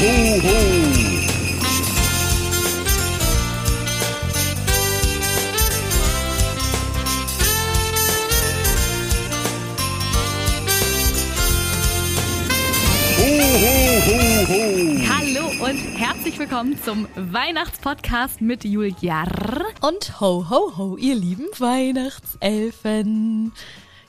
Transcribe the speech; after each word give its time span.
ho, 0.00 0.06
ho. 0.06 0.56
Hallo 15.06 15.50
und 15.68 15.78
herzlich 15.98 16.38
willkommen 16.38 16.82
zum 16.82 17.06
Weihnachtspodcast 17.14 18.40
mit 18.40 18.64
Julia 18.64 19.24
Und 19.82 20.18
ho, 20.18 20.46
ho, 20.48 20.78
ho, 20.78 20.96
ihr 20.96 21.14
lieben 21.14 21.46
Weihnachtselfen. 21.58 23.52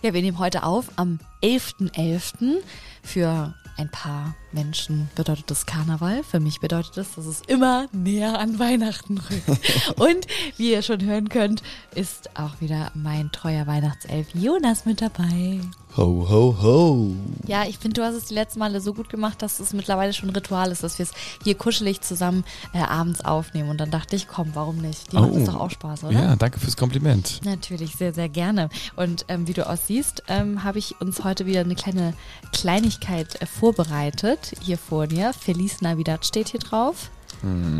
Ja, 0.01 0.13
wir 0.13 0.21
nehmen 0.21 0.39
heute 0.39 0.63
auf 0.63 0.87
am 0.95 1.19
11.11. 1.43 2.59
Für 3.03 3.53
ein 3.77 3.89
paar 3.89 4.35
Menschen 4.51 5.09
bedeutet 5.15 5.49
das 5.49 5.65
Karneval. 5.65 6.23
Für 6.23 6.39
mich 6.39 6.59
bedeutet 6.59 6.97
das, 6.97 7.15
dass 7.15 7.25
es 7.25 7.41
immer 7.47 7.87
näher 7.91 8.39
an 8.39 8.59
Weihnachten 8.59 9.17
rückt. 9.17 9.99
Und 9.99 10.27
wie 10.57 10.71
ihr 10.71 10.81
schon 10.81 11.03
hören 11.03 11.29
könnt, 11.29 11.63
ist 11.95 12.37
auch 12.37 12.61
wieder 12.61 12.91
mein 12.93 13.31
treuer 13.31 13.67
Weihnachtself 13.67 14.27
Jonas 14.33 14.85
mit 14.85 15.01
dabei. 15.01 15.59
Ho, 15.97 16.25
ho, 16.29 16.55
ho. 16.61 17.15
Ja, 17.47 17.65
ich 17.67 17.77
finde, 17.77 17.99
du 17.99 18.07
hast 18.07 18.15
es 18.15 18.25
die 18.25 18.33
letzten 18.33 18.59
Male 18.59 18.79
so 18.79 18.93
gut 18.93 19.09
gemacht, 19.09 19.41
dass 19.41 19.59
es 19.59 19.73
mittlerweile 19.73 20.13
schon 20.13 20.29
Ritual 20.29 20.71
ist, 20.71 20.83
dass 20.83 20.97
wir 20.99 21.03
es 21.03 21.11
hier 21.43 21.55
kuschelig 21.55 21.99
zusammen 21.99 22.45
äh, 22.73 22.79
abends 22.79 23.25
aufnehmen. 23.25 23.69
Und 23.69 23.77
dann 23.77 23.91
dachte 23.91 24.15
ich, 24.15 24.29
komm, 24.29 24.51
warum 24.53 24.77
nicht? 24.77 25.11
Die 25.11 25.17
macht 25.17 25.35
es 25.35 25.45
doch 25.45 25.59
auch 25.59 25.69
Spaß, 25.69 26.05
oder? 26.05 26.13
Ja, 26.13 26.35
danke 26.37 26.61
fürs 26.61 26.77
Kompliment. 26.77 27.41
Natürlich, 27.43 27.97
sehr, 27.97 28.13
sehr 28.13 28.29
gerne. 28.29 28.69
Und 28.95 29.25
ähm, 29.27 29.47
wie 29.47 29.53
du 29.53 29.67
aussiehst, 29.67 30.23
ähm, 30.29 30.63
habe 30.63 30.79
ich 30.79 31.01
uns 31.01 31.25
heute 31.25 31.45
wieder 31.45 31.59
eine 31.59 31.75
kleine 31.75 32.13
Kleinigkeit 32.53 33.41
äh, 33.41 33.45
vorbereitet, 33.45 34.53
hier 34.61 34.77
vor 34.77 35.07
dir. 35.07 35.33
Feliz 35.33 35.81
Navidad 35.81 36.25
steht 36.25 36.49
hier 36.49 36.61
drauf. 36.61 37.11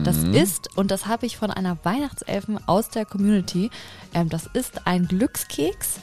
Das 0.04 0.18
ist, 0.18 0.76
und 0.76 0.90
das 0.90 1.06
habe 1.06 1.28
ich 1.28 1.38
von 1.38 1.52
einer 1.52 1.78
Weihnachtselfen 1.84 2.68
aus 2.68 2.90
der 2.90 3.06
Community, 3.06 3.70
ähm, 4.12 4.28
das 4.28 4.48
ist 4.48 4.88
ein 4.88 5.08
Glückskeks 5.08 6.00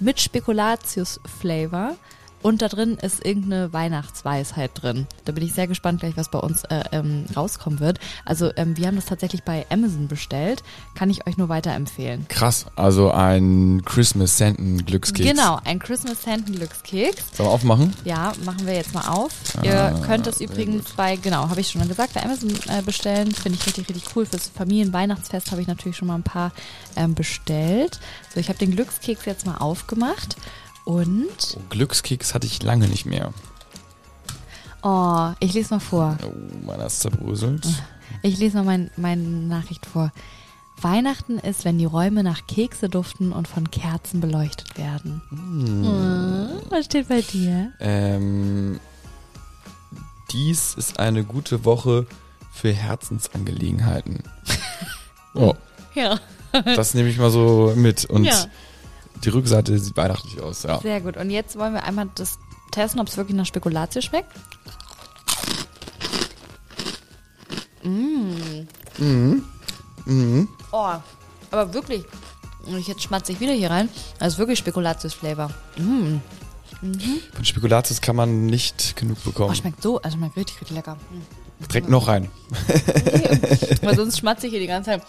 mit 0.00 0.20
Spekulatius-Flavor. 0.20 1.96
Und 2.42 2.62
da 2.62 2.68
drin 2.68 2.96
ist 3.00 3.24
irgendeine 3.24 3.72
Weihnachtsweisheit 3.72 4.70
drin. 4.74 5.06
Da 5.24 5.32
bin 5.32 5.44
ich 5.44 5.52
sehr 5.52 5.66
gespannt 5.66 6.00
gleich, 6.00 6.16
was 6.16 6.30
bei 6.30 6.38
uns 6.38 6.64
äh, 6.64 6.82
ähm, 6.92 7.26
rauskommen 7.36 7.80
wird. 7.80 7.98
Also 8.24 8.50
ähm, 8.56 8.76
wir 8.76 8.86
haben 8.86 8.96
das 8.96 9.06
tatsächlich 9.06 9.42
bei 9.42 9.66
Amazon 9.68 10.08
bestellt. 10.08 10.62
Kann 10.94 11.10
ich 11.10 11.26
euch 11.26 11.36
nur 11.36 11.48
weiterempfehlen. 11.48 12.26
Krass, 12.28 12.66
also 12.76 13.10
ein 13.10 13.82
Christmas 13.84 14.38
Senten 14.38 14.84
Glückskeks. 14.84 15.28
Genau, 15.28 15.58
ein 15.64 15.78
Christmas 15.78 16.22
Sanden 16.22 16.54
Glückskeks. 16.54 17.36
Sollen 17.36 17.48
wir 17.48 17.52
aufmachen? 17.52 17.94
Ja, 18.04 18.32
machen 18.44 18.66
wir 18.66 18.74
jetzt 18.74 18.94
mal 18.94 19.08
auf. 19.08 19.32
Ah, 19.58 19.64
Ihr 19.64 20.02
könnt 20.06 20.26
es 20.26 20.40
übrigens 20.40 20.92
bei, 20.96 21.16
genau, 21.16 21.48
habe 21.48 21.60
ich 21.60 21.70
schon 21.70 21.86
gesagt, 21.86 22.14
bei 22.14 22.22
Amazon 22.22 22.50
äh, 22.68 22.82
bestellen. 22.82 23.32
Finde 23.32 23.58
ich 23.58 23.66
richtig, 23.66 23.88
richtig 23.88 24.16
cool. 24.16 24.24
Fürs 24.24 24.48
Familienweihnachtsfest 24.48 25.50
habe 25.50 25.60
ich 25.60 25.66
natürlich 25.66 25.96
schon 25.96 26.08
mal 26.08 26.14
ein 26.14 26.22
paar 26.22 26.52
ähm, 26.96 27.14
bestellt. 27.14 28.00
So, 28.32 28.40
ich 28.40 28.48
habe 28.48 28.58
den 28.58 28.70
Glückskeks 28.70 29.26
jetzt 29.26 29.46
mal 29.46 29.58
aufgemacht. 29.58 30.36
Und, 30.84 31.56
Oh, 31.56 31.60
Glückskeks 31.70 32.34
hatte 32.34 32.46
ich 32.46 32.62
lange 32.62 32.88
nicht 32.88 33.06
mehr. 33.06 33.32
oh, 34.82 35.30
ich 35.40 35.52
lese 35.54 35.74
mal 35.74 35.80
vor. 35.80 36.16
Oh, 36.24 36.66
meiner 36.66 36.86
ist 36.86 37.00
zerbröselt. 37.00 37.66
Ich 38.22 38.38
lese 38.38 38.56
mal 38.58 38.64
mein, 38.64 38.90
meine 38.96 39.22
Nachricht 39.22 39.86
vor. 39.86 40.10
Weihnachten 40.82 41.38
ist, 41.38 41.64
wenn 41.64 41.78
die 41.78 41.84
Räume 41.86 42.22
nach 42.24 42.46
Kekse 42.48 42.88
duften 42.88 43.32
und 43.32 43.46
von 43.48 43.70
Kerzen 43.70 44.20
beleuchtet 44.20 44.76
werden. 44.76 45.22
Hm, 45.30 46.60
Was 46.70 46.86
steht 46.86 47.08
bei 47.08 47.20
dir? 47.22 47.72
Ähm, 47.78 48.80
dies 50.32 50.74
ist 50.74 50.98
eine 50.98 51.22
gute 51.24 51.64
Woche 51.64 52.06
für 52.52 52.72
Herzensangelegenheiten. 52.72 54.22
Oh, 55.34 55.54
Ja. 55.94 56.18
das 56.52 56.92
nehme 56.94 57.08
ich 57.08 57.16
mal 57.18 57.30
so 57.30 57.72
mit. 57.76 58.04
Und 58.06 58.24
Ja. 58.24 58.44
Die 59.24 59.28
Rückseite 59.28 59.78
sieht 59.78 59.96
weihnachtlich 59.96 60.40
aus, 60.40 60.62
ja. 60.62 60.78
Sehr 60.80 61.00
gut. 61.00 61.16
Und 61.16 61.30
jetzt 61.30 61.58
wollen 61.58 61.74
wir 61.74 61.84
einmal 61.84 62.08
das 62.14 62.38
testen, 62.70 63.00
ob 63.00 63.08
es 63.08 63.16
wirklich 63.16 63.36
nach 63.36 63.46
Spekulatius 63.46 64.04
schmeckt. 64.04 64.32
Mm. 67.82 68.66
Oh, 70.72 70.92
aber 71.50 71.74
wirklich. 71.74 72.04
Und 72.66 72.76
ich 72.76 72.88
jetzt 72.88 73.02
schmatze 73.02 73.32
ich 73.32 73.40
wieder 73.40 73.52
hier 73.54 73.70
rein. 73.70 73.88
Das 74.18 74.34
ist 74.34 74.38
wirklich 74.38 74.58
Spekulatius-Flavor. 74.58 75.50
Mm. 75.78 76.16
Von 77.34 77.44
Spekulatius 77.44 78.00
kann 78.00 78.16
man 78.16 78.46
nicht 78.46 78.96
genug 78.96 79.18
Oh, 79.22 79.30
bekommen. 79.30 79.54
schmeckt 79.54 79.82
so, 79.82 80.00
also 80.00 80.16
schmeckt 80.16 80.36
richtig, 80.36 80.60
richtig 80.60 80.76
lecker. 80.76 80.96
Direkt 81.68 81.90
noch 81.90 82.08
rein. 82.08 82.30
Weil 83.82 83.96
sonst 83.96 84.18
schmatze 84.18 84.46
ich 84.46 84.52
hier 84.52 84.60
die 84.60 84.66
ganze 84.66 84.90
Zeit. 84.92 85.02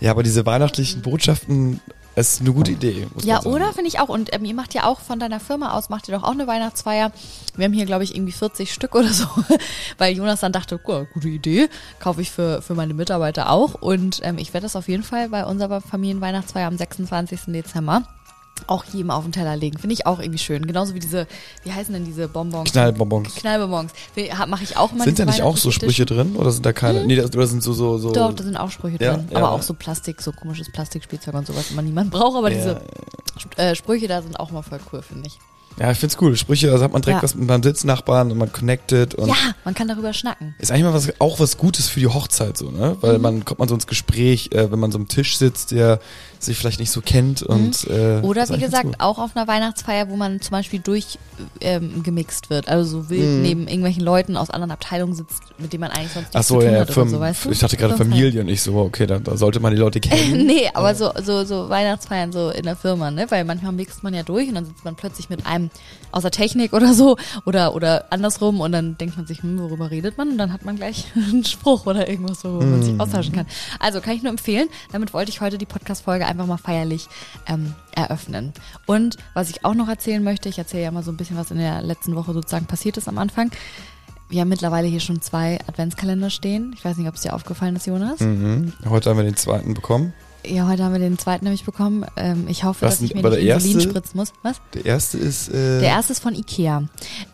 Ja, 0.00 0.10
aber 0.12 0.22
diese 0.22 0.46
weihnachtlichen 0.46 1.02
Botschaften, 1.02 1.80
es 2.18 2.34
ist 2.34 2.40
eine 2.40 2.52
gute 2.52 2.72
Idee. 2.72 3.06
Ja, 3.22 3.42
oder? 3.44 3.72
Finde 3.72 3.88
ich 3.88 4.00
auch. 4.00 4.08
Und 4.08 4.34
ähm, 4.34 4.44
ihr 4.44 4.54
macht 4.54 4.74
ja 4.74 4.84
auch 4.84 5.00
von 5.00 5.20
deiner 5.20 5.38
Firma 5.38 5.72
aus, 5.72 5.88
macht 5.88 6.08
ihr 6.08 6.16
doch 6.16 6.24
auch 6.24 6.32
eine 6.32 6.46
Weihnachtsfeier. 6.46 7.12
Wir 7.56 7.64
haben 7.64 7.72
hier, 7.72 7.86
glaube 7.86 8.04
ich, 8.04 8.14
irgendwie 8.14 8.32
40 8.32 8.72
Stück 8.72 8.94
oder 8.94 9.12
so. 9.12 9.26
Weil 9.98 10.16
Jonas 10.16 10.40
dann 10.40 10.52
dachte, 10.52 10.80
"Cool, 10.84 11.06
gute 11.14 11.28
Idee, 11.28 11.68
kaufe 12.00 12.20
ich 12.20 12.30
für, 12.30 12.60
für 12.60 12.74
meine 12.74 12.94
Mitarbeiter 12.94 13.50
auch. 13.50 13.74
Und 13.74 14.20
ähm, 14.24 14.38
ich 14.38 14.52
werde 14.52 14.64
das 14.64 14.76
auf 14.76 14.88
jeden 14.88 15.04
Fall 15.04 15.28
bei 15.28 15.44
unserer 15.44 15.80
Familienweihnachtsfeier 15.80 16.66
am 16.66 16.76
26. 16.76 17.40
Dezember 17.48 18.02
auch 18.66 18.84
jedem 18.84 19.10
auf 19.10 19.22
den 19.24 19.32
Teller 19.32 19.56
legen. 19.56 19.78
Finde 19.78 19.94
ich 19.94 20.06
auch 20.06 20.18
irgendwie 20.18 20.38
schön. 20.38 20.66
Genauso 20.66 20.94
wie 20.94 20.98
diese, 20.98 21.26
wie 21.64 21.72
heißen 21.72 21.92
denn 21.94 22.04
diese 22.04 22.28
Bonbons? 22.28 22.70
Knallbonbons. 22.72 23.34
Knallbonbons. 23.36 23.92
Mache 24.48 24.64
ich 24.64 24.76
auch 24.76 24.92
immer. 24.92 25.04
Sind 25.04 25.18
da 25.18 25.24
nicht 25.24 25.42
auch 25.42 25.56
so 25.56 25.70
Sprüche 25.70 26.04
drin? 26.06 26.36
Oder 26.36 26.50
sind 26.50 26.66
da 26.66 26.72
keine? 26.72 27.04
Nee, 27.06 27.16
das, 27.16 27.34
oder 27.34 27.46
sind 27.46 27.62
so, 27.62 27.72
so, 27.72 27.98
so. 27.98 28.08
Hm? 28.08 28.14
Doch, 28.14 28.32
da 28.34 28.44
sind 28.44 28.56
auch 28.56 28.70
Sprüche 28.70 29.02
Ja, 29.02 29.14
drin. 29.16 29.28
ja. 29.30 29.36
Aber 29.38 29.52
auch 29.52 29.62
so 29.62 29.74
Plastik, 29.74 30.20
so 30.20 30.32
komisches 30.32 30.70
Plastikspielzeug 30.72 31.34
und 31.34 31.46
sowas, 31.46 31.66
was 31.68 31.74
man 31.76 31.84
niemand 31.84 32.10
braucht. 32.12 32.36
Aber 32.36 32.50
Ja, 32.50 32.56
diese 32.56 32.80
äh, 33.56 33.74
Sprüche 33.74 34.08
da 34.08 34.20
sind 34.22 34.38
auch 34.38 34.50
mal 34.50 34.62
voll 34.62 34.80
cool, 34.92 35.02
finde 35.02 35.28
ich. 35.28 35.38
Ja, 35.78 35.92
ich 35.92 35.98
find's 35.98 36.16
cool. 36.20 36.34
Sprüche, 36.36 36.72
also 36.72 36.82
hat 36.82 36.92
man 36.92 37.02
direkt 37.02 37.18
Ja. 37.18 37.22
was 37.22 37.36
mit 37.36 37.46
seinem 37.46 37.62
Sitznachbarn 37.62 38.32
und 38.32 38.38
man 38.38 38.50
connected 38.50 39.14
und 39.14 39.28
Ja, 39.28 39.36
man 39.64 39.74
kann 39.74 39.86
darüber 39.86 40.12
schnacken. 40.12 40.56
ist 40.58 40.72
eigentlich 40.72 40.82
mal 40.82 40.92
was, 40.92 41.08
auch 41.20 41.38
was 41.38 41.56
Gutes 41.56 41.88
für 41.88 42.00
die 42.00 42.08
Hochzeit 42.08 42.56
so, 42.58 42.72
ne? 42.72 42.96
Weil 43.00 43.14
Mhm. 43.18 43.22
man 43.22 43.44
kommt 43.44 43.60
man 43.60 43.68
so 43.68 43.76
ins 43.76 43.86
Gespräch, 43.86 44.50
äh, 44.52 44.72
wenn 44.72 44.80
man 44.80 44.90
so 44.90 44.98
am 44.98 45.06
Tisch 45.06 45.36
sitzt, 45.38 45.70
der 45.70 46.00
sich 46.38 46.56
vielleicht 46.58 46.80
nicht 46.80 46.90
so 46.90 47.00
kennt 47.00 47.42
und 47.42 47.86
äh, 47.88 48.18
Mhm. 48.18 48.24
Oder 48.24 48.44
ist 48.44 48.52
wie 48.52 48.58
gesagt, 48.58 48.86
cool. 48.86 48.94
auch 48.98 49.18
auf 49.18 49.36
einer 49.36 49.46
Weihnachtsfeier, 49.48 50.08
wo 50.08 50.16
man 50.16 50.40
zum 50.40 50.52
Beispiel 50.52 50.80
durch 50.80 51.18
ähm, 51.60 52.02
wird. 52.48 52.68
Also 52.68 53.02
so 53.02 53.10
wild 53.10 53.36
Mhm. 53.36 53.42
neben 53.42 53.68
irgendwelchen 53.68 54.02
Leuten 54.02 54.36
aus 54.36 54.50
anderen 54.50 54.70
Abteilungen 54.70 55.14
sitzt, 55.14 55.42
mit 55.58 55.72
denen 55.72 55.82
man 55.82 55.90
eigentlich 55.90 56.12
sonst 56.12 56.34
nichts 56.34 56.48
so, 56.48 56.54
zu 56.56 56.60
tun 56.64 56.72
ja, 56.74 56.80
hat 56.80 56.96
oder 56.96 57.08
so, 57.08 57.20
weißt 57.20 57.44
du? 57.44 57.50
ich 57.50 57.58
dachte 57.58 57.76
gerade. 57.76 57.96
Familie 57.96 58.40
und 58.40 58.48
ich 58.48 58.62
so, 58.62 58.76
okay, 58.76 59.06
da, 59.06 59.18
da 59.18 59.36
sollte 59.36 59.60
man 59.60 59.72
die 59.72 59.78
Leute 59.78 60.00
kennen. 60.00 60.46
nee, 60.46 60.68
aber 60.74 60.94
so, 60.94 61.12
so, 61.22 61.44
so 61.44 61.68
Weihnachtsfeiern 61.68 62.32
so 62.32 62.50
in 62.50 62.62
der 62.64 62.76
Firma, 62.76 63.10
ne? 63.10 63.26
Weil 63.30 63.44
manchmal 63.44 63.72
mixt 63.72 64.02
man 64.02 64.14
ja 64.14 64.22
durch 64.22 64.48
und 64.48 64.54
dann 64.54 64.64
sitzt 64.66 64.84
man 64.84 64.94
plötzlich 64.96 65.28
mit 65.28 65.46
einem 65.46 65.70
aus 66.12 66.22
der 66.22 66.30
Technik 66.30 66.72
oder 66.72 66.94
so 66.94 67.16
oder, 67.44 67.74
oder 67.74 68.06
andersrum 68.10 68.60
und 68.60 68.72
dann 68.72 68.96
denkt 68.98 69.16
man 69.16 69.26
sich, 69.26 69.42
hm, 69.42 69.58
worüber 69.58 69.90
redet 69.90 70.16
man? 70.18 70.30
Und 70.30 70.38
dann 70.38 70.52
hat 70.52 70.64
man 70.64 70.76
gleich 70.76 71.06
einen 71.14 71.44
Spruch 71.44 71.86
oder 71.86 72.08
irgendwas, 72.08 72.44
worüber 72.44 72.64
man 72.66 72.82
sich 72.82 72.98
austauschen 72.98 73.32
kann. 73.34 73.46
Also 73.80 74.00
kann 74.00 74.14
ich 74.14 74.22
nur 74.22 74.30
empfehlen. 74.30 74.68
Damit 74.92 75.12
wollte 75.12 75.30
ich 75.30 75.40
heute 75.40 75.58
die 75.58 75.66
Podcast-Folge 75.66 76.26
einfach 76.28 76.46
mal 76.46 76.58
feierlich 76.58 77.08
ähm, 77.46 77.74
eröffnen. 77.94 78.52
Und 78.86 79.16
was 79.34 79.50
ich 79.50 79.64
auch 79.64 79.74
noch 79.74 79.88
erzählen 79.88 80.22
möchte, 80.22 80.48
ich 80.48 80.58
erzähle 80.58 80.84
ja 80.84 80.90
mal 80.90 81.02
so 81.02 81.10
ein 81.10 81.16
bisschen, 81.16 81.36
was 81.36 81.50
in 81.50 81.58
der 81.58 81.82
letzten 81.82 82.14
Woche 82.14 82.32
sozusagen 82.32 82.66
passiert 82.66 82.96
ist 82.96 83.08
am 83.08 83.18
Anfang. 83.18 83.50
Wir 84.28 84.42
haben 84.42 84.48
mittlerweile 84.48 84.86
hier 84.86 85.00
schon 85.00 85.22
zwei 85.22 85.58
Adventskalender 85.66 86.28
stehen. 86.28 86.74
Ich 86.76 86.84
weiß 86.84 86.98
nicht, 86.98 87.08
ob 87.08 87.14
es 87.14 87.22
dir 87.22 87.34
aufgefallen 87.34 87.76
ist, 87.76 87.86
Jonas. 87.86 88.20
Mhm. 88.20 88.74
Heute 88.88 89.10
haben 89.10 89.16
wir 89.16 89.24
den 89.24 89.36
zweiten 89.36 89.72
bekommen. 89.72 90.12
Ja, 90.48 90.66
heute 90.66 90.82
haben 90.84 90.92
wir 90.92 90.98
den 90.98 91.18
zweiten 91.18 91.44
nämlich 91.44 91.64
bekommen. 91.64 92.06
Ähm, 92.16 92.46
ich 92.48 92.64
hoffe, 92.64 92.86
Was 92.86 92.94
dass 92.94 93.02
ich 93.02 93.14
mir 93.14 93.22
nicht 93.22 93.38
Insulin 93.38 93.76
erste? 93.76 93.80
spritzen 93.90 94.16
muss. 94.18 94.32
Was? 94.42 94.60
Der 94.72 94.84
erste 94.86 95.18
ist 95.18 95.48
äh, 95.48 95.80
Der 95.80 95.90
erste 95.90 96.12
ist 96.12 96.22
von 96.22 96.34
Ikea. 96.34 96.84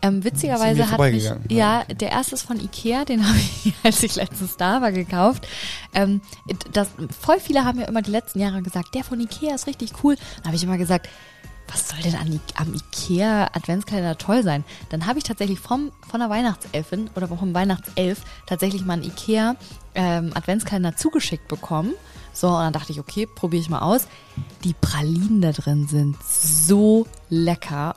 Ähm, 0.01 0.23
witzigerweise 0.23 0.81
hat 0.91 0.99
mich, 0.99 1.23
vorbeigegangen, 1.23 1.43
ja, 1.49 1.83
der 1.85 2.11
erste 2.11 2.35
ist 2.35 2.41
von 2.43 2.59
Ikea, 2.59 3.05
den 3.05 3.25
habe 3.27 3.37
ich, 3.37 3.73
als 3.83 4.03
ich 4.03 4.15
letztens 4.15 4.57
da 4.57 4.81
war, 4.81 4.91
gekauft. 4.91 5.47
Ähm, 5.93 6.21
das, 6.73 6.89
voll 7.19 7.39
viele 7.39 7.63
haben 7.63 7.79
ja 7.79 7.85
immer 7.85 8.01
die 8.01 8.11
letzten 8.11 8.39
Jahre 8.39 8.61
gesagt, 8.61 8.93
der 8.95 9.03
von 9.03 9.19
Ikea 9.19 9.55
ist 9.55 9.67
richtig 9.67 9.93
cool. 10.03 10.15
Dann 10.37 10.45
habe 10.47 10.55
ich 10.57 10.63
immer 10.63 10.77
gesagt, 10.77 11.07
was 11.67 11.87
soll 11.89 11.99
denn 11.99 12.15
an, 12.15 12.39
am 12.55 12.73
Ikea 12.73 13.49
Adventskalender 13.53 14.17
toll 14.17 14.43
sein? 14.43 14.63
Dann 14.89 15.07
habe 15.07 15.17
ich 15.19 15.23
tatsächlich 15.23 15.59
vom, 15.59 15.91
von 16.09 16.19
der 16.19 16.29
Weihnachtselfin 16.29 17.09
oder 17.15 17.27
vom 17.27 17.53
Weihnachtself 17.53 18.21
tatsächlich 18.45 18.85
mal 18.85 18.93
einen 18.93 19.03
Ikea 19.03 19.55
ähm, 19.95 20.31
Adventskalender 20.35 20.95
zugeschickt 20.95 21.47
bekommen. 21.47 21.93
So, 22.35 22.47
und 22.49 22.59
dann 22.59 22.73
dachte 22.73 22.91
ich, 22.91 22.99
okay, 22.99 23.25
probiere 23.25 23.61
ich 23.61 23.69
mal 23.69 23.79
aus. 23.79 24.07
Die 24.65 24.73
Pralinen 24.79 25.41
da 25.41 25.51
drin 25.53 25.87
sind 25.87 26.17
so 26.23 27.07
lecker. 27.29 27.95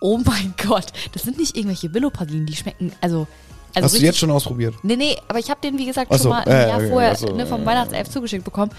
Oh 0.00 0.18
mein 0.24 0.54
Gott, 0.66 0.86
das 1.12 1.24
sind 1.24 1.38
nicht 1.38 1.56
irgendwelche 1.56 1.88
Billo-Pralinen, 1.90 2.46
die 2.46 2.54
schmecken, 2.56 2.92
also. 3.00 3.26
also 3.26 3.26
Hast 3.74 3.82
du 3.82 3.84
richtig- 3.96 4.02
jetzt 4.02 4.18
schon 4.18 4.30
ausprobiert? 4.30 4.74
Nee, 4.84 4.94
nee, 4.96 5.16
aber 5.28 5.40
ich 5.40 5.50
habe 5.50 5.60
den, 5.60 5.76
wie 5.76 5.86
gesagt, 5.86 6.06
Ach 6.10 6.16
schon 6.16 6.22
so, 6.22 6.28
mal 6.30 6.44
ein 6.44 6.48
äh, 6.48 6.68
Jahr 6.68 6.80
vorher 6.88 7.16
so, 7.16 7.34
ne, 7.34 7.46
vom 7.46 7.62
äh, 7.62 7.66
Weihnachtself 7.66 8.08
zugeschickt 8.08 8.44
bekommen. 8.44 8.70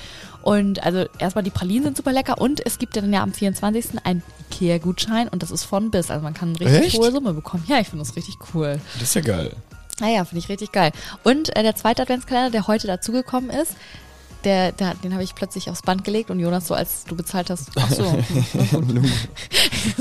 Und 0.44 0.82
also 0.84 1.06
erstmal 1.20 1.44
die 1.44 1.52
Pralinen 1.52 1.84
sind 1.84 1.98
super 1.98 2.12
lecker 2.14 2.40
und 2.42 2.66
es 2.66 2.80
gibt 2.80 2.96
dann 2.96 3.12
ja 3.14 3.22
am 3.22 3.34
24. 3.34 4.04
einen 4.06 4.24
Ikea-Gutschein 4.50 5.28
und 5.28 5.44
das 5.44 5.52
ist 5.52 5.66
von 5.66 5.92
bis. 5.92 6.10
Also 6.10 6.24
man 6.24 6.34
kann 6.34 6.50
eine 6.56 6.60
richtig 6.62 6.94
Echt? 6.94 6.98
hohe 6.98 7.12
Summe 7.12 7.34
bekommen. 7.34 7.64
Ja, 7.68 7.80
ich 7.80 7.90
finde 7.90 8.04
das 8.06 8.16
richtig 8.16 8.38
cool. 8.54 8.80
Das 8.94 9.04
ist 9.10 9.14
ja 9.14 9.22
geil. 9.22 9.56
Naja, 10.00 10.26
finde 10.26 10.40
ich 10.40 10.50
richtig 10.50 10.72
geil. 10.72 10.92
Und 11.24 11.56
äh, 11.56 11.62
der 11.62 11.76
zweite 11.76 12.02
Adventskalender, 12.02 12.50
der 12.50 12.66
heute 12.68 12.88
dazugekommen 12.88 13.52
ist, 13.52 13.76
der, 14.44 14.72
der, 14.72 14.96
den 14.96 15.14
habe 15.14 15.24
ich 15.24 15.36
plötzlich 15.36 15.70
aufs 15.70 15.82
Band 15.82 16.04
gelegt 16.04 16.30
und 16.30 16.40
Jonas 16.40 16.68
so, 16.68 16.74
als 16.74 17.06
du 17.06 17.16
bezahlt 17.16 17.50
hast, 17.50 17.70
ach 17.76 17.92
so. 17.92 18.04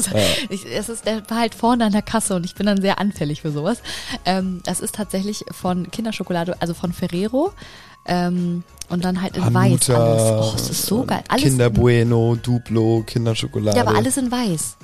ich, 0.49 0.67
es 0.67 0.89
ist, 0.89 1.07
der 1.07 1.29
war 1.29 1.39
halt 1.39 1.55
vorne 1.55 1.85
an 1.85 1.93
der 1.93 2.03
Kasse 2.03 2.35
und 2.35 2.45
ich 2.45 2.55
bin 2.55 2.67
dann 2.67 2.81
sehr 2.81 2.99
anfällig 2.99 3.43
für 3.43 3.53
sowas. 3.53 3.79
Ähm, 4.25 4.61
das 4.65 4.81
ist 4.81 4.95
tatsächlich 4.95 5.45
von 5.51 5.91
Kinderschokolade, 5.91 6.57
also 6.61 6.75
von 6.75 6.93
Ferrero. 6.93 7.53
Ähm, 8.07 8.65
und 8.89 9.05
dann 9.05 9.23
halt 9.23 9.37
in 9.37 9.43
weiß 9.43 9.89
Hanuta, 9.89 9.95
alles. 9.95 10.53
Oh, 10.53 10.57
es 10.57 10.71
ist 10.71 10.87
so 10.87 11.05
geil. 11.05 11.23
Alles, 11.29 11.45
Kinder 11.45 11.71
Bueno, 11.71 12.37
Duplo, 12.37 13.05
Kinderschokolade. 13.07 13.77
ja, 13.77 13.87
aber 13.87 13.97
alles 13.97 14.17
in 14.17 14.33
weiß. 14.33 14.77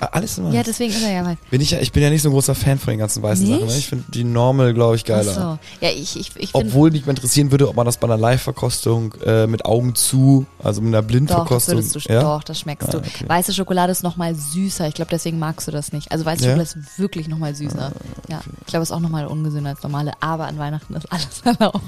Ah, 0.00 0.10
alles 0.12 0.38
immer. 0.38 0.52
Ja, 0.52 0.62
deswegen 0.62 0.92
ist 0.92 1.02
er 1.02 1.12
ja 1.12 1.24
weiß. 1.24 1.38
bin 1.50 1.60
ich 1.60 1.72
ja, 1.72 1.80
ich 1.80 1.90
bin 1.90 2.04
ja 2.04 2.10
nicht 2.10 2.22
so 2.22 2.28
ein 2.28 2.32
großer 2.32 2.54
Fan 2.54 2.78
von 2.78 2.92
den 2.92 3.00
ganzen 3.00 3.20
weißen 3.20 3.44
Nicht? 3.44 3.58
Sachen. 3.58 3.66
Ne? 3.72 3.76
Ich 3.78 3.86
finde 3.88 4.04
die 4.14 4.22
Normal, 4.22 4.72
glaube 4.72 4.94
ich, 4.94 5.02
Ach 5.02 5.08
geiler. 5.08 5.34
so. 5.34 5.40
Ja, 5.84 5.90
ich, 5.92 6.16
ich, 6.16 6.30
ich 6.36 6.54
Obwohl 6.54 6.92
mich 6.92 7.04
mal 7.04 7.10
interessieren 7.10 7.50
würde, 7.50 7.68
ob 7.68 7.74
man 7.74 7.84
das 7.84 7.96
bei 7.96 8.04
einer 8.06 8.16
Live-Verkostung 8.16 9.14
äh, 9.24 9.48
mit 9.48 9.64
Augen 9.64 9.96
zu, 9.96 10.46
also 10.62 10.80
mit 10.82 10.88
einer 10.94 10.98
Doch, 10.98 11.02
das 11.02 11.66
Blindverkostung. 11.66 11.80
du, 11.92 11.98
ja? 12.12 12.20
doch, 12.22 12.44
das 12.44 12.60
schmeckst 12.60 12.88
Ah, 12.90 12.92
du. 12.92 12.98
okay. 12.98 13.24
Weiße 13.26 13.52
Schokolade 13.52 13.90
ist 13.90 14.04
nochmal 14.04 14.36
süßer. 14.36 14.86
Ich 14.86 14.94
glaube, 14.94 15.10
deswegen 15.10 15.40
magst 15.40 15.66
du 15.66 15.72
das 15.72 15.92
nicht. 15.92 16.12
Also 16.12 16.24
weiße 16.24 16.44
Ja? 16.44 16.50
Ah, 16.54 16.64
Schokolade 16.64 16.80
ist 16.80 16.98
wirklich 17.00 17.26
nochmal 17.26 17.56
süßer. 17.56 17.90
Ja, 18.28 18.40
ich 18.60 18.66
glaube, 18.66 18.84
es 18.84 18.90
ist 18.90 18.94
auch 18.94 19.00
nochmal 19.00 19.26
ungesünder 19.26 19.70
als 19.70 19.82
normale. 19.82 20.12
Aber 20.20 20.46
an 20.46 20.58
Weihnachten 20.58 20.94
ist 20.94 21.10
alles 21.10 21.40
erlaubt. 21.44 21.80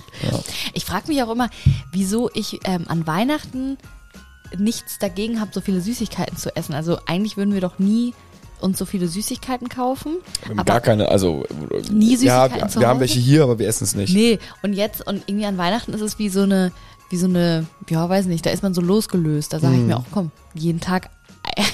Ich 0.74 0.84
frage 0.84 1.06
mich 1.06 1.22
auch 1.22 1.30
immer, 1.30 1.48
wieso 1.92 2.28
ich 2.34 2.58
ähm, 2.64 2.86
an 2.88 3.06
Weihnachten 3.06 3.78
nichts 4.56 4.98
dagegen 4.98 5.40
habe, 5.40 5.50
so 5.52 5.60
viele 5.60 5.80
Süßigkeiten 5.80 6.36
zu 6.36 6.54
essen. 6.56 6.74
Also 6.74 6.98
eigentlich 7.06 7.36
würden 7.36 7.54
wir 7.54 7.60
doch 7.60 7.78
nie 7.78 8.14
uns 8.60 8.78
so 8.78 8.84
viele 8.84 9.08
Süßigkeiten 9.08 9.68
kaufen. 9.68 10.16
Wir 10.46 10.64
gar 10.64 10.80
keine, 10.80 11.08
also 11.08 11.44
Nie 11.90 12.12
ja, 12.12 12.16
Süßigkeiten 12.44 12.60
wir, 12.60 12.68
zu 12.68 12.80
wir 12.80 12.88
haben 12.88 13.00
welche 13.00 13.18
hier, 13.18 13.42
aber 13.42 13.58
wir 13.58 13.66
essen 13.68 13.84
es 13.84 13.94
nicht. 13.94 14.14
Nee, 14.14 14.38
und 14.62 14.74
jetzt, 14.74 15.06
und 15.06 15.22
irgendwie 15.26 15.46
an 15.46 15.56
Weihnachten 15.58 15.92
ist 15.94 16.02
es 16.02 16.18
wie 16.18 16.28
so 16.28 16.42
eine, 16.42 16.72
wie 17.08 17.16
so 17.16 17.26
eine, 17.26 17.66
ja, 17.88 18.08
weiß 18.08 18.26
nicht, 18.26 18.44
da 18.44 18.50
ist 18.50 18.62
man 18.62 18.74
so 18.74 18.80
losgelöst. 18.80 19.52
Da 19.52 19.60
sage 19.60 19.76
ich 19.76 19.82
mir 19.82 19.96
auch, 19.96 20.04
komm, 20.12 20.30
jeden 20.54 20.80
Tag 20.80 21.10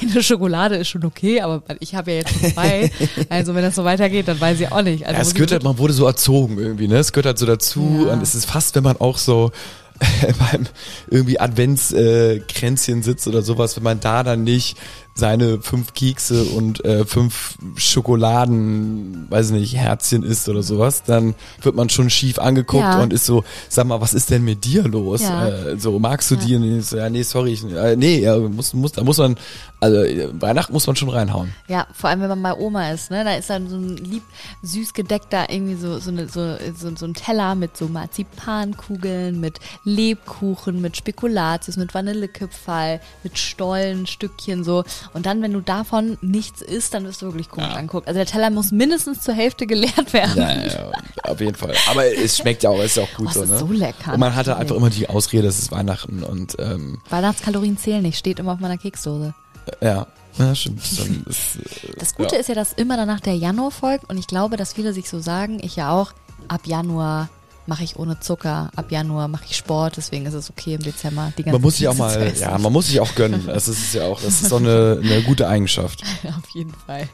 eine 0.01 0.23
Schokolade 0.23 0.77
ist 0.77 0.89
schon 0.89 1.05
okay, 1.05 1.41
aber 1.41 1.63
ich 1.81 1.95
habe 1.95 2.13
ja 2.13 2.19
jetzt 2.19 2.31
schon 2.39 2.53
zwei. 2.53 2.91
also 3.29 3.55
wenn 3.55 3.63
das 3.63 3.75
so 3.75 3.85
weitergeht, 3.85 4.29
dann 4.29 4.41
weiß 4.41 4.61
ich 4.61 4.73
auch 4.73 4.83
nicht. 4.83 5.07
Also 5.07 5.17
Ja, 5.17 5.23
es 5.23 5.35
gehört 5.35 5.53
halt, 5.53 5.65
man 5.65 5.79
wurde 5.79 5.93
so 5.93 6.07
erzogen 6.07 6.59
irgendwie, 6.59 6.89
ne? 6.89 6.97
Es 6.97 7.13
gehört 7.13 7.27
halt 7.27 7.39
so 7.39 7.47
dazu 7.47 8.05
Ja. 8.07 8.13
und 8.13 8.23
es 8.23 8.35
ist 8.35 8.47
fast, 8.47 8.75
wenn 8.75 8.85
man 8.85 8.97
auch 8.99 9.19
so 9.19 9.51
beim 10.51 10.67
irgendwie 11.09 11.41
Adventskränzchen 11.41 13.03
sitzt 13.03 13.27
oder 13.29 13.43
sowas, 13.43 13.77
wenn 13.77 13.85
man 13.85 14.01
da 14.01 14.23
dann 14.23 14.45
nicht 14.45 14.77
seine 15.19 15.61
fünf 15.63 15.95
Kekse 15.95 16.45
und 16.45 16.85
äh, 16.85 17.05
fünf 17.07 17.57
Schokoladen, 17.77 19.27
weiß 19.31 19.51
nicht, 19.51 19.75
Herzchen 19.75 20.23
isst 20.23 20.49
oder 20.49 20.63
sowas, 20.63 21.03
dann 21.05 21.35
wird 21.63 21.75
man 21.75 21.89
schon 21.89 22.11
schief 22.11 22.39
angeguckt 22.39 22.83
Ja. 22.85 23.03
und 23.03 23.13
ist 23.13 23.27
so, 23.27 23.43
sag 23.69 23.87
mal, 23.87 24.01
was 24.01 24.15
ist 24.15 24.31
denn 24.31 24.45
mit 24.45 24.65
dir 24.65 24.83
los? 24.85 25.23
Ja. 25.23 25.49
Äh, 25.49 25.79
so, 25.79 25.99
magst 25.99 26.31
du 26.31 26.35
Ja. 26.35 26.41
die? 26.45 26.57
Und 26.57 26.79
ich 26.79 26.87
so, 26.87 26.97
ja, 26.99 27.09
nee, 27.11 27.23
sorry, 27.23 27.53
ich, 27.55 27.65
äh, 27.65 27.97
nee, 27.97 28.21
ja, 28.21 28.37
muss, 28.39 28.75
muss, 28.75 28.93
da 28.93 29.03
muss 29.05 29.19
man, 29.19 29.37
also 29.81 29.97
Weihnachten 30.41 30.73
muss 30.73 30.87
man 30.87 30.97
schon 30.97 31.09
reinhauen. 31.09 31.53
Ja, 31.69 31.87
vor 31.93 32.11
allem 32.11 32.21
wenn 32.21 32.29
man 32.29 32.43
bei 32.43 32.55
Oma 32.55 32.91
ist, 32.91 33.11
ne? 33.11 33.25
Da 33.25 33.35
ist 33.37 33.49
dann 33.51 33.69
so 33.69 33.77
ein 33.77 33.97
lieb 33.97 34.23
süß 34.63 34.93
gedeckter 34.95 35.51
irgendwie 35.51 35.75
so 35.77 35.99
so, 35.99 36.11
eine, 36.11 36.29
so, 36.29 36.57
so 36.77 36.95
so 36.97 37.07
ein 37.07 37.15
Teller 37.15 37.55
mit 37.55 37.77
so 37.77 37.89
Marzipankugeln, 37.89 39.41
mit 39.41 39.61
Lebkuchen, 39.85 40.81
mit 40.81 40.97
Spekulatius, 40.97 41.77
mit 41.77 41.95
Vanillekipferl, 41.95 43.01
mit 43.23 43.39
Stollenstückchen 43.39 44.65
so. 44.65 44.85
Und 45.15 45.27
dann, 45.27 45.43
wenn 45.43 45.53
du 45.53 45.61
davon 45.61 46.19
nichts 46.21 46.63
isst, 46.63 46.95
dann 46.95 47.05
wirst 47.05 47.23
du 47.23 47.27
wirklich 47.27 47.49
komisch 47.49 47.71
Ja. 47.71 47.77
anguckt. 47.77 48.07
Also 48.09 48.19
der 48.19 48.27
Teller 48.27 48.51
muss 48.51 48.73
mindestens 48.73 49.21
zur 49.23 49.35
Hälfte 49.35 49.67
geleert 49.67 50.13
werden. 50.13 50.37
Ja, 50.37 50.67
ja, 50.67 50.91
auf 51.25 51.41
jeden 51.41 51.55
Fall. 51.55 51.75
Aber 51.91 52.05
es 52.07 52.37
schmeckt 52.39 52.63
ja 52.63 52.71
auch, 52.71 52.81
ist 52.83 52.97
ja 52.97 53.03
auch 53.05 53.15
gut 53.17 53.27
Oh, 53.27 53.31
es 53.31 53.35
so, 53.35 53.43
ist 53.45 53.51
ne? 53.51 53.59
so 53.59 53.67
lecker. 53.73 54.13
Und 54.15 54.21
man 54.21 54.35
hatte 54.35 54.51
Natürlich. 54.51 54.61
einfach 54.71 54.77
immer 54.77 54.91
die 54.91 55.09
Ausrede, 55.09 55.47
es 55.49 55.59
ist 55.59 55.71
Weihnachten 55.73 56.23
und 56.23 56.57
ähm, 56.59 56.99
Weihnachtskalorien 57.11 57.79
zählen 57.79 58.03
nicht, 58.03 58.19
steht 58.19 58.39
immer 58.39 58.53
auf 58.53 58.61
meiner 58.61 58.79
Keksdose. 58.79 59.35
ja, 59.81 60.07
ja, 60.39 60.55
stimmt. 60.55 60.81
Ist, 61.27 61.57
äh, 61.57 61.93
Das 61.99 62.15
Gute 62.15 62.35
ja. 62.35 62.41
ist 62.41 62.49
ja, 62.49 62.55
dass 62.55 62.73
immer 62.75 62.97
danach 62.99 63.21
der 63.21 63.35
Januar 63.37 63.71
folgt 63.71 64.09
und 64.11 64.19
ich 64.19 64.27
glaube, 64.27 64.57
dass 64.59 64.75
viele 64.75 64.93
sich 64.93 65.09
so 65.09 65.19
sagen, 65.21 65.59
ich 65.63 65.77
ja 65.77 65.91
auch, 65.93 66.13
ab 66.49 66.63
Januar 66.67 67.29
mache 67.67 67.85
ich 67.85 67.97
ohne 67.97 68.21
Zucker, 68.21 68.71
ab 68.77 68.91
Januar 68.91 69.29
mache 69.29 69.45
ich 69.49 69.57
Sport, 69.57 69.97
deswegen 69.97 70.27
ist 70.27 70.35
es 70.35 70.51
okay 70.51 70.75
im 70.75 70.83
Dezember 70.83 71.33
die 71.37 71.43
ganzen 71.43 71.53
man 71.53 71.63
muss 71.63 71.77
sich 71.77 71.89
auch 71.89 71.95
mal, 71.95 72.33
ja, 72.39 72.59
man 72.59 72.73
muss 72.73 72.87
sich 72.87 73.01
auch 73.01 73.15
gönnen. 73.15 73.45
Das 73.57 73.69
ist 73.69 73.95
ja 73.95 74.05
auch, 74.05 74.21
das 74.21 74.43
ist 74.43 74.53
auch 74.53 74.59
eine, 74.59 75.01
eine 75.03 75.23
gute 75.23 75.49
Eigenschaft. 75.49 76.03
Auf 76.25 76.49
jeden 76.55 76.75
Fall. 76.75 77.09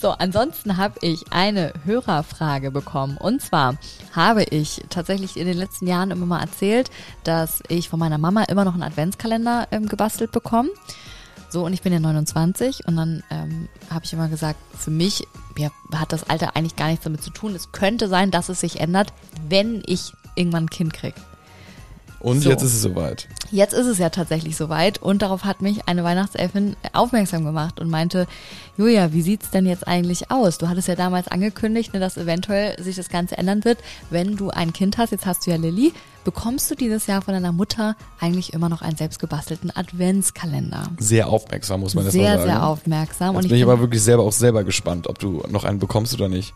So, 0.00 0.10
ansonsten 0.10 0.76
habe 0.76 0.94
ich 1.02 1.24
eine 1.30 1.72
Hörerfrage 1.84 2.70
bekommen. 2.70 3.16
Und 3.18 3.42
zwar 3.42 3.76
habe 4.12 4.44
ich 4.44 4.82
tatsächlich 4.88 5.36
in 5.36 5.46
den 5.46 5.58
letzten 5.58 5.86
Jahren 5.86 6.10
immer 6.10 6.26
mal 6.26 6.40
erzählt, 6.40 6.90
dass 7.24 7.62
ich 7.68 7.88
von 7.88 7.98
meiner 7.98 8.18
Mama 8.18 8.44
immer 8.44 8.64
noch 8.64 8.74
einen 8.74 8.82
Adventskalender 8.82 9.68
ähm, 9.70 9.88
gebastelt 9.88 10.32
bekomme. 10.32 10.70
So, 11.50 11.64
und 11.64 11.72
ich 11.72 11.82
bin 11.82 11.92
ja 11.92 12.00
29 12.00 12.86
und 12.86 12.96
dann 12.96 13.22
ähm, 13.30 13.68
habe 13.90 14.04
ich 14.04 14.12
immer 14.12 14.28
gesagt, 14.28 14.58
für 14.76 14.90
mich 14.90 15.26
ja, 15.58 15.70
hat 15.94 16.12
das 16.12 16.28
Alter 16.28 16.56
eigentlich 16.56 16.76
gar 16.76 16.88
nichts 16.88 17.04
damit 17.04 17.22
zu 17.22 17.30
tun. 17.30 17.54
Es 17.54 17.72
könnte 17.72 18.08
sein, 18.08 18.30
dass 18.30 18.48
es 18.48 18.60
sich 18.60 18.80
ändert, 18.80 19.12
wenn 19.48 19.82
ich 19.86 20.12
irgendwann 20.34 20.64
ein 20.64 20.70
Kind 20.70 20.94
kriege. 20.94 21.20
Und 22.20 22.40
So. 22.40 22.50
jetzt 22.50 22.62
ist 22.62 22.74
es 22.74 22.82
soweit. 22.82 23.28
Jetzt 23.52 23.72
ist 23.74 23.86
es 23.86 23.98
ja 23.98 24.10
tatsächlich 24.10 24.56
soweit 24.56 25.00
und 25.00 25.22
darauf 25.22 25.44
hat 25.44 25.62
mich 25.62 25.86
eine 25.88 26.02
Weihnachtselfin 26.02 26.74
aufmerksam 26.92 27.44
gemacht 27.44 27.78
und 27.80 27.88
meinte, 27.88 28.26
Julia, 28.76 29.12
wie 29.12 29.22
sieht's 29.22 29.50
denn 29.50 29.66
jetzt 29.66 29.86
eigentlich 29.86 30.30
aus? 30.30 30.58
Du 30.58 30.68
hattest 30.68 30.88
ja 30.88 30.96
damals 30.96 31.28
angekündigt, 31.28 31.94
ne, 31.94 32.00
dass 32.00 32.16
eventuell 32.16 32.82
sich 32.82 32.96
das 32.96 33.08
Ganze 33.08 33.38
ändern 33.38 33.64
wird, 33.64 33.78
wenn 34.10 34.36
du 34.36 34.50
ein 34.50 34.72
Kind 34.72 34.98
hast. 34.98 35.12
Jetzt 35.12 35.26
hast 35.26 35.46
du 35.46 35.50
ja 35.52 35.56
Lilly. 35.56 35.92
Bekommst 36.24 36.70
du 36.70 36.74
dieses 36.74 37.06
Jahr 37.06 37.22
von 37.22 37.32
deiner 37.34 37.52
Mutter 37.52 37.96
eigentlich 38.20 38.52
immer 38.52 38.68
noch 38.68 38.82
einen 38.82 38.96
selbstgebastelten 38.96 39.74
Adventskalender? 39.74 40.90
Sehr 40.98 41.28
aufmerksam, 41.28 41.80
muss 41.80 41.94
man 41.94 42.04
das 42.04 42.14
mal 42.14 42.20
Sehr, 42.20 42.32
sagen. 42.38 42.42
sehr 42.50 42.66
aufmerksam. 42.66 43.28
Jetzt 43.28 43.36
und 43.36 43.44
ich 43.44 43.48
bin 43.50 43.58
ich 43.58 43.64
bin, 43.64 43.70
aber 43.72 43.80
wirklich 43.80 44.02
selber 44.02 44.24
auch 44.24 44.32
selber 44.32 44.64
gespannt, 44.64 45.06
ob 45.06 45.18
du 45.20 45.42
noch 45.48 45.64
einen 45.64 45.78
bekommst 45.78 46.12
oder 46.14 46.28
nicht. 46.28 46.52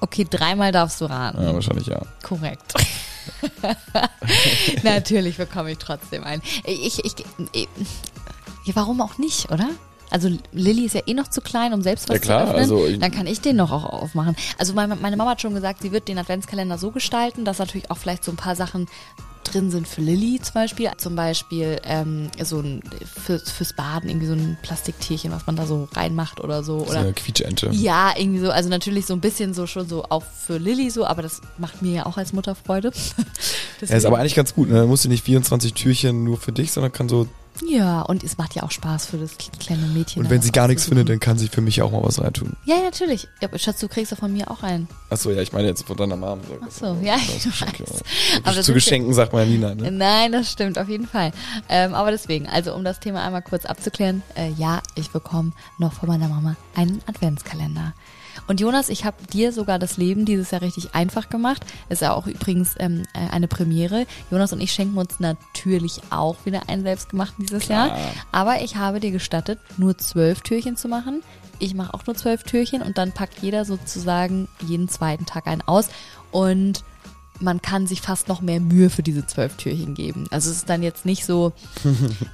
okay, 0.00 0.26
dreimal 0.28 0.72
darfst 0.72 1.00
du 1.00 1.06
raten. 1.06 1.40
Ja, 1.42 1.54
wahrscheinlich 1.54 1.86
ja. 1.86 2.02
Korrekt. 2.22 2.74
Natürlich 4.82 5.36
bekomme 5.36 5.72
ich 5.72 5.78
trotzdem 5.78 6.24
einen. 6.24 6.42
Ich, 6.64 7.04
ich, 7.04 7.14
ich, 7.52 7.68
warum 8.74 9.00
auch 9.00 9.18
nicht, 9.18 9.50
oder? 9.50 9.68
Also 10.10 10.30
Lilly 10.52 10.84
ist 10.84 10.94
ja 10.94 11.00
eh 11.06 11.14
noch 11.14 11.28
zu 11.28 11.40
klein, 11.40 11.72
um 11.72 11.82
selbst 11.82 12.08
was 12.08 12.16
Ja, 12.16 12.20
klar, 12.20 12.46
zu 12.46 12.54
öffnen. 12.54 12.60
also 12.60 12.98
Dann 12.98 13.10
kann 13.10 13.26
ich 13.26 13.40
den 13.40 13.56
noch 13.56 13.72
auch 13.72 13.84
aufmachen. 13.84 14.36
Also 14.58 14.72
meine, 14.74 14.94
meine 14.96 15.16
Mama 15.16 15.32
hat 15.32 15.40
schon 15.40 15.54
gesagt, 15.54 15.82
sie 15.82 15.90
wird 15.92 16.06
den 16.06 16.18
Adventskalender 16.18 16.78
so 16.78 16.90
gestalten, 16.92 17.44
dass 17.44 17.58
natürlich 17.58 17.90
auch 17.90 17.96
vielleicht 17.96 18.22
so 18.22 18.30
ein 18.30 18.36
paar 18.36 18.54
Sachen 18.54 18.86
drin 19.44 19.70
sind 19.70 19.86
für 19.86 20.00
Lilly 20.00 20.40
zum 20.42 20.54
Beispiel. 20.54 20.90
Zum 20.96 21.16
Beispiel 21.16 21.80
ähm, 21.84 22.30
so 22.42 22.60
ein 22.60 22.82
für, 23.04 23.38
fürs 23.38 23.72
Baden 23.72 24.08
irgendwie 24.08 24.26
so 24.26 24.34
ein 24.34 24.56
Plastiktierchen, 24.62 25.30
was 25.30 25.46
man 25.46 25.56
da 25.56 25.66
so 25.66 25.88
reinmacht 25.92 26.40
oder 26.40 26.62
so. 26.62 26.78
Oder 26.86 27.00
eine 27.00 27.12
Quietschente. 27.12 27.70
ja, 27.72 28.12
irgendwie 28.16 28.40
so, 28.40 28.50
also 28.50 28.68
natürlich 28.68 29.06
so 29.06 29.14
ein 29.14 29.20
bisschen 29.20 29.54
so 29.54 29.66
schon 29.66 29.88
so 29.88 30.04
auch 30.08 30.24
für 30.24 30.58
Lilly 30.58 30.90
so, 30.90 31.06
aber 31.06 31.22
das 31.22 31.40
macht 31.58 31.82
mir 31.82 31.92
ja 31.92 32.06
auch 32.06 32.16
als 32.16 32.32
Mutter 32.32 32.54
Freude. 32.54 32.92
Er 33.80 33.96
ist 33.96 34.06
aber 34.06 34.18
eigentlich 34.18 34.34
ganz 34.34 34.54
gut, 34.54 34.68
ne? 34.68 34.80
Du 34.82 34.86
musst 34.86 35.06
nicht 35.06 35.24
24 35.24 35.74
Türchen 35.74 36.24
nur 36.24 36.38
für 36.38 36.52
dich, 36.52 36.72
sondern 36.72 36.92
kann 36.92 37.08
so. 37.08 37.26
ja, 37.66 38.02
und 38.02 38.24
es 38.24 38.38
macht 38.38 38.54
ja 38.54 38.62
auch 38.62 38.70
Spaß 38.70 39.06
für 39.06 39.18
das 39.18 39.36
kleine 39.60 39.86
Mädchen. 39.88 40.20
Und 40.20 40.26
da 40.26 40.30
wenn 40.30 40.42
sie 40.42 40.52
gar 40.52 40.68
nichts 40.68 40.86
findet, 40.86 41.08
dann 41.08 41.20
kann 41.20 41.38
sie 41.38 41.48
für 41.48 41.60
mich 41.60 41.82
auch 41.82 41.92
mal 41.92 42.02
was 42.02 42.20
reintun. 42.20 42.54
Ja, 42.64 42.76
natürlich. 42.82 43.28
Ja, 43.40 43.48
Schatz, 43.58 43.80
du 43.80 43.88
kriegst 43.88 44.10
ja 44.10 44.16
von 44.16 44.32
mir 44.32 44.50
auch 44.50 44.62
einen. 44.62 44.88
Achso, 45.14 45.30
ja, 45.30 45.42
ich 45.42 45.52
meine 45.52 45.68
jetzt 45.68 45.86
von 45.86 45.96
deiner 45.96 46.16
Mom. 46.16 46.40
Ach 46.60 46.70
so, 46.72 46.98
ja, 47.00 47.14
ich 47.14 47.46
weiß. 47.46 48.02
Aber 48.42 48.62
Zu 48.62 48.74
Geschenken 48.74 49.14
sagt 49.14 49.32
man 49.32 49.42
ja 49.42 49.48
nie 49.48 49.58
nein, 49.58 49.76
ne? 49.76 49.92
Nein, 49.92 50.32
das 50.32 50.50
stimmt, 50.50 50.76
auf 50.76 50.88
jeden 50.88 51.06
Fall. 51.06 51.30
Ähm, 51.68 51.94
aber 51.94 52.10
deswegen, 52.10 52.48
also 52.48 52.74
um 52.74 52.82
das 52.82 52.98
Thema 52.98 53.24
einmal 53.24 53.42
kurz 53.42 53.64
abzuklären, 53.64 54.24
äh, 54.34 54.50
ja, 54.58 54.82
ich 54.96 55.10
bekomme 55.10 55.52
noch 55.78 55.92
von 55.92 56.08
meiner 56.08 56.26
Mama 56.26 56.56
einen 56.74 57.00
Adventskalender. 57.06 57.94
Und 58.48 58.60
Jonas, 58.60 58.88
ich 58.88 59.04
habe 59.04 59.16
dir 59.32 59.52
sogar 59.52 59.78
das 59.78 59.98
Leben 59.98 60.24
dieses 60.24 60.50
Jahr 60.50 60.62
richtig 60.62 60.96
einfach 60.96 61.30
gemacht. 61.30 61.64
Ist 61.88 62.02
ja 62.02 62.12
auch 62.12 62.26
übrigens 62.26 62.74
ähm, 62.80 63.04
äh, 63.14 63.32
eine 63.32 63.46
Premiere. 63.46 64.06
Jonas 64.32 64.52
und 64.52 64.60
ich 64.60 64.72
schenken 64.72 64.98
uns 64.98 65.20
natürlich 65.20 66.00
auch 66.10 66.34
wieder 66.44 66.68
einen 66.68 66.82
selbstgemachten 66.82 67.46
dieses 67.46 67.62
Klar. 67.62 67.86
Jahr. 67.86 67.98
Aber 68.32 68.62
ich 68.62 68.74
habe 68.74 68.98
dir 68.98 69.12
gestattet, 69.12 69.60
nur 69.76 69.96
zwölf 69.96 70.40
Türchen 70.40 70.76
zu 70.76 70.88
machen. 70.88 71.22
Ich 71.58 71.74
mache 71.74 71.94
auch 71.94 72.06
nur 72.06 72.16
zwölf 72.16 72.42
Türchen 72.42 72.82
und 72.82 72.98
dann 72.98 73.12
packt 73.12 73.40
jeder 73.40 73.64
sozusagen 73.64 74.48
jeden 74.60 74.88
zweiten 74.88 75.26
Tag 75.26 75.46
einen 75.46 75.62
aus. 75.62 75.88
Und 76.30 76.84
man 77.44 77.62
kann 77.62 77.86
sich 77.86 78.00
fast 78.00 78.28
noch 78.28 78.40
mehr 78.40 78.58
Mühe 78.60 78.90
für 78.90 79.02
diese 79.02 79.26
zwölf 79.26 79.56
Türchen 79.56 79.94
geben. 79.94 80.26
Also 80.30 80.50
es 80.50 80.56
ist 80.58 80.68
dann 80.70 80.82
jetzt 80.82 81.04
nicht 81.06 81.24
so 81.24 81.52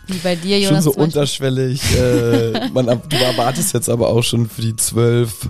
wie 0.07 0.19
bei 0.23 0.37
dir, 0.37 0.57
Schon 0.57 0.65
Jonas. 0.71 0.85
so 0.85 0.93
zum 0.93 1.03
Beispiel. 1.03 1.19
unterschwellig. 1.19 1.83
Äh, 1.97 2.69
man, 2.73 2.87
du 2.87 3.17
erwartest 3.17 3.75
jetzt 3.75 3.89
aber 3.91 4.09
auch 4.09 4.23
schon 4.23 4.49
für 4.49 4.63
die 4.63 4.77
zwölf 4.77 5.49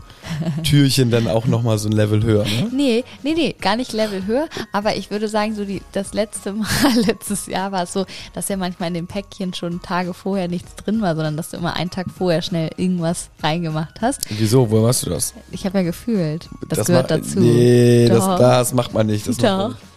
Türchen 0.63 1.11
dann 1.11 1.29
auch 1.29 1.47
nochmal 1.47 1.79
so 1.79 1.89
ein 1.89 1.93
Level 1.93 2.23
höher, 2.23 2.45
ne? 2.45 2.69
Nee, 2.73 3.05
nee, 3.23 3.35
nee, 3.35 3.55
gar 3.61 3.77
nicht 3.77 3.93
Level 3.93 4.27
höher. 4.27 4.49
Aber 4.73 4.97
ich 4.97 5.11
würde 5.11 5.29
sagen, 5.29 5.55
so 5.55 5.65
die, 5.65 5.83
das 5.93 6.15
letzte 6.15 6.53
Mal, 6.53 6.67
letztes 7.07 7.47
Jahr 7.47 7.73
war 7.73 7.83
es 7.85 7.93
so, 7.93 8.07
dass 8.33 8.49
ja 8.49 8.57
manchmal 8.57 8.89
in 8.89 8.95
dem 8.95 9.07
Päckchen 9.07 9.53
schon 9.55 9.83
Tage 9.83 10.15
vorher 10.15 10.49
nichts 10.49 10.75
drin 10.77 11.01
war, 11.03 11.15
sondern 11.15 11.37
dass 11.37 11.51
du 11.51 11.57
immer 11.57 11.75
einen 11.75 11.91
Tag 11.91 12.07
vorher 12.17 12.43
schnell 12.43 12.71
irgendwas 12.77 13.29
reingemacht 13.43 14.01
hast. 14.01 14.21
Wieso? 14.31 14.71
Woher 14.71 14.85
machst 14.87 15.05
du 15.07 15.11
das? 15.11 15.35
Ich 15.51 15.65
habe 15.67 15.79
ja 15.79 15.85
gefühlt. 15.85 16.49
Das, 16.69 16.87
gehört 16.87 17.11
ma- 17.11 17.17
dazu. 17.19 17.41
Nee, 17.41 18.07
das, 18.09 18.19
Doch. 18.25 18.39
das 18.39 18.73
macht 18.73 18.95
man 18.95 19.07
nicht. 19.07 19.27
Das 19.27 19.37
macht 19.41 19.50
man 19.57 19.71
Doch. 19.73 19.79
nicht. 19.81 19.90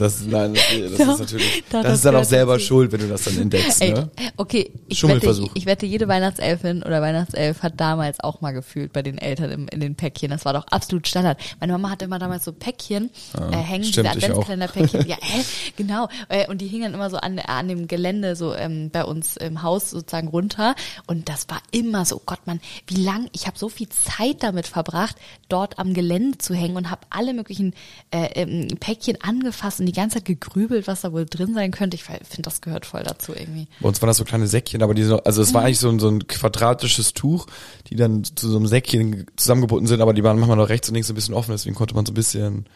Das, 0.00 0.22
nein, 0.24 0.54
das 0.54 0.96
Doch. 0.98 1.14
ist 1.14 1.20
natürlich, 1.20 1.62
Doch, 1.70 1.82
das 1.82 1.82
das 1.82 1.94
ist 1.96 2.04
dann 2.06 2.16
auch 2.16 2.24
selber 2.24 2.54
dazu. 2.54 2.64
schuld, 2.64 2.92
wenn 2.92 3.00
du 3.00 3.08
das 3.08 3.24
dann 3.24 3.36
entdeckst, 3.40 3.82
Ey, 3.82 3.92
ne? 3.92 4.10
okay, 4.36 4.70
ich 4.88 4.88
wette, 4.88 4.96
Schummelversuch. 4.96 5.50
ich 5.54 5.66
wette, 5.66 5.84
jede 5.84 6.08
Weihnachtselfin 6.08 6.82
oder 6.82 7.02
Weihnachtself 7.02 7.62
hat 7.62 7.78
damals 7.78 8.20
auch 8.20 8.40
mal 8.40 8.52
gefühlt 8.52 8.92
bei 8.94 9.02
den 9.02 9.18
Eltern 9.18 9.50
im, 9.50 9.68
in 9.68 9.80
den 9.80 9.94
Päckchen. 9.96 10.30
Das 10.30 10.44
war 10.46 10.54
doch 10.54 10.66
absolut 10.68 11.06
Standard. 11.06 11.38
Meine 11.60 11.72
Mama 11.72 11.90
hatte 11.90 12.06
immer 12.06 12.18
damals 12.18 12.44
so 12.44 12.52
Päckchen 12.52 13.10
äh, 13.34 13.56
hängen, 13.56 13.84
stimmt, 13.84 14.14
diese. 14.14 14.26
Adventskalender-Päckchen. 14.26 15.06
ja, 15.06 15.16
hä? 15.20 15.44
genau. 15.76 16.08
Äh, 16.28 16.48
und 16.48 16.60
die 16.62 16.66
hingen 16.66 16.84
dann 16.84 16.94
immer 16.94 17.10
so 17.10 17.18
an, 17.18 17.38
an 17.38 17.68
dem 17.68 17.86
Gelände 17.86 18.36
so 18.36 18.54
ähm, 18.54 18.88
bei 18.90 19.04
uns 19.04 19.36
im 19.36 19.62
Haus 19.62 19.90
sozusagen 19.90 20.28
runter. 20.28 20.74
Und 21.06 21.28
das 21.28 21.48
war 21.48 21.60
immer 21.72 22.04
so, 22.06 22.16
oh 22.16 22.22
Gott, 22.24 22.40
man, 22.46 22.60
wie 22.86 23.02
lang, 23.02 23.28
ich 23.32 23.46
habe 23.46 23.58
so 23.58 23.68
viel 23.68 23.88
Zeit 23.90 24.42
damit 24.42 24.66
verbracht, 24.66 25.16
dort 25.48 25.78
am 25.78 25.92
Gelände 25.92 26.38
zu 26.38 26.54
hängen 26.54 26.76
und 26.76 26.90
habe 26.90 27.02
alle 27.10 27.34
möglichen 27.34 27.74
äh, 28.10 28.28
ähm, 28.34 28.68
Päckchen 28.78 29.20
angefasst 29.20 29.80
und 29.80 29.86
die 29.90 29.96
ganze 29.96 30.18
Zeit 30.18 30.24
gegrübelt, 30.24 30.86
was 30.86 31.00
da 31.00 31.12
wohl 31.12 31.26
drin 31.26 31.54
sein 31.54 31.70
könnte. 31.70 31.96
Ich 31.96 32.04
finde, 32.04 32.42
das 32.42 32.60
gehört 32.60 32.86
voll 32.86 33.02
dazu 33.02 33.32
irgendwie. 33.34 33.66
Bei 33.80 33.88
uns 33.88 34.00
waren 34.00 34.08
das 34.08 34.16
so 34.18 34.24
kleine 34.24 34.46
Säckchen, 34.46 34.82
aber 34.82 34.94
die 34.94 35.02
so, 35.02 35.22
also 35.22 35.42
es 35.42 35.52
war 35.52 35.62
eigentlich 35.62 35.78
so 35.78 35.88
ein, 35.88 35.98
so 35.98 36.08
ein 36.08 36.26
quadratisches 36.26 37.12
Tuch, 37.12 37.46
die 37.88 37.96
dann 37.96 38.24
zu 38.24 38.48
so 38.48 38.56
einem 38.56 38.66
Säckchen 38.66 39.26
zusammengebunden 39.36 39.86
sind, 39.86 40.00
aber 40.00 40.14
die 40.14 40.22
waren 40.22 40.38
manchmal 40.38 40.56
noch 40.56 40.68
rechts 40.68 40.88
und 40.88 40.94
links 40.94 41.08
so 41.08 41.12
ein 41.12 41.16
bisschen 41.16 41.34
offen, 41.34 41.52
deswegen 41.52 41.74
konnte 41.74 41.94
man 41.94 42.06
so 42.06 42.12
ein 42.12 42.14
bisschen 42.14 42.66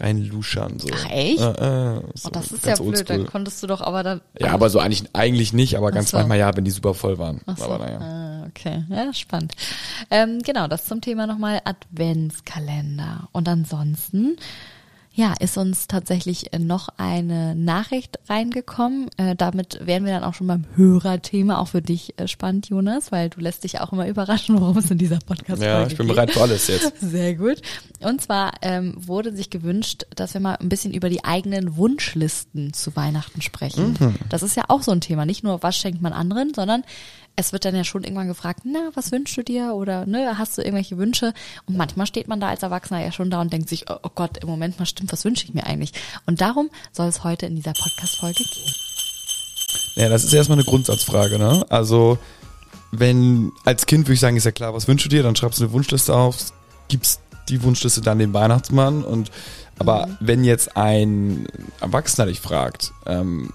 reinluschern. 0.00 0.78
So. 0.78 0.88
Ach, 0.92 1.10
echt? 1.10 1.40
Äh, 1.40 1.96
äh, 1.96 2.00
so 2.14 2.28
Oh, 2.28 2.30
das 2.32 2.50
ist 2.50 2.66
ja 2.66 2.74
blöd, 2.74 2.88
oldschool. 2.88 3.04
dann 3.18 3.26
konntest 3.26 3.62
du 3.62 3.66
doch 3.66 3.80
aber 3.80 4.02
dann. 4.02 4.20
Ja, 4.38 4.52
aber 4.52 4.68
so 4.70 4.80
eigentlich, 4.80 5.04
eigentlich 5.12 5.52
nicht, 5.52 5.76
aber 5.76 5.92
ganz 5.92 6.10
so. 6.10 6.16
manchmal 6.16 6.38
ja, 6.38 6.56
wenn 6.56 6.64
die 6.64 6.70
super 6.70 6.94
voll 6.94 7.18
waren. 7.18 7.40
Ach 7.46 7.56
so. 7.56 7.64
Aber 7.64 7.78
naja. 7.78 7.98
Ah, 8.00 8.46
okay, 8.48 8.84
ja, 8.88 9.12
spannend. 9.12 9.54
Ähm, 10.10 10.40
genau, 10.42 10.66
das 10.66 10.86
zum 10.86 11.00
Thema 11.00 11.26
nochmal 11.26 11.60
Adventskalender. 11.64 13.28
Und 13.32 13.48
ansonsten, 13.48 14.36
ja, 15.16 15.32
ist 15.38 15.56
uns 15.56 15.86
tatsächlich 15.86 16.52
äh, 16.52 16.58
noch 16.58 16.88
eine 16.96 17.54
Nachricht 17.54 18.18
reingekommen. 18.28 19.08
Äh, 19.16 19.36
damit 19.36 19.78
wären 19.86 20.04
wir 20.04 20.12
dann 20.12 20.24
auch 20.24 20.34
schon 20.34 20.48
beim 20.48 20.64
Hörerthema, 20.74 21.58
auch 21.58 21.68
für 21.68 21.82
dich 21.82 22.18
äh, 22.18 22.26
spannend, 22.26 22.68
Jonas, 22.68 23.12
weil 23.12 23.30
du 23.30 23.40
lässt 23.40 23.62
dich 23.62 23.80
auch 23.80 23.92
immer 23.92 24.08
überraschen, 24.08 24.60
worum 24.60 24.76
es 24.78 24.90
in 24.90 24.98
dieser 24.98 25.20
Podcast-Folge 25.20 25.64
Ja, 25.64 25.86
ich 25.86 25.96
bin 25.96 26.08
geht. 26.08 26.16
bereit 26.16 26.30
für 26.32 26.42
alles 26.42 26.66
jetzt. 26.66 26.94
Sehr 27.00 27.36
gut. 27.36 27.62
Und 28.00 28.22
zwar 28.22 28.54
ähm, 28.62 28.94
wurde 28.96 29.34
sich 29.36 29.50
gewünscht, 29.50 30.04
dass 30.16 30.34
wir 30.34 30.40
mal 30.40 30.56
ein 30.56 30.68
bisschen 30.68 30.92
über 30.92 31.08
die 31.08 31.24
eigenen 31.24 31.76
Wunschlisten 31.76 32.72
zu 32.72 32.96
Weihnachten 32.96 33.40
sprechen. 33.40 33.96
Das 34.30 34.42
ist 34.42 34.56
ja 34.56 34.64
auch 34.68 34.82
so 34.82 34.90
ein 34.90 35.00
Thema. 35.00 35.24
Nicht 35.26 35.44
nur, 35.44 35.62
was 35.62 35.76
schenkt 35.76 36.02
man 36.02 36.12
anderen, 36.12 36.52
sondern 36.54 36.82
es 37.36 37.52
wird 37.52 37.64
dann 37.64 37.74
ja 37.74 37.84
schon 37.84 38.04
irgendwann 38.04 38.28
gefragt, 38.28 38.60
na, 38.64 38.90
was 38.94 39.10
wünschst 39.10 39.36
du 39.36 39.42
dir? 39.42 39.74
Oder 39.74 40.06
ne, 40.06 40.38
hast 40.38 40.56
du 40.56 40.62
irgendwelche 40.62 40.98
Wünsche? 40.98 41.34
Und 41.66 41.76
manchmal 41.76 42.06
steht 42.06 42.28
man 42.28 42.40
da 42.40 42.48
als 42.48 42.62
Erwachsener 42.62 43.02
ja 43.02 43.10
schon 43.10 43.30
da 43.30 43.40
und 43.40 43.52
denkt 43.52 43.68
sich, 43.68 43.90
oh, 43.90 43.96
oh 44.02 44.10
Gott, 44.14 44.38
im 44.38 44.48
Moment 44.48 44.78
mal 44.78 44.86
stimmt, 44.86 45.12
was 45.12 45.24
wünsche 45.24 45.44
ich 45.44 45.54
mir 45.54 45.66
eigentlich? 45.66 45.92
Und 46.26 46.40
darum 46.40 46.70
soll 46.92 47.08
es 47.08 47.24
heute 47.24 47.46
in 47.46 47.56
dieser 47.56 47.72
Podcast-Folge 47.72 48.44
gehen. 48.44 48.74
Ja, 49.96 50.08
das 50.08 50.24
ist 50.24 50.32
erstmal 50.32 50.58
eine 50.58 50.64
Grundsatzfrage, 50.64 51.38
ne? 51.38 51.64
Also, 51.68 52.18
wenn, 52.92 53.52
als 53.64 53.86
Kind 53.86 54.06
würde 54.06 54.14
ich 54.14 54.20
sagen, 54.20 54.36
ist 54.36 54.44
ja 54.44 54.52
klar, 54.52 54.74
was 54.74 54.86
wünschst 54.86 55.06
du 55.06 55.08
dir? 55.08 55.22
Dann 55.22 55.34
schreibst 55.34 55.58
du 55.58 55.64
eine 55.64 55.72
Wunschliste 55.72 56.14
auf, 56.14 56.36
gibst 56.88 57.20
die 57.48 57.62
Wunschliste 57.62 58.00
dann 58.00 58.18
dem 58.18 58.32
Weihnachtsmann 58.32 59.04
und, 59.04 59.30
aber 59.78 60.08
wenn 60.20 60.44
jetzt 60.44 60.76
ein 60.76 61.46
Erwachsener 61.80 62.26
dich 62.26 62.40
fragt, 62.40 62.92
ähm, 63.06 63.52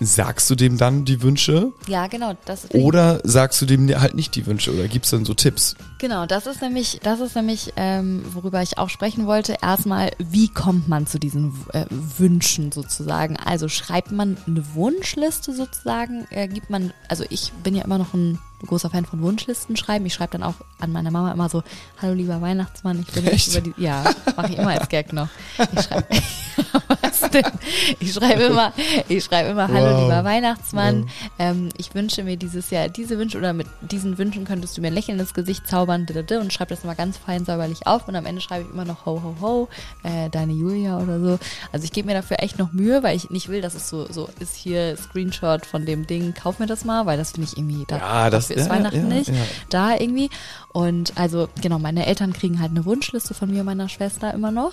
sagst 0.00 0.50
du 0.50 0.54
dem 0.54 0.76
dann 0.76 1.04
die 1.04 1.22
Wünsche 1.22 1.72
Ja, 1.86 2.06
genau. 2.06 2.36
Das 2.44 2.70
oder 2.74 3.20
sagst 3.24 3.60
du 3.62 3.66
dem 3.66 3.88
halt 4.00 4.14
nicht 4.14 4.34
die 4.34 4.46
Wünsche 4.46 4.72
oder 4.72 4.88
gibst 4.88 5.12
dann 5.12 5.24
so 5.24 5.34
Tipps? 5.34 5.74
Genau, 5.98 6.26
das 6.26 6.46
ist 6.46 6.60
nämlich, 6.60 7.00
das 7.02 7.20
ist 7.20 7.36
nämlich, 7.36 7.72
ähm, 7.76 8.22
worüber 8.34 8.60
ich 8.60 8.76
auch 8.76 8.90
sprechen 8.90 9.26
wollte. 9.26 9.56
Erstmal, 9.62 10.10
wie 10.18 10.48
kommt 10.48 10.88
man 10.88 11.06
zu 11.06 11.18
diesen 11.18 11.54
äh, 11.72 11.86
Wünschen 11.90 12.70
sozusagen? 12.70 13.36
Also 13.38 13.68
schreibt 13.68 14.12
man 14.12 14.36
eine 14.46 14.62
Wunschliste 14.74 15.54
sozusagen, 15.54 16.26
äh, 16.30 16.48
gibt 16.48 16.68
man, 16.68 16.92
also 17.08 17.24
ich 17.30 17.52
bin 17.62 17.74
ja 17.74 17.84
immer 17.84 17.96
noch 17.98 18.12
ein 18.12 18.38
großer 18.66 18.90
Fan 18.90 19.04
von 19.04 19.20
Wunschlisten 19.22 19.76
schreiben. 19.76 20.06
Ich 20.06 20.14
schreibe 20.14 20.32
dann 20.32 20.42
auch 20.42 20.54
an 20.80 20.90
meine 20.90 21.10
Mama 21.10 21.30
immer 21.32 21.48
so, 21.48 21.62
hallo 22.00 22.14
lieber 22.14 22.40
Weihnachtsmann, 22.40 23.00
ich 23.06 23.14
bin 23.14 23.26
Echt? 23.26 23.48
über 23.48 23.60
die, 23.60 23.74
ja, 23.82 24.02
mache 24.36 24.52
ich 24.52 24.58
immer 24.58 24.70
als 24.70 24.88
Gag 24.88 25.12
noch. 25.12 25.28
Ich 25.72 25.82
schreibe, 25.82 26.06
was 27.02 27.20
denn? 27.30 27.44
Ich 28.00 28.12
schreibe 28.14 28.44
immer, 28.44 28.72
ich 29.08 29.24
schreibe 29.24 29.50
immer, 29.50 29.68
hallo 29.68 29.86
Wow. 29.94 30.02
lieber 30.02 30.24
Weihnachtsmann, 30.24 31.08
ähm, 31.38 31.68
ich 31.76 31.94
wünsche 31.94 32.24
mir 32.24 32.36
dieses 32.36 32.70
Jahr 32.70 32.88
diese 32.88 33.18
Wünsche 33.18 33.36
oder 33.38 33.52
mit 33.52 33.66
diesen 33.82 34.16
Wünschen 34.18 34.44
könntest 34.44 34.76
du 34.76 34.80
mir 34.80 34.88
ein 34.88 34.94
Lächeln 34.94 35.18
ins 35.20 35.34
Gesicht 35.34 35.68
zaubern 35.68 35.85
didede, 36.06 36.40
und 36.40 36.52
schreibe 36.52 36.74
das 36.74 36.84
immer 36.84 36.94
ganz 36.94 37.16
fein 37.16 37.44
säuberlich 37.44 37.86
auf 37.86 38.08
und 38.08 38.16
am 38.16 38.26
Ende 38.26 38.40
schreibe 38.40 38.64
ich 38.66 38.70
immer 38.72 38.84
noch 38.84 39.06
ho 39.06 39.22
ho 39.22 39.36
ho, 39.40 39.68
äh, 40.02 40.28
deine 40.30 40.52
Julia 40.52 40.98
oder 40.98 41.20
so. 41.20 41.38
Also 41.72 41.84
ich 41.84 41.92
gebe 41.92 42.08
mir 42.08 42.14
dafür 42.14 42.42
echt 42.42 42.58
noch 42.58 42.72
Mühe, 42.72 43.02
weil 43.02 43.16
ich 43.16 43.30
nicht 43.30 43.48
will, 43.48 43.60
dass 43.60 43.74
es 43.74 43.88
so 43.88 44.06
so 44.10 44.28
ist 44.40 44.54
hier 44.56 44.96
Screenshot 44.96 45.64
von 45.66 45.86
dem 45.86 46.06
Ding, 46.06 46.34
kauf 46.34 46.58
mir 46.58 46.66
das 46.66 46.84
mal, 46.84 47.06
weil 47.06 47.16
das 47.18 47.32
finde 47.32 47.48
ich 47.50 47.56
irgendwie 47.56 47.84
da, 47.88 47.98
Ja, 47.98 48.30
das- 48.30 48.50
ist 48.50 48.66
ja, 48.66 48.70
Weihnachten 48.70 49.10
ja, 49.10 49.16
nicht 49.16 49.32
da 49.70 49.94
irgendwie. 49.94 50.30
Und 50.72 51.12
also, 51.16 51.48
genau, 51.62 51.78
meine 51.78 52.04
Eltern 52.06 52.32
kriegen 52.34 52.60
halt 52.60 52.70
eine 52.70 52.84
Wunschliste 52.84 53.32
von 53.32 53.50
mir 53.50 53.60
und 53.60 53.66
meiner 53.66 53.88
Schwester 53.88 54.34
immer 54.34 54.50
noch. 54.50 54.72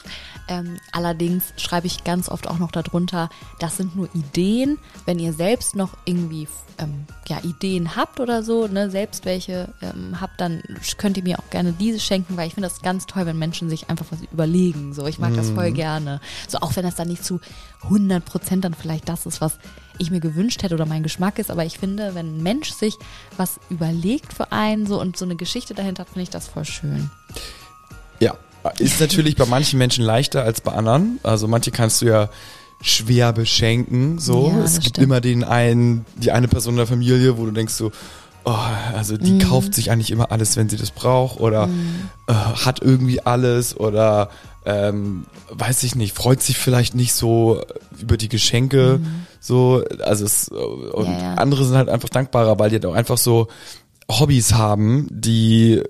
Ähm, 0.49 0.77
allerdings 0.91 1.53
schreibe 1.57 1.87
ich 1.87 2.03
ganz 2.03 2.27
oft 2.29 2.47
auch 2.49 2.59
noch 2.59 2.71
darunter, 2.71 3.29
das 3.59 3.77
sind 3.77 3.95
nur 3.95 4.09
Ideen. 4.13 4.79
Wenn 5.05 5.19
ihr 5.19 5.31
selbst 5.33 5.75
noch 5.75 5.91
irgendwie 6.05 6.47
ähm, 6.77 7.05
ja, 7.27 7.37
Ideen 7.43 7.95
habt 7.95 8.19
oder 8.19 8.43
so, 8.43 8.67
ne, 8.67 8.89
selbst 8.89 9.25
welche 9.25 9.69
ähm, 9.81 10.19
habt, 10.19 10.41
dann 10.41 10.61
könnt 11.03 11.17
ihr 11.17 11.23
mir 11.23 11.37
auch 11.37 11.49
gerne 11.49 11.73
diese 11.73 11.99
schenken, 11.99 12.37
weil 12.37 12.47
ich 12.47 12.53
finde 12.53 12.69
das 12.69 12.81
ganz 12.81 13.05
toll, 13.07 13.25
wenn 13.25 13.37
Menschen 13.37 13.69
sich 13.69 13.89
einfach 13.89 14.05
was 14.09 14.19
überlegen. 14.31 14.93
So, 14.93 15.05
ich 15.05 15.19
mag 15.19 15.35
das 15.35 15.49
voll 15.49 15.73
gerne. 15.73 16.21
So, 16.47 16.59
auch 16.59 16.77
wenn 16.77 16.83
das 16.83 16.95
dann 16.95 17.09
nicht 17.09 17.25
zu 17.25 17.41
100 17.83 18.23
Prozent 18.23 18.63
dann 18.63 18.73
vielleicht 18.73 19.09
das 19.09 19.25
ist, 19.25 19.41
was 19.41 19.57
ich 19.97 20.11
mir 20.11 20.21
gewünscht 20.21 20.63
hätte 20.63 20.75
oder 20.75 20.85
mein 20.85 21.03
Geschmack 21.03 21.39
ist, 21.39 21.51
aber 21.51 21.65
ich 21.65 21.77
finde, 21.77 22.15
wenn 22.15 22.37
ein 22.37 22.41
Mensch 22.41 22.71
sich 22.71 22.95
was 23.35 23.59
überlegt 23.69 24.31
für 24.31 24.53
einen 24.53 24.87
so 24.87 24.97
und 25.01 25.17
so 25.17 25.25
eine 25.25 25.35
Geschichte 25.35 25.73
dahinter 25.73 26.03
hat, 26.03 26.07
finde 26.07 26.23
ich 26.23 26.29
das 26.29 26.47
voll 26.47 26.63
schön. 26.63 27.09
Ja, 28.21 28.35
ist 28.79 29.01
natürlich 29.01 29.35
bei 29.35 29.45
manchen 29.45 29.77
Menschen 29.79 30.05
leichter 30.05 30.45
als 30.45 30.61
bei 30.61 30.71
anderen. 30.71 31.19
Also 31.23 31.49
manche 31.49 31.71
kannst 31.71 32.01
du 32.01 32.05
ja 32.05 32.29
schwer 32.81 33.33
beschenken. 33.33 34.19
So, 34.19 34.53
Ja, 34.55 34.63
es 34.63 34.75
gibt 34.75 34.95
stimmt. 34.95 35.03
immer 35.03 35.19
den 35.19 35.43
einen, 35.43 36.05
die 36.15 36.31
eine 36.31 36.47
Person 36.47 36.75
in 36.75 36.77
der 36.77 36.87
Familie, 36.87 37.37
wo 37.37 37.43
du 37.45 37.51
denkst 37.51 37.73
so, 37.73 37.91
oh, 38.45 38.55
also 38.95 39.17
die 39.17 39.37
kauft 39.39 39.73
sich 39.73 39.91
eigentlich 39.91 40.11
immer 40.11 40.31
alles, 40.31 40.57
wenn 40.57 40.69
sie 40.69 40.77
das 40.77 40.91
braucht 40.91 41.39
oder 41.39 41.69
äh, 42.27 42.33
hat 42.33 42.81
irgendwie 42.81 43.21
alles 43.21 43.75
oder 43.77 44.29
ähm, 44.65 45.25
weiß 45.49 45.83
ich 45.83 45.95
nicht, 45.95 46.15
freut 46.15 46.41
sich 46.41 46.57
vielleicht 46.57 46.95
nicht 46.95 47.13
so 47.13 47.61
über 47.99 48.15
die 48.17 48.29
Geschenke. 48.29 48.99
So, 49.41 49.83
also 50.03 50.23
es, 50.25 50.47
und 50.47 51.05
Ja, 51.07 51.19
ja. 51.19 51.33
andere 51.35 51.65
sind 51.65 51.75
halt 51.75 51.89
einfach 51.89 52.09
dankbarer, 52.09 52.57
weil 52.59 52.69
die 52.69 52.75
halt 52.77 52.85
auch 52.85 52.93
einfach 52.95 53.17
so 53.17 53.47
Hobbys 54.09 54.53
haben, 54.53 55.07
die 55.11 55.81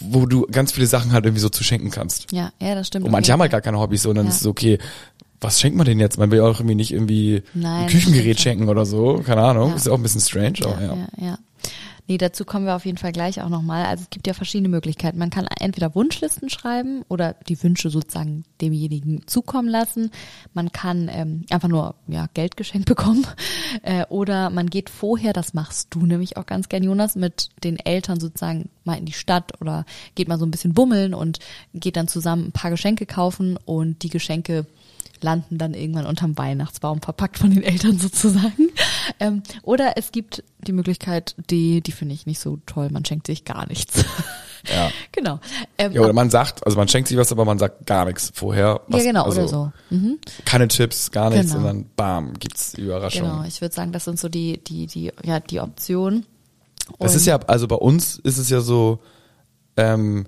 wo 0.00 0.26
du 0.26 0.46
ganz 0.50 0.70
viele 0.70 0.86
Sachen 0.86 1.12
halt 1.12 1.24
irgendwie 1.24 1.40
so 1.40 1.48
zu 1.48 1.64
schenken 1.64 1.90
kannst. 1.90 2.30
Ja, 2.30 2.52
ja, 2.60 2.76
das 2.76 2.86
stimmt. 2.86 3.04
Und 3.04 3.10
manche 3.10 3.32
auf 3.32 3.34
haben 3.34 3.40
halt 3.40 3.50
gar 3.50 3.60
keine 3.60 3.80
Hobbys, 3.80 4.02
sondern 4.02 4.26
Ja. 4.26 4.30
es 4.30 4.40
ist 4.42 4.46
okay, 4.46 4.78
was 5.40 5.60
schenkt 5.60 5.76
man 5.76 5.84
denn 5.86 5.98
jetzt? 5.98 6.18
Man 6.18 6.30
will 6.30 6.38
ja 6.38 6.44
auch 6.44 6.60
irgendwie 6.60 6.76
nicht 6.76 6.92
irgendwie 6.92 7.42
Nein, 7.52 7.82
ein 7.82 7.86
Küchengerät 7.88 8.38
schenken 8.40 8.68
oder 8.68 8.86
so, 8.86 9.20
keine 9.26 9.42
Ahnung. 9.42 9.70
Ja. 9.70 9.74
Ist 9.76 9.86
ja 9.86 9.92
auch 9.92 9.96
ein 9.96 10.02
bisschen 10.04 10.20
strange, 10.20 10.54
aber 10.62 10.80
ja. 10.80 10.86
Ja, 10.86 10.94
ja, 11.18 11.26
ja. 11.26 11.38
Nee, 12.12 12.18
dazu 12.18 12.44
kommen 12.44 12.66
wir 12.66 12.76
auf 12.76 12.84
jeden 12.84 12.98
Fall 12.98 13.12
gleich 13.12 13.40
auch 13.40 13.48
nochmal. 13.48 13.86
Also 13.86 14.02
es 14.02 14.10
gibt 14.10 14.26
ja 14.26 14.34
verschiedene 14.34 14.68
Möglichkeiten. 14.68 15.16
Man 15.16 15.30
kann 15.30 15.46
entweder 15.46 15.94
Wunschlisten 15.94 16.50
schreiben 16.50 17.06
oder 17.08 17.36
die 17.48 17.62
Wünsche 17.62 17.88
sozusagen 17.88 18.44
demjenigen 18.60 19.26
zukommen 19.26 19.66
lassen. 19.70 20.10
Man 20.52 20.72
kann 20.72 21.08
ähm, 21.10 21.46
einfach 21.48 21.68
nur 21.68 21.94
ja, 22.08 22.26
Geld 22.34 22.58
geschenkt 22.58 22.86
bekommen. 22.90 23.26
Äh, 23.82 24.04
oder 24.10 24.50
man 24.50 24.68
geht 24.68 24.90
vorher, 24.90 25.32
das 25.32 25.54
machst 25.54 25.94
du 25.94 26.04
nämlich 26.04 26.36
auch 26.36 26.44
ganz 26.44 26.68
gern, 26.68 26.82
Jonas, 26.82 27.16
mit 27.16 27.48
den 27.64 27.78
Eltern 27.78 28.20
sozusagen 28.20 28.68
mal 28.84 28.98
in 28.98 29.06
die 29.06 29.12
Stadt 29.12 29.58
oder 29.62 29.86
geht 30.14 30.28
mal 30.28 30.38
so 30.38 30.44
ein 30.44 30.50
bisschen 30.50 30.74
bummeln 30.74 31.14
und 31.14 31.38
geht 31.72 31.96
dann 31.96 32.08
zusammen 32.08 32.48
ein 32.48 32.52
paar 32.52 32.70
Geschenke 32.70 33.06
kaufen 33.06 33.56
und 33.64 34.02
die 34.02 34.10
Geschenke 34.10 34.66
landen 35.22 35.58
dann 35.58 35.74
irgendwann 35.74 36.06
unterm 36.06 36.36
Weihnachtsbaum 36.36 37.00
verpackt 37.00 37.38
von 37.38 37.50
den 37.50 37.62
Eltern 37.62 37.98
sozusagen. 37.98 38.70
Ähm, 39.20 39.42
oder 39.62 39.94
es 39.96 40.12
gibt 40.12 40.42
die 40.66 40.72
Möglichkeit, 40.72 41.34
die, 41.50 41.80
die 41.80 41.92
finde 41.92 42.14
ich 42.14 42.26
nicht 42.26 42.38
so 42.40 42.58
toll, 42.66 42.90
man 42.90 43.04
schenkt 43.04 43.26
sich 43.26 43.44
gar 43.44 43.66
nichts. 43.68 44.04
Ja. 44.72 44.90
Genau. 45.10 45.40
Ähm, 45.76 45.90
Ja, 45.92 46.02
oder 46.02 46.12
man 46.12 46.30
sagt, 46.30 46.64
also 46.64 46.78
man 46.78 46.86
schenkt 46.86 47.08
sich 47.08 47.16
was, 47.18 47.32
aber 47.32 47.44
man 47.44 47.58
sagt 47.58 47.84
gar 47.84 48.04
nichts 48.04 48.30
vorher. 48.32 48.80
Was, 48.86 49.00
ja, 49.04 49.10
genau, 49.10 49.24
also 49.24 49.40
oder 49.40 49.48
so. 49.48 49.72
Mhm. 49.90 50.18
Keine 50.44 50.68
Tipps, 50.68 51.10
gar 51.10 51.30
nichts, 51.30 51.46
Genau. 51.52 51.64
sondern 51.64 51.90
bam, 51.96 52.34
gibt's 52.38 52.72
die 52.72 52.82
Überraschung. 52.82 53.22
Genau, 53.28 53.42
ich 53.42 53.60
würde 53.60 53.74
sagen, 53.74 53.90
das 53.90 54.04
sind 54.04 54.20
so 54.20 54.28
die, 54.28 54.62
die, 54.62 54.86
die, 54.86 55.10
ja, 55.24 55.40
die 55.40 55.58
Optionen. 55.60 56.26
Es 57.00 57.10
Und- 57.10 57.16
ist 57.16 57.26
ja, 57.26 57.40
also 57.40 57.66
bei 57.66 57.74
uns 57.76 58.18
ist 58.20 58.38
es 58.38 58.50
ja 58.50 58.60
so, 58.60 59.00
ähm, 59.76 60.26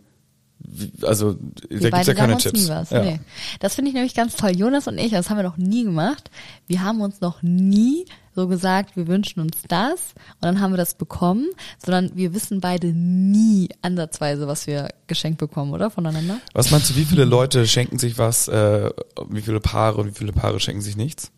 also 1.02 1.36
Wir 1.68 1.90
da 1.90 1.98
gibt's 1.98 2.06
ja 2.08 2.14
beide 2.14 2.14
keine 2.14 2.36
Tipps. 2.36 2.62
nie 2.62 2.68
was. 2.68 2.90
Ja. 2.90 3.02
Nee. 3.02 3.20
Das 3.60 3.74
finde 3.74 3.90
ich 3.90 3.94
nämlich 3.94 4.14
ganz 4.14 4.36
toll. 4.36 4.56
Jonas 4.56 4.86
und 4.88 4.98
ich, 4.98 5.10
das 5.12 5.30
haben 5.30 5.36
wir 5.36 5.44
noch 5.44 5.56
nie 5.56 5.84
gemacht. 5.84 6.30
Wir 6.66 6.82
haben 6.82 7.00
uns 7.00 7.20
noch 7.20 7.42
nie 7.42 8.06
so 8.34 8.48
gesagt, 8.48 8.96
wir 8.96 9.06
wünschen 9.06 9.40
uns 9.40 9.58
das 9.68 10.00
und 10.34 10.42
dann 10.42 10.60
haben 10.60 10.72
wir 10.72 10.76
das 10.76 10.94
bekommen, 10.94 11.46
sondern 11.84 12.16
wir 12.16 12.34
wissen 12.34 12.60
beide 12.60 12.88
nie 12.88 13.68
ansatzweise, 13.82 14.48
was 14.48 14.66
wir 14.66 14.88
geschenkt 15.06 15.38
bekommen, 15.38 15.72
oder? 15.72 15.90
Voneinander? 15.90 16.38
Was 16.52 16.70
meinst 16.70 16.90
du, 16.90 16.96
wie 16.96 17.04
viele 17.04 17.24
Leute 17.24 17.66
schenken 17.66 17.98
sich 17.98 18.18
was, 18.18 18.48
äh, 18.48 18.90
wie 19.28 19.42
viele 19.42 19.60
Paare 19.60 20.00
und 20.00 20.08
wie 20.08 20.18
viele 20.18 20.32
Paare 20.32 20.58
schenken 20.58 20.82
sich 20.82 20.96
nichts? 20.96 21.30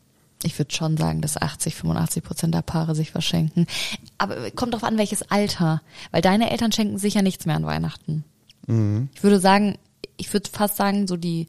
Ich 0.42 0.58
würde 0.58 0.74
schon 0.74 0.96
sagen, 0.96 1.22
dass 1.22 1.36
80, 1.40 1.74
85 1.74 2.22
Prozent 2.22 2.54
der 2.54 2.62
Paare 2.62 2.94
sich 2.94 3.14
was 3.14 3.24
schenken. 3.24 3.66
Aber 4.18 4.50
kommt 4.52 4.74
drauf 4.74 4.84
an, 4.84 4.98
welches 4.98 5.30
Alter. 5.30 5.82
Weil 6.12 6.22
deine 6.22 6.50
Eltern 6.50 6.72
schenken 6.72 6.98
sicher 6.98 7.22
nichts 7.22 7.46
mehr 7.46 7.56
an 7.56 7.64
Weihnachten. 7.64 8.24
Mhm. 8.66 9.08
Ich 9.14 9.22
würde 9.22 9.40
sagen, 9.40 9.78
ich 10.16 10.32
würde 10.32 10.48
fast 10.50 10.76
sagen, 10.76 11.06
so 11.06 11.16
die, 11.16 11.46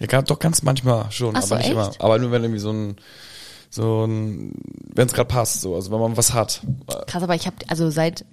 Ja, 0.00 0.22
doch 0.22 0.38
ganz 0.38 0.62
manchmal 0.62 1.10
schon, 1.10 1.36
Ach 1.36 1.42
so, 1.42 1.54
aber 1.54 1.56
nicht 1.58 1.66
echt? 1.66 1.72
immer. 1.74 1.92
Aber 1.98 2.18
nur 2.18 2.30
wenn 2.32 2.42
irgendwie 2.42 2.60
so 2.60 2.72
ein, 2.72 2.96
so 3.70 4.04
ein, 4.04 4.52
wenn 4.94 5.06
es 5.06 5.12
gerade 5.12 5.28
passt, 5.28 5.60
so, 5.60 5.74
also 5.74 5.90
wenn 5.90 6.00
man 6.00 6.16
was 6.16 6.32
hat. 6.32 6.62
krass, 7.06 7.22
aber 7.22 7.34
ich 7.34 7.46
habe, 7.46 7.56
also 7.68 7.90
seit, 7.90 8.24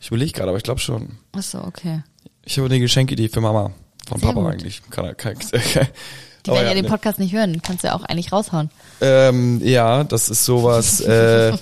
Ich 0.00 0.08
überlege 0.08 0.32
gerade, 0.32 0.48
aber 0.48 0.58
ich 0.58 0.64
glaube 0.64 0.80
schon. 0.80 1.18
ach 1.32 1.42
so, 1.42 1.58
okay. 1.64 2.02
Ich 2.44 2.56
habe 2.58 2.66
eine 2.66 2.80
Geschenkidee 2.80 3.28
für 3.28 3.40
Mama. 3.40 3.72
Von 4.08 4.18
Sehr 4.18 4.28
Papa 4.30 4.40
gut. 4.42 4.52
eigentlich. 4.52 4.82
Kann, 4.90 5.16
kann, 5.16 5.36
Die 6.46 6.50
Aber 6.50 6.56
werden 6.60 6.68
ja, 6.68 6.74
den 6.74 6.84
ne. 6.84 6.90
Podcast 6.90 7.18
nicht 7.18 7.34
hören, 7.34 7.60
kannst 7.62 7.84
du 7.84 7.88
ja 7.88 7.94
auch 7.94 8.02
eigentlich 8.04 8.32
raushauen. 8.32 8.70
Ähm, 9.02 9.60
ja, 9.62 10.04
das 10.04 10.30
ist 10.30 10.46
sowas 10.46 11.00
äh, 11.02 11.50
äh, 11.50 11.54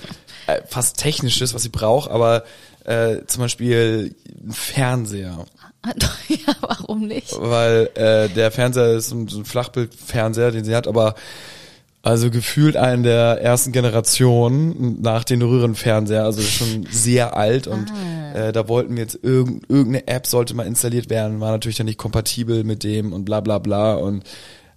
fast 0.69 0.99
Technisches, 0.99 1.53
was 1.53 1.65
sie 1.65 1.69
braucht, 1.69 2.09
aber 2.11 2.45
äh, 2.89 3.27
zum 3.27 3.43
Beispiel 3.43 4.17
ein 4.43 4.53
Fernseher. 4.53 5.45
ja, 6.29 6.55
warum 6.61 7.07
nicht? 7.07 7.33
Weil 7.39 7.91
äh, 7.95 8.29
der 8.29 8.51
Fernseher 8.51 8.97
ist 8.97 9.11
so 9.11 9.17
ein, 9.17 9.29
so 9.29 9.39
ein 9.39 9.45
Flachbildfernseher, 9.45 10.51
den 10.51 10.65
sie 10.65 10.75
hat, 10.75 10.89
aber 10.89 11.15
also 12.03 12.31
gefühlt 12.31 12.77
einen 12.77 13.03
der 13.03 13.43
ersten 13.43 13.73
Generation 13.73 15.03
nach 15.03 15.25
den 15.25 15.43
Röhrenfernseher, 15.43 16.25
also 16.25 16.41
schon 16.41 16.87
sehr 16.91 17.37
alt 17.37 17.67
und 17.67 17.93
äh, 18.35 18.53
da 18.53 18.69
wollten 18.69 18.95
wir 18.95 19.03
jetzt 19.03 19.19
irgend, 19.23 19.69
irgendeine 19.69 20.07
App 20.07 20.27
sollte 20.27 20.55
mal 20.55 20.67
installiert 20.67 21.11
werden, 21.11 21.41
war 21.41 21.51
natürlich 21.51 21.77
dann 21.77 21.87
nicht 21.87 21.99
kompatibel 21.99 22.65
mit 22.65 22.85
dem 22.85 23.13
und 23.13 23.25
bla 23.25 23.41
bla 23.41 23.59
bla. 23.59 23.95
Und 23.95 24.25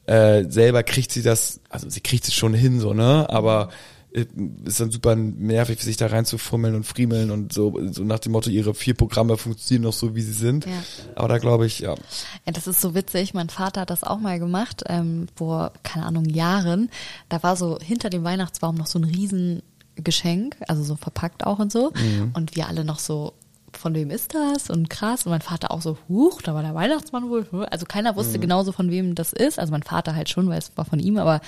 äh, 0.08 0.44
selber 0.50 0.84
kriegt 0.84 1.12
sie 1.12 1.22
das, 1.22 1.62
also 1.70 1.90
sie 1.90 2.02
kriegt 2.02 2.28
es 2.28 2.34
schon 2.34 2.54
hin 2.54 2.80
so, 2.80 2.94
ne, 2.94 3.28
aber 3.30 3.70
äh, 3.70 3.76
ist 4.12 4.80
dann 4.80 4.92
super 4.92 5.16
nervig, 5.16 5.82
sich 5.82 5.96
da 5.96 6.08
reinzufummeln 6.08 6.76
und 6.76 6.86
friemeln 6.86 7.32
und 7.32 7.54
so, 7.54 7.80
so 7.92 8.04
nach 8.04 8.20
dem 8.20 8.34
Motto, 8.34 8.50
ihre 8.50 8.74
vier 8.74 8.94
Programme 8.94 9.38
funktionieren 9.38 9.84
noch 9.84 9.94
so, 9.94 10.16
wie 10.16 10.22
sie 10.22 10.34
sind. 10.34 10.66
Ja. 10.66 10.72
Aber 11.16 11.30
da 11.30 11.38
glaube 11.38 11.66
ich, 11.66 11.80
ja, 11.80 11.96
Ja, 12.46 12.52
das 12.52 12.68
ist 12.68 12.82
so 12.82 12.94
witzig. 12.94 13.34
Mein 13.34 13.50
Vater 13.50 13.82
hat 13.82 13.90
das 13.90 14.04
auch 14.04 14.20
mal 14.20 14.40
gemacht, 14.40 14.84
ähm, 14.88 15.28
vor, 15.36 15.72
keine 15.84 16.06
Ahnung, 16.06 16.26
Jahren. 16.26 16.90
Da 17.30 17.42
war 17.42 17.56
so 17.56 17.80
hinter 17.80 18.10
dem 18.10 18.24
Weihnachtsbaum 18.24 18.76
noch 18.76 18.88
so 18.88 19.00
ein 19.00 19.06
Riesengeschenk, 19.06 20.58
also 20.68 20.84
so 20.84 20.96
verpackt 20.98 21.46
auch 21.46 21.60
und 21.60 21.72
so. 21.72 21.94
Und 22.34 22.56
wir 22.56 22.68
alle 22.68 22.84
noch 22.84 23.00
so, 23.00 23.34
von 23.78 23.94
wem 23.94 24.10
ist 24.10 24.34
das? 24.34 24.70
Und 24.70 24.90
krass. 24.90 25.26
Und 25.26 25.32
mein 25.32 25.42
Vater 25.42 25.72
auch 25.72 25.82
so, 25.82 25.98
huch, 26.08 26.42
da 26.42 26.54
war 26.54 26.62
der 26.62 26.76
Weihnachtsmann 26.76 27.30
wohl. 27.30 27.46
Also 27.72 27.86
keiner 27.86 28.16
wusste 28.16 28.40
genauso, 28.40 28.72
von 28.72 28.90
wem 28.90 29.16
das 29.16 29.34
ist. 29.34 29.60
Also 29.60 29.72
mein 29.72 29.84
Vater 29.84 30.16
halt 30.16 30.30
schon, 30.30 30.50
weil 30.50 30.60
es 30.60 30.76
war 30.76 30.86
von 30.86 31.00
ihm, 31.00 31.18
aber 31.18 31.42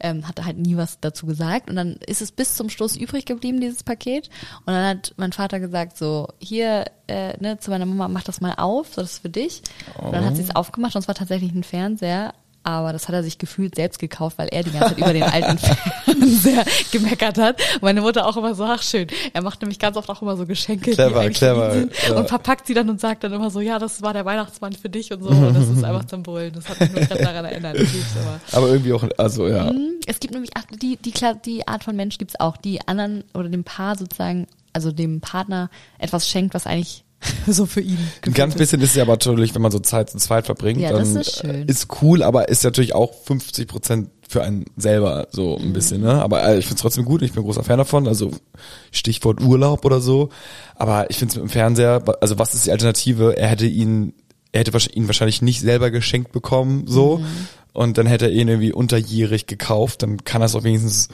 ähm, 0.00 0.26
hatte 0.26 0.44
halt 0.44 0.58
nie 0.58 0.76
was 0.76 1.00
dazu 1.00 1.26
gesagt. 1.26 1.70
Und 1.70 1.76
dann 1.76 1.96
ist 2.06 2.22
es 2.22 2.32
bis 2.32 2.54
zum 2.54 2.70
Schluss 2.70 2.96
übrig 2.96 3.24
geblieben, 3.24 3.60
dieses 3.60 3.82
Paket. 3.82 4.28
Und 4.60 4.74
dann 4.74 4.86
hat 4.86 5.14
mein 5.16 5.32
Vater 5.32 5.60
gesagt, 5.60 5.96
so, 5.96 6.28
hier, 6.38 6.84
äh, 7.06 7.36
ne, 7.40 7.58
zu 7.58 7.70
meiner 7.70 7.86
Mama, 7.86 8.08
mach 8.08 8.24
das 8.24 8.40
mal 8.40 8.54
auf, 8.56 8.94
so, 8.94 9.00
das 9.00 9.14
ist 9.14 9.22
für 9.22 9.30
dich. 9.30 9.62
Und 9.98 10.12
dann 10.12 10.24
hat 10.24 10.36
sie 10.36 10.42
es 10.42 10.54
aufgemacht 10.54 10.94
und 10.94 11.02
es 11.02 11.08
war 11.08 11.14
tatsächlich 11.14 11.52
ein 11.52 11.64
Fernseher. 11.64 12.34
Aber 12.62 12.92
das 12.92 13.08
hat 13.08 13.14
er 13.14 13.22
sich 13.22 13.38
gefühlt 13.38 13.76
selbst 13.76 13.98
gekauft, 13.98 14.38
weil 14.38 14.48
er 14.48 14.62
die 14.62 14.70
ganze 14.70 14.88
Zeit 14.90 14.98
über 14.98 15.12
den 15.12 15.22
alten 15.22 15.58
Fernseher 16.04 16.64
gemeckert 16.92 17.38
hat. 17.38 17.60
Meine 17.80 18.00
Mutter 18.00 18.26
auch 18.26 18.36
immer 18.36 18.54
so, 18.54 18.64
ach 18.64 18.82
schön. 18.82 19.06
Er 19.32 19.42
macht 19.42 19.60
nämlich 19.62 19.78
ganz 19.78 19.96
oft 19.96 20.08
auch 20.10 20.20
immer 20.22 20.36
so 20.36 20.44
Geschenke, 20.44 20.90
Clever, 20.90 21.30
clever, 21.30 21.88
ja. 22.08 22.16
und 22.16 22.28
verpackt 22.28 22.66
sie 22.66 22.74
dann 22.74 22.90
und 22.90 23.00
sagt 23.00 23.24
dann 23.24 23.32
immer 23.32 23.50
so, 23.50 23.60
ja, 23.60 23.78
das 23.78 24.02
war 24.02 24.12
der 24.12 24.24
Weihnachtsmann 24.24 24.72
für 24.72 24.90
dich 24.90 25.12
und 25.12 25.22
so. 25.22 25.28
Und 25.38 25.54
das 25.54 25.68
ist 25.68 25.84
einfach 25.84 26.04
zum 26.06 26.22
Brüllen. 26.22 26.52
Das 26.52 26.68
hat 26.68 26.80
mich 26.80 26.92
nur 26.92 27.02
gerade 27.02 27.22
daran 27.22 27.44
erinnert. 27.44 27.76
Aber. 28.52 28.68
irgendwie 28.68 28.92
auch, 28.92 29.04
also 29.16 29.46
ja. 29.46 29.72
Mhm. 29.72 29.94
Es 30.06 30.20
gibt 30.20 30.34
nämlich, 30.34 30.50
ach, 30.54 30.64
die, 30.82 30.96
die, 30.96 31.12
die 31.44 31.68
Art 31.68 31.84
von 31.84 31.96
Mensch 31.96 32.18
gibt's 32.18 32.38
auch, 32.38 32.56
die 32.56 32.86
anderen 32.86 33.24
oder 33.34 33.48
dem 33.48 33.64
Paar 33.64 33.96
sozusagen, 33.96 34.46
also 34.72 34.92
dem 34.92 35.20
Partner 35.20 35.70
etwas 35.98 36.28
schenkt, 36.28 36.54
was 36.54 36.66
eigentlich 36.66 37.04
so 37.46 37.66
für 37.66 37.80
ihn 37.80 37.98
Ein 38.24 38.32
ganz 38.32 38.54
bisschen 38.54 38.80
ist 38.80 38.90
es 38.90 38.96
ja 38.96 39.02
aber 39.02 39.14
natürlich, 39.14 39.54
wenn 39.54 39.62
man 39.62 39.72
so 39.72 39.80
Zeit 39.80 40.10
zu 40.10 40.18
zweit 40.18 40.46
verbringt, 40.46 40.80
Ja, 40.80 40.92
dann 40.92 41.14
das 41.14 41.28
ist 41.28 41.40
schön. 41.40 41.68
äh, 41.68 41.70
ist 41.70 41.88
cool, 42.02 42.22
aber 42.22 42.48
ist 42.48 42.62
natürlich 42.64 42.94
auch 42.94 43.12
50 43.24 43.66
Prozent 43.66 44.10
für 44.28 44.42
einen 44.42 44.66
selber 44.76 45.26
so 45.30 45.56
ein 45.56 45.72
bisschen, 45.72 46.02
ne? 46.02 46.22
Aber 46.22 46.44
äh, 46.46 46.58
ich 46.58 46.66
find's 46.66 46.82
trotzdem 46.82 47.04
gut, 47.06 47.22
ich 47.22 47.32
bin 47.32 47.42
großer 47.42 47.64
Fan 47.64 47.78
davon, 47.78 48.06
also 48.06 48.30
Stichwort 48.92 49.42
Urlaub 49.42 49.84
oder 49.84 50.00
so. 50.00 50.28
Aber 50.74 51.10
ich 51.10 51.16
find's 51.16 51.34
mit 51.34 51.44
dem 51.44 51.48
Fernseher, 51.48 52.02
also 52.20 52.38
was 52.38 52.54
ist 52.54 52.66
die 52.66 52.70
Alternative? 52.70 53.36
Er 53.38 53.48
hätte 53.48 53.66
ihn, 53.66 54.12
er 54.52 54.60
hätte 54.60 54.78
ihn 54.92 55.06
wahrscheinlich 55.08 55.40
nicht 55.42 55.60
selber 55.62 55.90
geschenkt 55.90 56.30
bekommen, 56.32 56.84
so. 56.86 57.18
Mhm. 57.18 57.26
Und 57.72 57.98
dann 57.98 58.06
hätte 58.06 58.26
er 58.26 58.32
ihn 58.32 58.48
irgendwie 58.48 58.72
unterjährig 58.72 59.46
gekauft, 59.46 60.02
dann 60.02 60.24
kann 60.24 60.42
er 60.42 60.46
es 60.46 60.54
auch 60.54 60.64
wenigstens 60.64 61.08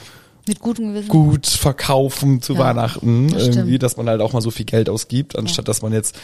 Mit 0.47 0.61
gutem 0.61 0.89
Gewissen. 0.89 1.09
gut 1.09 1.47
verkaufen 1.47 2.43
zu 2.43 2.53
Ja, 2.55 2.59
Weihnachten 2.61 3.29
das 3.29 3.43
irgendwie, 3.45 3.63
stimmt. 3.63 3.83
dass 3.83 3.97
man 3.97 4.09
halt 4.09 4.21
auch 4.21 4.33
mal 4.33 4.43
so 4.43 4.51
viel 4.51 4.67
Geld 4.67 4.89
ausgibt, 4.91 5.37
anstatt 5.39 5.69
dass 5.69 5.81
man 5.83 5.93
jetzt 5.93 6.17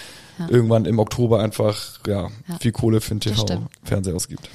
irgendwann 0.48 0.84
im 0.84 0.98
Oktober 0.98 1.40
einfach 1.40 1.98
ja, 2.06 2.28
Ja. 2.48 2.58
viel 2.60 2.72
Kohle 2.72 3.00
für 3.00 3.14
den. 3.14 3.20
TV-Fernseher 3.20 4.14
ausgibt. 4.14 4.48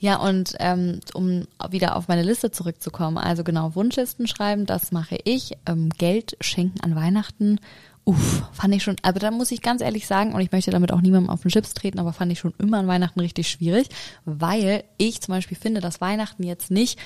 Ja, 0.00 0.16
und 0.16 0.54
ähm, 0.60 1.00
um 1.14 1.46
wieder 1.70 1.96
auf 1.96 2.06
meine 2.06 2.22
Liste 2.22 2.52
zurückzukommen, 2.52 3.18
also 3.18 3.42
genau, 3.42 3.74
Wunschlisten 3.74 4.28
schreiben, 4.28 4.64
das 4.66 4.92
mache 4.92 5.18
ich. 5.24 5.52
Ähm, 5.66 5.88
Geld 5.98 6.36
schenken 6.40 6.80
an 6.82 6.94
Weihnachten, 6.94 7.58
uff, 8.04 8.44
fand 8.52 8.72
ich 8.76 8.84
schon, 8.84 8.94
aber 9.02 9.18
da 9.18 9.32
muss 9.32 9.50
ich 9.50 9.60
ganz 9.60 9.82
ehrlich 9.82 10.06
sagen, 10.06 10.34
und 10.34 10.40
ich 10.40 10.52
möchte 10.52 10.70
damit 10.70 10.92
auch 10.92 11.00
niemandem 11.00 11.30
auf 11.30 11.42
den 11.42 11.50
Chips 11.50 11.74
treten, 11.74 11.98
aber 11.98 12.12
fand 12.12 12.30
ich 12.30 12.38
schon 12.38 12.54
immer 12.58 12.78
an 12.78 12.86
Weihnachten 12.86 13.18
richtig 13.18 13.50
schwierig, 13.50 13.88
weil 14.24 14.84
ich 14.98 15.20
zum 15.20 15.34
Beispiel 15.34 15.56
finde, 15.60 15.80
dass 15.80 16.00
Weihnachten 16.00 16.44
jetzt 16.44 16.70
nicht 16.70 16.96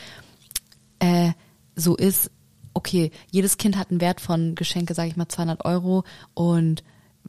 äh, 0.99 1.31
so 1.77 1.97
ist, 1.97 2.31
okay, 2.75 3.11
jedes 3.31 3.59
Kind 3.59 3.77
hat 3.77 3.91
einen 3.91 4.01
Wert 4.01 4.21
von 4.21 4.55
Geschenke, 4.55 4.95
sage 4.95 5.09
ich 5.09 5.17
mal, 5.17 5.29
200 5.29 5.65
Euro 5.65 6.05
und 6.35 6.83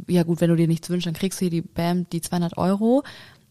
ja 0.07 0.23
gut, 0.23 0.41
wenn 0.41 0.49
du 0.49 0.55
dir 0.55 0.67
nichts 0.67 0.89
wünschst, 0.89 1.05
dann 1.07 1.13
kriegst 1.13 1.39
du 1.39 1.45
hier 1.45 1.51
die 1.51 1.61
Bam, 1.61 2.09
die 2.09 2.21
200 2.21 2.57
Euro, 2.57 3.03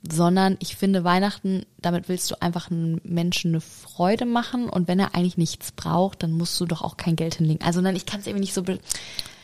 sondern 0.09 0.57
ich 0.59 0.77
finde 0.77 1.05
Weihnachten, 1.05 1.65
damit 1.81 2.09
willst 2.09 2.31
du 2.31 2.43
einfach 2.43 2.71
einem 2.71 3.01
Menschen 3.05 3.53
eine 3.53 3.61
Freude 3.61 4.27
machen 4.27 4.69
und 4.69 4.89
wenn 4.89 4.99
er 4.99 5.15
eigentlich 5.15 5.39
nichts 5.39 5.71
braucht, 5.73 6.23
dann 6.23 6.33
musst 6.33 6.59
du 6.61 6.67
doch 6.67 6.83
auch 6.83 6.97
kein 6.97 7.15
Geld 7.15 7.37
hinlegen. 7.37 7.65
Also 7.65 7.81
nein, 7.81 7.95
ich 7.95 8.07
kann 8.07 8.21
es 8.21 8.27
irgendwie 8.27 8.43
nicht 8.43 8.55
so 8.55 8.65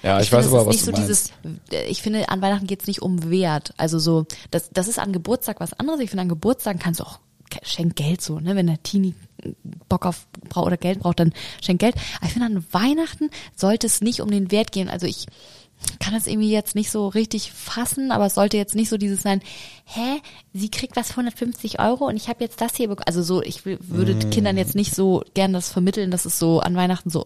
Ja, 0.02 0.20
ich, 0.20 0.30
finde, 0.30 0.44
weiß 0.44 0.46
es 0.46 0.52
aber, 0.52 0.66
was 0.66 0.74
nicht 0.74 0.80
du 0.80 0.87
so 0.87 0.92
meinst. 0.92 1.08
dieses, 1.08 1.88
ich 1.88 2.02
finde, 2.02 2.28
an 2.28 2.42
Weihnachten 2.42 2.66
geht 2.66 2.80
es 2.80 2.88
nicht 2.88 3.02
um 3.02 3.30
Wert. 3.30 3.72
Also 3.76 4.00
so, 4.00 4.26
das, 4.50 4.70
das 4.70 4.88
ist 4.88 4.98
an 4.98 5.12
Geburtstag 5.12 5.61
was 5.61 5.74
anderes. 5.74 6.00
Ich 6.00 6.11
finde, 6.11 6.22
an 6.22 6.28
Geburtstag 6.28 6.80
kannst 6.80 7.00
du 7.00 7.04
auch 7.04 7.20
schenk 7.62 7.94
Geld 7.94 8.20
so, 8.20 8.40
ne? 8.40 8.56
Wenn 8.56 8.66
der 8.66 8.82
Teenie 8.82 9.14
Bock 9.88 10.07
auf 10.07 10.27
braucht 10.48 10.66
oder 10.66 10.77
Geld 10.77 11.01
braucht, 11.01 11.20
dann 11.20 11.33
schenk 11.62 11.81
Geld. 11.81 11.94
Aber 12.16 12.27
ich 12.27 12.33
finde, 12.33 12.46
an 12.46 12.64
Weihnachten 12.72 13.31
sollte 13.55 13.87
es 13.87 14.01
nicht 14.01 14.20
um 14.20 14.31
den 14.31 14.51
Wert 14.51 14.72
gehen. 14.72 14.88
Also 14.88 15.07
ich 15.07 15.27
kann 16.01 16.12
das 16.12 16.27
irgendwie 16.27 16.51
jetzt 16.51 16.74
nicht 16.74 16.90
so 16.90 17.09
richtig 17.09 17.53
fassen, 17.53 18.11
aber 18.11 18.27
es 18.27 18.35
sollte 18.35 18.57
jetzt 18.57 18.74
nicht 18.74 18.88
so 18.88 18.96
dieses 18.96 19.22
sein, 19.22 19.40
hä, 19.85 20.20
sie 20.53 20.70
kriegt 20.70 20.96
was 20.96 21.09
für 21.09 21.20
150 21.20 21.81
Euro 21.81 22.07
und 22.07 22.16
ich 22.16 22.29
habe 22.29 22.42
jetzt 22.42 22.61
das 22.61 22.77
hier 22.77 22.88
bekommen. 22.88 23.07
Also 23.07 23.22
so, 23.22 23.42
ich 23.42 23.64
würde 23.64 24.14
Mm. 24.14 24.31
Kindern 24.31 24.57
jetzt 24.57 24.74
nicht 24.74 24.94
so 24.94 25.22
gern 25.35 25.53
das 25.53 25.72
vermitteln, 25.72 26.11
dass 26.11 26.24
es 26.24 26.38
so 26.38 26.61
an 26.61 26.77
Weihnachten 26.77 27.11
so 27.11 27.24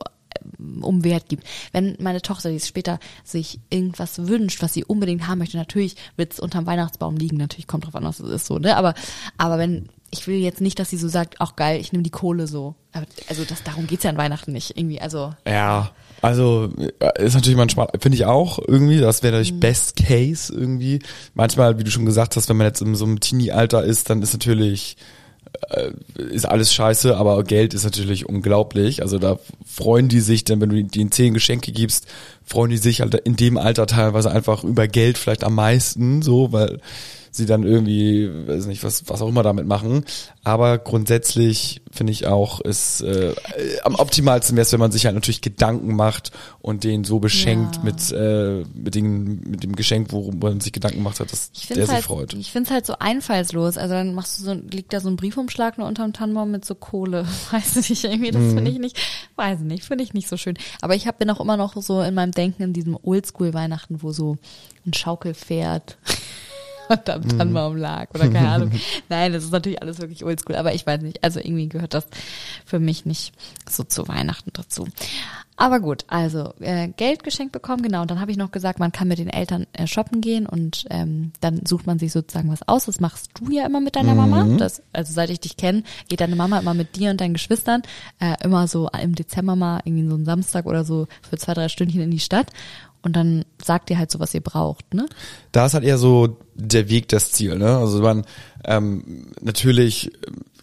ähm, 0.58 0.84
um 0.84 1.04
Wert 1.04 1.28
gibt. 1.28 1.44
Wenn 1.72 1.96
meine 2.00 2.20
Tochter, 2.20 2.50
die 2.50 2.60
später 2.60 2.98
sich 3.24 3.58
irgendwas 3.70 4.26
wünscht, 4.26 4.62
was 4.62 4.74
sie 4.74 4.84
unbedingt 4.84 5.26
haben 5.26 5.38
möchte, 5.38 5.56
natürlich 5.56 5.96
wird 6.16 6.34
es 6.34 6.40
unterm 6.40 6.66
Weihnachtsbaum 6.66 7.16
liegen, 7.16 7.38
natürlich 7.38 7.66
kommt 7.66 7.86
drauf 7.86 7.94
an, 7.94 8.04
was 8.04 8.20
es 8.20 8.30
ist 8.30 8.46
so, 8.46 8.58
ne? 8.58 8.76
Aber, 8.76 8.94
aber 9.38 9.58
wenn, 9.58 9.88
ich 10.12 10.26
will 10.28 10.36
jetzt 10.36 10.60
nicht, 10.60 10.78
dass 10.78 10.90
sie 10.90 10.98
so 10.98 11.08
sagt, 11.08 11.40
auch 11.40 11.56
geil, 11.56 11.80
ich 11.80 11.92
nehme 11.92 12.02
die 12.04 12.10
Kohle 12.10 12.46
so. 12.46 12.74
Aber, 12.92 13.06
also 13.28 13.44
das, 13.44 13.62
darum 13.64 13.86
geht's 13.86 14.04
ja 14.04 14.10
an 14.10 14.18
Weihnachten 14.18 14.52
nicht. 14.52 14.76
Irgendwie, 14.76 15.00
also 15.00 15.32
Ja, 15.48 15.90
also 16.20 16.68
äh, 17.00 17.24
ist 17.24 17.34
natürlich 17.34 17.56
manchmal, 17.56 17.88
finde 17.98 18.16
ich 18.16 18.26
auch 18.26 18.58
irgendwie, 18.66 19.00
das 19.00 19.22
wäre 19.22 19.32
Mhm. 19.34 19.38
natürlich 19.40 19.60
Best 19.60 19.96
Case 19.96 20.52
irgendwie. 20.52 21.00
Manchmal, 21.34 21.78
wie 21.78 21.84
du 21.84 21.90
schon 21.90 22.04
gesagt 22.06 22.36
hast, 22.36 22.48
wenn 22.48 22.58
man 22.58 22.66
jetzt 22.66 22.82
in 22.82 22.94
so 22.94 23.04
einem 23.06 23.20
Teenie-Alter 23.20 23.82
ist, 23.82 24.10
dann 24.10 24.22
ist 24.22 24.32
natürlich 24.34 24.96
äh, 25.70 25.90
ist 26.30 26.46
alles 26.46 26.72
scheiße, 26.72 27.16
aber 27.16 27.42
Geld 27.44 27.74
ist 27.74 27.84
natürlich 27.84 28.26
unglaublich. 28.26 29.02
Also 29.02 29.18
da 29.18 29.38
freuen 29.66 30.08
die 30.08 30.20
sich, 30.20 30.44
denn 30.44 30.60
wenn 30.60 30.70
du 30.70 30.76
ihnen 30.76 31.12
zehn 31.12 31.34
Geschenke 31.34 31.72
gibst, 31.72 32.06
freuen 32.44 32.70
die 32.70 32.78
sich 32.78 33.00
halt 33.00 33.14
in 33.14 33.36
dem 33.36 33.56
Alter 33.58 33.86
teilweise 33.86 34.30
einfach 34.30 34.64
über 34.64 34.88
Geld 34.88 35.18
vielleicht 35.18 35.44
am 35.44 35.54
meisten, 35.54 36.22
so, 36.22 36.52
weil 36.52 36.80
sie 37.34 37.46
dann 37.46 37.62
irgendwie, 37.64 38.30
weiß 38.46 38.66
nicht, 38.66 38.84
was, 38.84 39.08
was 39.08 39.22
auch 39.22 39.28
immer 39.28 39.42
damit 39.42 39.66
machen. 39.66 40.04
Aber 40.44 40.76
grundsätzlich 40.78 41.80
finde 41.90 42.12
ich 42.12 42.26
auch, 42.26 42.60
ist 42.60 43.00
äh, 43.00 43.34
am 43.84 43.94
optimalsten 43.94 44.54
wäre 44.56 44.62
es, 44.66 44.72
wenn 44.72 44.80
man 44.80 44.92
sich 44.92 45.06
halt 45.06 45.14
natürlich 45.14 45.40
Gedanken 45.40 45.96
macht 45.96 46.30
und 46.60 46.84
den 46.84 47.04
so 47.04 47.18
beschenkt 47.20 47.76
Ja. 47.76 47.82
mit, 47.84 48.12
äh, 48.12 48.64
mit, 48.74 48.94
den, 48.94 49.40
mit 49.48 49.62
dem 49.62 49.74
Geschenk, 49.76 50.08
worum 50.12 50.38
man 50.40 50.60
sich 50.60 50.72
Gedanken 50.72 50.98
gemacht 50.98 51.20
hat, 51.20 51.32
dass 51.32 51.50
der 51.52 51.62
finde 51.66 51.82
sich 51.86 51.94
halt, 51.94 52.04
freut. 52.04 52.34
ich 52.34 52.52
find's 52.52 52.70
halt 52.70 52.84
so 52.86 52.94
einfallslos. 52.98 53.78
Also 53.78 53.94
dann 53.94 54.14
machst 54.14 54.38
du 54.38 54.44
so, 54.44 54.52
liegt 54.52 54.92
da 54.92 55.00
so 55.00 55.08
ein 55.08 55.16
Briefumschlag 55.16 55.78
nur 55.78 55.88
unterm 55.88 56.12
Tannenbaum 56.12 56.50
mit 56.50 56.64
so 56.66 56.74
Kohle. 56.74 57.26
Weiß 57.50 57.76
nicht, 57.88 58.04
irgendwie, 58.04 58.30
das 58.30 58.42
Mhm. 58.42 58.54
finde 58.56 58.70
ich 58.70 58.78
nicht, 58.78 58.98
weiß 59.36 59.60
nicht, 59.60 59.84
finde 59.84 60.04
ich 60.04 60.12
nicht 60.12 60.28
so 60.28 60.36
schön. 60.36 60.58
Aber 60.82 60.94
ich 60.94 61.06
hab, 61.06 61.18
bin 61.18 61.30
auch 61.30 61.40
immer 61.40 61.56
noch 61.56 61.80
so 61.82 62.02
in 62.02 62.12
meinem 62.14 62.32
Denken 62.32 62.62
in 62.62 62.72
diesem 62.74 62.96
Oldschool-Weihnachten, 63.02 64.02
wo 64.02 64.12
so 64.12 64.36
ein 64.86 64.92
Schaukelpferd 64.92 65.96
unterm 66.92 67.22
Mhm. 67.22 67.28
Tannenbaum 67.38 67.76
lag 67.76 68.08
oder 68.14 68.28
keine 68.28 68.48
Ahnung. 68.48 68.70
Nein, 69.08 69.32
das 69.32 69.44
ist 69.44 69.52
natürlich 69.52 69.82
alles 69.82 70.00
wirklich 70.00 70.24
oldschool, 70.24 70.56
aber 70.56 70.74
ich 70.74 70.86
weiß 70.86 71.02
nicht, 71.02 71.22
also 71.24 71.40
irgendwie 71.40 71.68
gehört 71.68 71.94
das 71.94 72.06
für 72.64 72.78
mich 72.78 73.06
nicht 73.06 73.32
so 73.68 73.84
zu 73.84 74.08
Weihnachten 74.08 74.50
dazu. 74.52 74.86
Aber 75.56 75.80
gut, 75.80 76.04
also 76.08 76.54
äh, 76.60 76.88
Geld 76.88 77.22
geschenkt 77.22 77.52
bekommen, 77.52 77.82
genau. 77.82 78.02
Und 78.02 78.10
dann 78.10 78.20
habe 78.20 78.30
ich 78.30 78.36
noch 78.38 78.50
gesagt, 78.50 78.78
man 78.80 78.90
kann 78.90 79.06
mit 79.06 79.18
den 79.18 79.28
Eltern 79.28 79.66
äh, 79.74 79.86
shoppen 79.86 80.20
gehen 80.20 80.46
und 80.46 80.86
ähm, 80.90 81.32
dann 81.40 81.60
sucht 81.66 81.86
man 81.86 81.98
sich 81.98 82.10
sozusagen 82.10 82.50
was 82.50 82.66
aus. 82.66 82.86
Das 82.86 83.00
machst 83.00 83.30
du 83.38 83.52
ja 83.52 83.66
immer 83.66 83.80
mit 83.80 83.94
deiner 83.94 84.14
Mama. 84.14 84.44
Das, 84.56 84.82
also 84.92 85.12
seit 85.12 85.30
ich 85.30 85.40
dich 85.40 85.56
kenne, 85.56 85.84
geht 86.08 86.20
deine 86.20 86.36
Mama 86.36 86.58
immer 86.58 86.74
mit 86.74 86.96
dir 86.96 87.10
und 87.10 87.20
deinen 87.20 87.34
Geschwistern 87.34 87.82
äh, 88.18 88.34
immer 88.42 88.66
so 88.66 88.88
im 89.00 89.14
Dezember 89.14 89.54
mal 89.54 89.82
irgendwie 89.84 90.08
so 90.08 90.14
einen 90.14 90.24
Samstag 90.24 90.66
oder 90.66 90.84
so 90.84 91.06
für 91.28 91.36
zwei, 91.36 91.54
drei 91.54 91.68
Stündchen 91.68 92.00
in 92.00 92.10
die 92.10 92.18
Stadt. 92.18 92.48
Und 93.02 93.14
dann 93.14 93.44
sagt 93.62 93.90
ihr 93.90 93.98
halt 93.98 94.10
so, 94.10 94.20
was 94.20 94.34
ihr 94.34 94.40
braucht, 94.40 94.94
ne? 94.94 95.08
da 95.50 95.66
ist 95.66 95.74
halt 95.74 95.84
eher 95.84 95.98
so 95.98 96.36
der 96.54 96.88
Weg 96.88 97.08
das 97.08 97.32
Ziel, 97.32 97.58
ne? 97.58 97.76
Also 97.76 98.00
man 98.00 98.24
ähm, 98.64 99.26
natürlich, 99.40 100.12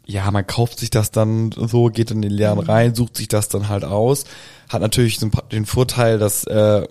ja, 0.05 0.29
man 0.31 0.47
kauft 0.47 0.79
sich 0.79 0.89
das 0.89 1.11
dann 1.11 1.51
so, 1.51 1.87
geht 1.87 2.11
in 2.11 2.21
den 2.21 2.31
Lehren 2.31 2.59
rein, 2.59 2.95
sucht 2.95 3.17
sich 3.17 3.27
das 3.27 3.49
dann 3.49 3.67
halt 3.69 3.83
aus, 3.83 4.23
hat 4.69 4.81
natürlich 4.81 5.19
den 5.19 5.65
Vorteil, 5.65 6.17
dass 6.17 6.45
äh, 6.45 6.87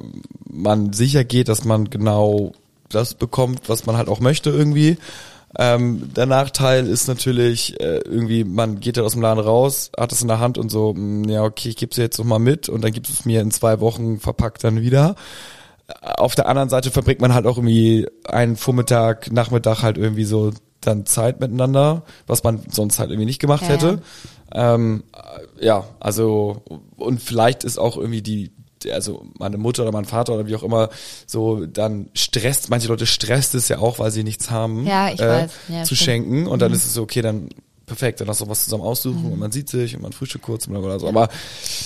man 0.50 0.92
sicher 0.92 1.24
geht, 1.24 1.48
dass 1.48 1.64
man 1.64 1.88
genau 1.90 2.52
das 2.88 3.14
bekommt, 3.14 3.68
was 3.68 3.86
man 3.86 3.96
halt 3.96 4.08
auch 4.08 4.20
möchte 4.20 4.50
irgendwie. 4.50 4.98
Ähm, 5.56 6.12
der 6.14 6.26
Nachteil 6.26 6.86
ist 6.86 7.08
natürlich 7.08 7.80
äh, 7.80 7.98
irgendwie, 7.98 8.44
man 8.44 8.80
geht 8.80 8.96
halt 8.96 9.06
aus 9.06 9.12
dem 9.12 9.22
Laden 9.22 9.42
raus, 9.42 9.90
hat 9.96 10.12
es 10.12 10.20
in 10.20 10.28
der 10.28 10.40
Hand 10.40 10.58
und 10.58 10.70
so, 10.70 10.92
mh, 10.94 11.30
ja 11.30 11.42
okay, 11.42 11.70
ich 11.70 11.76
gebe 11.76 11.90
es 11.90 11.96
jetzt 11.96 12.18
noch 12.18 12.26
mal 12.26 12.38
mit 12.38 12.68
und 12.68 12.82
dann 12.82 12.92
gibt 12.92 13.08
es 13.08 13.24
mir 13.24 13.40
in 13.40 13.50
zwei 13.50 13.80
Wochen 13.80 14.20
verpackt 14.20 14.62
dann 14.62 14.82
wieder 14.82 15.14
auf 16.02 16.34
der 16.34 16.46
anderen 16.48 16.68
Seite 16.68 16.90
verbringt 16.90 17.20
man 17.20 17.34
halt 17.34 17.46
auch 17.46 17.56
irgendwie 17.56 18.06
einen 18.24 18.56
Vormittag, 18.56 19.32
Nachmittag 19.32 19.82
halt 19.82 19.96
irgendwie 19.96 20.24
so 20.24 20.52
dann 20.80 21.06
Zeit 21.06 21.40
miteinander, 21.40 22.02
was 22.26 22.44
man 22.44 22.60
sonst 22.70 22.98
halt 22.98 23.10
irgendwie 23.10 23.26
nicht 23.26 23.40
gemacht 23.40 23.62
Ja, 23.62 23.68
hätte. 23.68 24.02
Ähm, 24.52 25.04
äh, 25.14 25.64
ja, 25.64 25.84
also 25.98 26.62
und 26.96 27.22
vielleicht 27.22 27.64
ist 27.64 27.78
auch 27.78 27.96
irgendwie 27.96 28.22
die 28.22 28.52
also 28.92 29.26
meine 29.38 29.58
Mutter 29.58 29.82
oder 29.82 29.92
mein 29.92 30.04
Vater 30.04 30.34
oder 30.34 30.46
wie 30.46 30.54
auch 30.56 30.62
immer 30.62 30.90
so 31.26 31.66
dann 31.66 32.08
stresst 32.14 32.70
manche 32.70 32.88
Leute 32.88 33.06
stresst 33.06 33.54
es 33.54 33.68
ja 33.68 33.78
auch 33.78 33.98
weil 33.98 34.10
sie 34.10 34.24
nichts 34.24 34.50
haben 34.50 34.86
äh, 34.86 34.90
Ja, 34.90 35.10
ich 35.10 35.20
weiß. 35.20 35.50
Ja, 35.68 35.82
zu 35.84 35.94
stimmt. 35.94 36.06
schenken 36.06 36.46
und 36.46 36.60
dann 36.62 36.72
ist 36.72 36.84
es 36.84 36.94
so 36.94 37.02
okay 37.02 37.22
dann 37.22 37.48
perfekt 37.86 38.20
dann 38.20 38.28
hast 38.28 38.40
du 38.42 38.48
was 38.48 38.64
zusammen 38.64 38.82
aussuchen 38.84 39.32
und 39.32 39.38
man 39.38 39.50
sieht 39.50 39.68
sich 39.70 39.96
und 39.96 40.02
man 40.02 40.12
frühstückt 40.12 40.44
kurz 40.44 40.68
oder 40.68 41.00
so 41.00 41.08
aber 41.08 41.28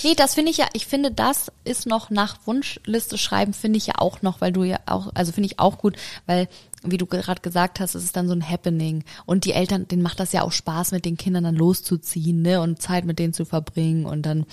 Nee, 0.03 0.15
das 0.15 0.33
finde 0.33 0.51
ich 0.51 0.57
ja, 0.57 0.67
ich 0.73 0.85
finde, 0.85 1.11
das 1.11 1.51
ist 1.63 1.85
noch 1.85 2.09
nach 2.09 2.37
Wunschliste 2.45 3.17
schreiben, 3.17 3.53
finde 3.53 3.77
ich 3.77 3.87
ja 3.87 3.95
auch 3.97 4.21
noch, 4.21 4.41
weil 4.41 4.51
du 4.51 4.63
ja 4.63 4.79
auch, 4.85 5.11
also 5.13 5.31
finde 5.31 5.47
ich 5.47 5.59
auch 5.59 5.77
gut, 5.77 5.95
weil, 6.25 6.49
wie 6.83 6.97
du 6.97 7.05
gerade 7.05 7.41
gesagt 7.41 7.79
hast, 7.79 7.95
es 7.95 8.03
ist 8.03 8.15
dann 8.17 8.27
so 8.27 8.33
ein 8.33 8.47
Happening. 8.47 9.05
Und 9.25 9.45
die 9.45 9.53
Eltern, 9.53 9.87
denen 9.87 10.01
macht 10.01 10.19
das 10.19 10.33
ja 10.33 10.41
auch 10.41 10.51
Spaß, 10.51 10.91
mit 10.91 11.05
den 11.05 11.15
Kindern 11.15 11.45
dann 11.45 11.55
loszuziehen, 11.55 12.41
ne, 12.41 12.59
und 12.59 12.81
Zeit 12.81 13.05
mit 13.05 13.17
denen 13.19 13.33
zu 13.33 13.45
verbringen 13.45 14.05
und 14.05 14.23
dann, 14.25 14.45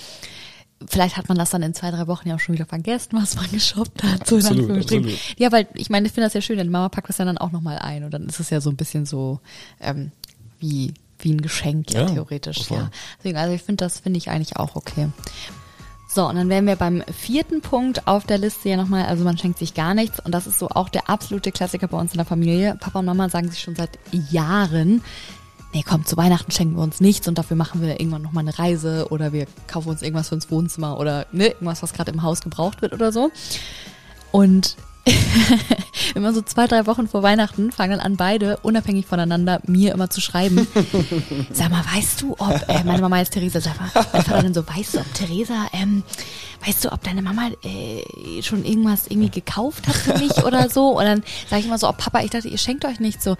vielleicht 0.86 1.16
hat 1.16 1.28
man 1.28 1.36
das 1.38 1.50
dann 1.50 1.62
in 1.62 1.74
zwei, 1.74 1.90
drei 1.90 2.06
Wochen 2.06 2.28
ja 2.28 2.36
auch 2.36 2.40
schon 2.40 2.54
wieder 2.54 2.66
vergessen, 2.66 3.10
was 3.12 3.36
man 3.36 3.46
geshoppt 3.50 4.02
hat. 4.02 4.26
So 4.26 4.36
Absolut, 4.36 4.70
absolut. 4.70 5.10
Ja, 5.38 5.52
weil 5.52 5.66
ich 5.74 5.90
meine, 5.90 6.06
ich 6.06 6.12
finde 6.12 6.26
das 6.26 6.34
ja 6.34 6.40
schön, 6.40 6.58
denn 6.58 6.70
Mama 6.70 6.88
packt 6.88 7.08
das 7.08 7.18
ja 7.18 7.24
dann 7.24 7.38
auch 7.38 7.52
nochmal 7.52 7.78
ein 7.78 8.04
und 8.04 8.12
dann 8.12 8.26
ist 8.26 8.40
es 8.40 8.50
ja 8.50 8.60
so 8.60 8.70
ein 8.70 8.76
bisschen 8.76 9.06
so, 9.06 9.40
ähm, 9.80 10.12
wie, 10.58 10.94
wie 11.18 11.32
ein 11.32 11.40
Geschenk, 11.42 11.92
ja, 11.92 12.00
Ja, 12.02 12.06
theoretisch, 12.06 12.64
voll. 12.66 12.78
ja. 12.78 12.90
Deswegen, 13.18 13.36
also 13.38 13.54
ich 13.54 13.62
finde, 13.62 13.84
das 13.84 14.00
finde 14.00 14.18
ich 14.18 14.30
eigentlich 14.30 14.56
auch 14.56 14.76
okay. 14.76 15.08
So, 16.12 16.26
und 16.28 16.34
dann 16.34 16.48
wären 16.48 16.66
wir 16.66 16.74
beim 16.74 17.04
vierten 17.16 17.60
Punkt 17.60 18.08
auf 18.08 18.24
der 18.24 18.38
Liste 18.38 18.68
ja 18.68 18.76
nochmal, 18.76 19.06
also 19.06 19.22
man 19.22 19.38
schenkt 19.38 19.58
sich 19.60 19.74
gar 19.74 19.94
nichts 19.94 20.18
und 20.18 20.32
das 20.32 20.48
ist 20.48 20.58
so 20.58 20.68
auch 20.68 20.88
der 20.88 21.08
absolute 21.08 21.52
Klassiker 21.52 21.86
bei 21.86 21.96
uns 21.98 22.12
in 22.12 22.16
der 22.16 22.26
Familie. 22.26 22.76
Papa 22.80 22.98
und 22.98 23.04
Mama 23.04 23.28
sagen 23.28 23.48
sich 23.48 23.60
schon 23.60 23.76
seit 23.76 23.90
Jahren, 24.30 25.02
nee, 25.72 25.84
komm, 25.86 26.04
zu 26.04 26.16
Weihnachten 26.16 26.50
schenken 26.50 26.76
wir 26.76 26.82
uns 26.82 27.00
nichts 27.00 27.28
und 27.28 27.38
dafür 27.38 27.56
machen 27.56 27.82
wir 27.82 28.00
irgendwann 28.00 28.22
nochmal 28.22 28.44
eine 28.44 28.58
Reise 28.58 29.06
oder 29.10 29.32
wir 29.32 29.46
kaufen 29.66 29.88
uns 29.88 30.02
irgendwas 30.02 30.28
für 30.28 30.34
ins 30.34 30.50
Wohnzimmer 30.50 30.98
oder 30.98 31.26
ne, 31.32 31.48
irgendwas, 31.48 31.82
was 31.82 31.92
gerade 31.92 32.10
im 32.10 32.22
Haus 32.22 32.40
gebraucht 32.40 32.82
wird 32.82 32.92
oder 32.92 33.12
so. 33.12 33.30
Und 34.32 34.76
immer 36.14 36.32
so 36.32 36.42
zwei, 36.42 36.66
drei 36.66 36.86
Wochen 36.86 37.08
vor 37.08 37.22
Weihnachten 37.22 37.72
fangen 37.72 37.92
dann 37.92 38.00
an, 38.00 38.16
beide 38.16 38.58
unabhängig 38.58 39.06
voneinander 39.06 39.60
mir 39.66 39.92
immer 39.92 40.10
zu 40.10 40.20
schreiben. 40.20 40.66
Sag 41.52 41.70
mal, 41.70 41.84
weißt 41.94 42.20
du, 42.22 42.34
ob, 42.38 42.68
äh, 42.68 42.84
meine 42.84 43.00
Mama 43.00 43.20
ist 43.20 43.32
Theresa, 43.32 43.60
sag 43.60 43.80
mal, 43.80 43.90
mein 43.94 44.24
Vater 44.24 44.42
dann 44.42 44.54
so, 44.54 44.66
weißt 44.66 44.94
du, 44.94 44.98
ob 44.98 45.14
Theresa, 45.14 45.68
ähm, 45.72 46.02
weißt 46.64 46.84
du, 46.84 46.92
ob 46.92 47.02
deine 47.02 47.22
Mama 47.22 47.50
äh, 47.64 48.42
schon 48.42 48.64
irgendwas 48.64 49.06
irgendwie 49.08 49.30
gekauft 49.30 49.88
hat 49.88 49.96
für 49.96 50.18
mich 50.18 50.44
oder 50.44 50.68
so? 50.68 50.98
Und 50.98 51.04
dann 51.04 51.22
sage 51.48 51.60
ich 51.60 51.66
immer 51.66 51.78
so, 51.78 51.88
oh 51.88 51.94
Papa, 51.96 52.22
ich 52.22 52.30
dachte, 52.30 52.48
ihr 52.48 52.58
schenkt 52.58 52.84
euch 52.84 53.00
nicht 53.00 53.22
so. 53.22 53.36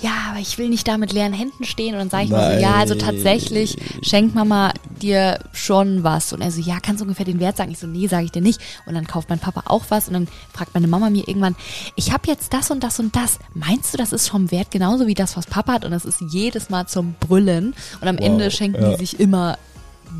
Ja, 0.00 0.12
aber 0.30 0.40
ich 0.40 0.56
will 0.58 0.68
nicht 0.68 0.86
da 0.86 0.96
mit 0.96 1.12
leeren 1.12 1.32
Händen 1.32 1.64
stehen. 1.64 1.94
Und 1.94 2.00
dann 2.00 2.10
sage 2.10 2.24
ich 2.24 2.30
mal 2.30 2.54
so, 2.54 2.60
ja, 2.60 2.74
also 2.74 2.94
tatsächlich 2.94 3.76
schenkt 4.02 4.34
Mama 4.34 4.72
dir 5.00 5.40
schon 5.52 6.04
was. 6.04 6.32
Und 6.32 6.42
er 6.42 6.50
so, 6.50 6.60
ja, 6.60 6.78
kannst 6.80 7.00
du 7.00 7.04
ungefähr 7.04 7.26
den 7.26 7.40
Wert 7.40 7.56
sagen? 7.56 7.72
Ich 7.72 7.78
so, 7.78 7.86
nee, 7.86 8.06
sage 8.06 8.26
ich 8.26 8.32
dir 8.32 8.42
nicht. 8.42 8.60
Und 8.86 8.94
dann 8.94 9.06
kauft 9.06 9.28
mein 9.28 9.38
Papa 9.38 9.64
auch 9.66 9.84
was 9.88 10.08
und 10.08 10.14
dann 10.14 10.28
fragt 10.52 10.74
meine 10.74 10.86
Mama 10.86 11.10
mir 11.10 11.26
irgendwann, 11.26 11.56
ich 11.96 12.12
habe 12.12 12.28
jetzt 12.28 12.52
das 12.52 12.70
und 12.70 12.84
das 12.84 13.00
und 13.00 13.16
das. 13.16 13.38
Meinst 13.54 13.92
du, 13.92 13.98
das 13.98 14.12
ist 14.12 14.28
vom 14.28 14.50
Wert 14.50 14.70
genauso 14.70 15.06
wie 15.06 15.14
das, 15.14 15.36
was 15.36 15.46
Papa 15.46 15.72
hat? 15.72 15.84
Und 15.84 15.90
das 15.90 16.04
ist 16.04 16.20
jedes 16.30 16.70
Mal 16.70 16.86
zum 16.86 17.14
Brüllen. 17.18 17.74
Und 18.00 18.08
am 18.08 18.18
Ende 18.18 18.50
schenken 18.50 18.82
ja. 18.82 18.90
die 18.90 18.96
sich 18.96 19.18
immer 19.18 19.58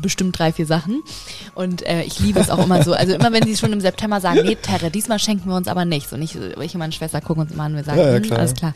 bestimmt 0.01 0.37
drei, 0.37 0.53
vier 0.53 0.65
Sachen. 0.65 1.03
Und 1.55 1.85
äh, 1.85 2.03
ich 2.03 2.19
liebe 2.19 2.39
es 2.39 2.49
auch 2.49 2.63
immer 2.63 2.83
so. 2.83 2.93
Also 2.93 3.13
immer 3.13 3.31
wenn 3.31 3.43
sie 3.43 3.55
schon 3.57 3.73
im 3.73 3.81
September 3.81 4.21
sagen, 4.21 4.41
nee, 4.43 4.55
Terre, 4.55 4.91
diesmal 4.91 5.19
schenken 5.19 5.49
wir 5.49 5.55
uns 5.55 5.67
aber 5.67 5.85
nichts. 5.85 6.13
Und 6.13 6.21
ich, 6.21 6.35
ich 6.35 6.73
und 6.73 6.79
meine 6.79 6.91
Schwester 6.91 7.21
gucken 7.21 7.43
uns 7.43 7.51
immer 7.51 7.63
an 7.63 7.71
und 7.71 7.77
wir 7.77 7.83
sagen, 7.83 7.99
Ja, 7.99 8.09
ja, 8.11 8.15
hm, 8.15 8.23
klar. 8.23 8.39
alles 8.39 8.53
klar. 8.53 8.73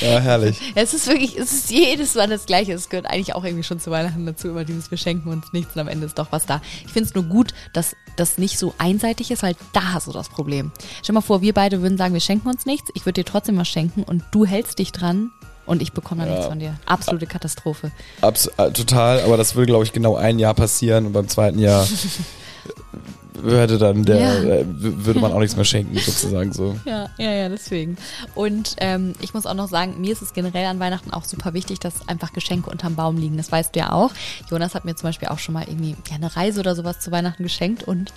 ja 0.00 0.18
herrlich 0.20 0.60
Es 0.74 0.94
ist 0.94 1.06
wirklich, 1.06 1.36
es 1.38 1.52
ist 1.52 1.70
jedes 1.70 2.14
Mal 2.14 2.28
das 2.28 2.46
Gleiche. 2.46 2.72
Es 2.72 2.88
gehört 2.88 3.06
eigentlich 3.06 3.34
auch 3.34 3.44
irgendwie 3.44 3.64
schon 3.64 3.80
zu 3.80 3.90
Weihnachten 3.90 4.26
dazu, 4.26 4.48
immer 4.48 4.64
dieses 4.64 4.90
Wir 4.90 4.98
schenken 4.98 5.28
uns 5.28 5.52
nichts 5.52 5.74
und 5.74 5.80
am 5.80 5.88
Ende 5.88 6.06
ist 6.06 6.18
doch 6.18 6.30
was 6.30 6.46
da. 6.46 6.60
Ich 6.84 6.92
finde 6.92 7.08
es 7.08 7.14
nur 7.14 7.24
gut, 7.24 7.54
dass 7.72 7.96
das 8.16 8.38
nicht 8.38 8.58
so 8.58 8.74
einseitig 8.78 9.30
ist, 9.30 9.42
weil 9.42 9.56
da 9.72 9.94
hast 9.94 10.06
du 10.06 10.12
das 10.12 10.28
Problem. 10.28 10.72
Stell 11.02 11.14
mal 11.14 11.20
vor, 11.20 11.42
wir 11.42 11.52
beide 11.52 11.82
würden 11.82 11.98
sagen, 11.98 12.14
wir 12.14 12.20
schenken 12.20 12.48
uns 12.48 12.66
nichts, 12.66 12.90
ich 12.94 13.04
würde 13.06 13.22
dir 13.22 13.24
trotzdem 13.24 13.56
was 13.56 13.68
schenken 13.68 14.02
und 14.02 14.22
du 14.30 14.44
hältst 14.44 14.78
dich 14.78 14.92
dran 14.92 15.30
und 15.66 15.82
ich 15.82 15.92
bekomme 15.92 16.20
dann 16.22 16.28
Ja. 16.30 16.34
nichts 16.36 16.48
von 16.48 16.58
dir. 16.58 16.74
Absolute 16.86 17.26
Katastrophe. 17.26 17.90
Abs 18.20 18.46
äh, 18.56 18.70
total, 18.72 19.20
aber 19.22 19.36
das 19.36 19.54
würde, 19.54 19.66
glaube 19.66 19.84
ich, 19.84 19.92
genau 19.92 20.16
ein 20.16 20.38
Jahr 20.38 20.54
passieren 20.54 21.06
und 21.06 21.12
beim 21.12 21.28
zweiten 21.28 21.58
Jahr 21.58 21.86
würde 23.34 23.78
dann 23.78 24.04
der, 24.04 24.18
Ja. 24.20 24.34
äh, 24.60 24.64
würde 24.66 25.20
man 25.20 25.32
auch 25.32 25.40
nichts 25.40 25.56
mehr 25.56 25.64
schenken, 25.64 25.98
sozusagen 25.98 26.52
so. 26.52 26.76
Ja, 26.84 27.08
ja, 27.18 27.30
ja, 27.32 27.48
deswegen. 27.48 27.96
Und 28.34 28.76
ähm, 28.78 29.12
ich 29.20 29.34
muss 29.34 29.44
auch 29.44 29.54
noch 29.54 29.68
sagen, 29.68 30.00
mir 30.00 30.12
ist 30.12 30.22
es 30.22 30.32
generell 30.34 30.66
an 30.66 30.78
Weihnachten 30.78 31.12
auch 31.12 31.24
super 31.24 31.52
wichtig, 31.52 31.80
dass 31.80 32.08
einfach 32.08 32.32
Geschenke 32.32 32.70
unterm 32.70 32.94
Baum 32.94 33.16
liegen. 33.18 33.36
Das 33.36 33.50
weißt 33.50 33.74
du 33.74 33.80
ja 33.80 33.92
auch. 33.92 34.12
Jonas 34.50 34.74
hat 34.74 34.84
mir 34.84 34.94
zum 34.94 35.08
Beispiel 35.08 35.28
auch 35.28 35.38
schon 35.40 35.52
mal 35.54 35.64
irgendwie 35.66 35.96
ja, 36.08 36.16
eine 36.16 36.34
Reise 36.36 36.60
oder 36.60 36.74
sowas 36.76 37.00
zu 37.00 37.10
Weihnachten 37.10 37.42
geschenkt 37.42 37.82
und 37.82 38.12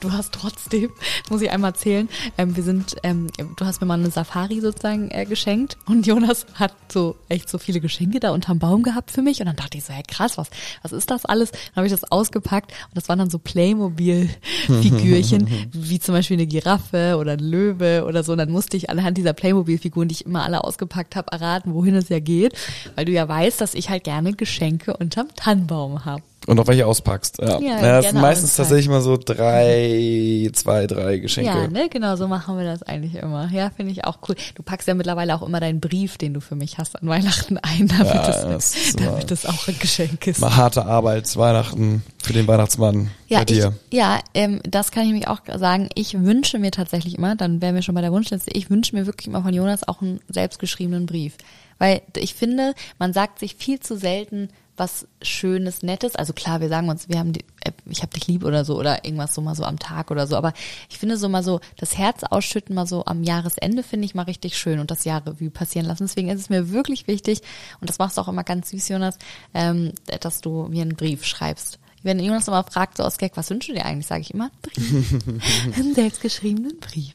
du 0.00 0.12
hast 0.12 0.32
trotzdem, 0.32 0.90
muss 1.30 1.42
ich 1.42 1.50
einmal 1.50 1.70
erzählen, 1.70 2.08
ähm, 2.38 2.56
wir 2.56 2.62
sind, 2.62 2.96
ähm, 3.02 3.28
du 3.56 3.64
hast 3.64 3.80
mir 3.80 3.86
mal 3.86 3.98
eine 3.98 4.10
Safari 4.10 4.60
sozusagen 4.60 5.10
äh, 5.10 5.26
geschenkt 5.26 5.76
und 5.86 6.06
Jonas 6.06 6.46
hat 6.54 6.74
so 6.90 7.16
echt 7.28 7.48
so 7.48 7.58
viele 7.58 7.80
Geschenke 7.80 8.20
da 8.20 8.32
unterm 8.32 8.58
Baum 8.58 8.82
gehabt 8.82 9.10
für 9.10 9.22
mich 9.22 9.40
und 9.40 9.46
dann 9.46 9.56
dachte 9.56 9.78
ich 9.78 9.84
so, 9.84 9.92
hey 9.92 10.02
krass, 10.06 10.38
was, 10.38 10.50
was 10.82 10.92
ist 10.92 11.10
das 11.10 11.24
alles? 11.24 11.50
Dann 11.52 11.60
habe 11.76 11.86
ich 11.86 11.92
das 11.92 12.10
ausgepackt 12.10 12.72
und 12.72 12.96
das 12.96 13.08
waren 13.08 13.18
dann 13.18 13.30
so 13.30 13.38
Playmobil-Figürchen, 13.38 15.48
wie 15.72 16.00
zum 16.00 16.14
Beispiel 16.14 16.36
eine 16.36 16.46
Giraffe 16.46 17.16
oder 17.18 17.32
ein 17.32 17.40
Löwe 17.40 18.04
oder 18.06 18.22
so. 18.22 18.32
Und 18.32 18.38
dann 18.38 18.50
musste 18.50 18.76
ich 18.76 18.90
anhand 18.90 19.18
dieser 19.18 19.32
Playmobil-Figuren, 19.32 20.08
die 20.08 20.14
ich 20.14 20.26
immer 20.26 20.44
alle 20.44 20.64
ausgepackt 20.64 21.16
habe, 21.16 21.32
erraten, 21.32 21.74
wohin 21.74 21.94
es 21.94 22.08
ja 22.08 22.20
geht, 22.20 22.54
weil 22.96 23.04
du 23.04 23.12
ja 23.12 23.28
weißt, 23.28 23.60
dass 23.60 23.74
ich 23.74 23.90
halt 23.90 24.04
gerne 24.04 24.32
Geschenke 24.32 24.96
unterm 24.96 25.28
Tannenbaum 25.34 26.04
habe. 26.04 26.22
Und 26.46 26.56
noch 26.56 26.66
welche 26.66 26.86
auspackst. 26.86 27.38
Ja, 27.40 27.60
Ja, 27.60 27.76
ja 27.80 27.80
das 28.00 28.06
sind 28.10 28.20
meistens 28.20 28.50
auspacken. 28.50 28.68
tatsächlich 28.68 28.88
mal 28.88 29.02
so 29.02 29.18
drei, 29.18 30.50
zwei, 30.54 30.86
drei 30.86 31.18
Geschenke. 31.18 31.50
Ja, 31.50 31.68
ne, 31.68 31.88
genau, 31.90 32.16
so 32.16 32.28
machen 32.28 32.56
wir 32.56 32.64
das 32.64 32.82
eigentlich 32.82 33.14
immer. 33.14 33.48
Ja, 33.52 33.70
finde 33.70 33.92
ich 33.92 34.04
auch 34.04 34.18
cool. 34.28 34.36
Du 34.54 34.62
packst 34.62 34.88
ja 34.88 34.94
mittlerweile 34.94 35.34
auch 35.34 35.42
immer 35.42 35.60
deinen 35.60 35.80
Brief, 35.80 36.16
den 36.18 36.34
du 36.34 36.40
für 36.40 36.54
mich 36.56 36.78
hast, 36.78 37.00
an 37.00 37.08
Weihnachten 37.08 37.58
ein, 37.58 37.88
damit, 37.88 38.06
Ja, 38.14 38.28
es, 38.30 38.72
das 38.72 38.94
immer- 38.94 39.06
damit 39.12 39.30
es 39.30 39.46
auch 39.46 39.68
ein 39.68 39.78
Geschenk 39.78 40.26
ist. 40.26 40.40
Mal 40.40 40.56
harte 40.56 40.86
Arbeit, 40.86 41.36
Weihnachten 41.36 42.02
für 42.22 42.32
den 42.32 42.46
Weihnachtsmann 42.46 43.10
Ja, 43.28 43.40
bei 43.40 43.44
dir. 43.44 43.74
Ich, 43.90 43.98
ja, 43.98 44.18
ähm, 44.34 44.60
das 44.64 44.90
kann 44.92 45.04
ich 45.06 45.12
mich 45.12 45.28
auch 45.28 45.40
sagen. 45.56 45.88
Ich 45.94 46.18
wünsche 46.20 46.58
mir 46.58 46.70
tatsächlich 46.70 47.16
immer, 47.18 47.36
dann 47.36 47.60
wären 47.60 47.74
wir 47.74 47.82
schon 47.82 47.94
bei 47.94 48.00
der 48.00 48.12
Wunschliste, 48.12 48.50
ich 48.52 48.70
wünsche 48.70 48.96
mir 48.96 49.06
wirklich 49.06 49.26
immer 49.28 49.42
von 49.42 49.52
Jonas 49.54 49.86
auch 49.86 50.00
einen 50.00 50.20
selbstgeschriebenen 50.28 51.06
Brief. 51.06 51.34
Weil 51.78 52.02
ich 52.16 52.34
finde, 52.34 52.74
man 52.98 53.12
sagt 53.12 53.38
sich 53.38 53.56
viel 53.56 53.80
zu 53.80 53.96
selten 53.96 54.48
was 54.80 55.06
Schönes, 55.22 55.82
Nettes. 55.82 56.16
Also 56.16 56.32
klar, 56.32 56.60
wir 56.60 56.68
sagen 56.68 56.88
uns, 56.88 57.08
wir 57.08 57.18
haben 57.18 57.34
die, 57.34 57.44
ich 57.84 58.02
hab 58.02 58.12
dich 58.12 58.26
lieb 58.26 58.44
oder 58.44 58.64
so 58.64 58.78
oder 58.78 59.04
irgendwas 59.04 59.34
so 59.34 59.42
mal 59.42 59.54
so 59.54 59.62
am 59.62 59.78
Tag 59.78 60.10
oder 60.10 60.26
so. 60.26 60.36
Aber 60.36 60.54
ich 60.88 60.98
finde 60.98 61.18
so 61.18 61.28
mal 61.28 61.44
so, 61.44 61.60
das 61.76 61.98
Herz 61.98 62.24
ausschütten 62.24 62.74
mal 62.74 62.86
so 62.86 63.04
am 63.04 63.22
Jahresende 63.22 63.82
finde 63.82 64.06
ich 64.06 64.14
mal 64.14 64.22
richtig 64.22 64.58
schön 64.58 64.80
und 64.80 64.90
das 64.90 65.04
Jahrrevue 65.04 65.50
passieren 65.50 65.86
lassen. 65.86 66.04
Deswegen 66.04 66.30
ist 66.30 66.40
es 66.40 66.48
mir 66.48 66.70
wirklich 66.70 67.06
wichtig 67.06 67.42
und 67.80 67.90
das 67.90 67.98
machst 67.98 68.16
du 68.16 68.22
auch 68.22 68.28
immer 68.28 68.42
ganz 68.42 68.70
süß, 68.70 68.88
Jonas, 68.88 69.18
ähm, 69.52 69.92
dass 70.20 70.40
du 70.40 70.66
mir 70.68 70.82
einen 70.82 70.96
Brief 70.96 71.24
schreibst. 71.24 71.78
Wenn 72.02 72.18
Jonas 72.18 72.48
immer 72.48 72.64
fragt, 72.64 72.96
so 72.96 73.02
aus 73.02 73.18
Gag, 73.18 73.36
was 73.36 73.50
wünschst 73.50 73.68
du 73.68 73.74
dir 73.74 73.84
eigentlich, 73.84 74.06
sage 74.06 74.22
ich 74.22 74.32
immer, 74.32 74.50
Brief. 74.62 75.14
einen 75.76 75.94
selbstgeschriebenen 75.94 76.78
Brief. 76.80 77.14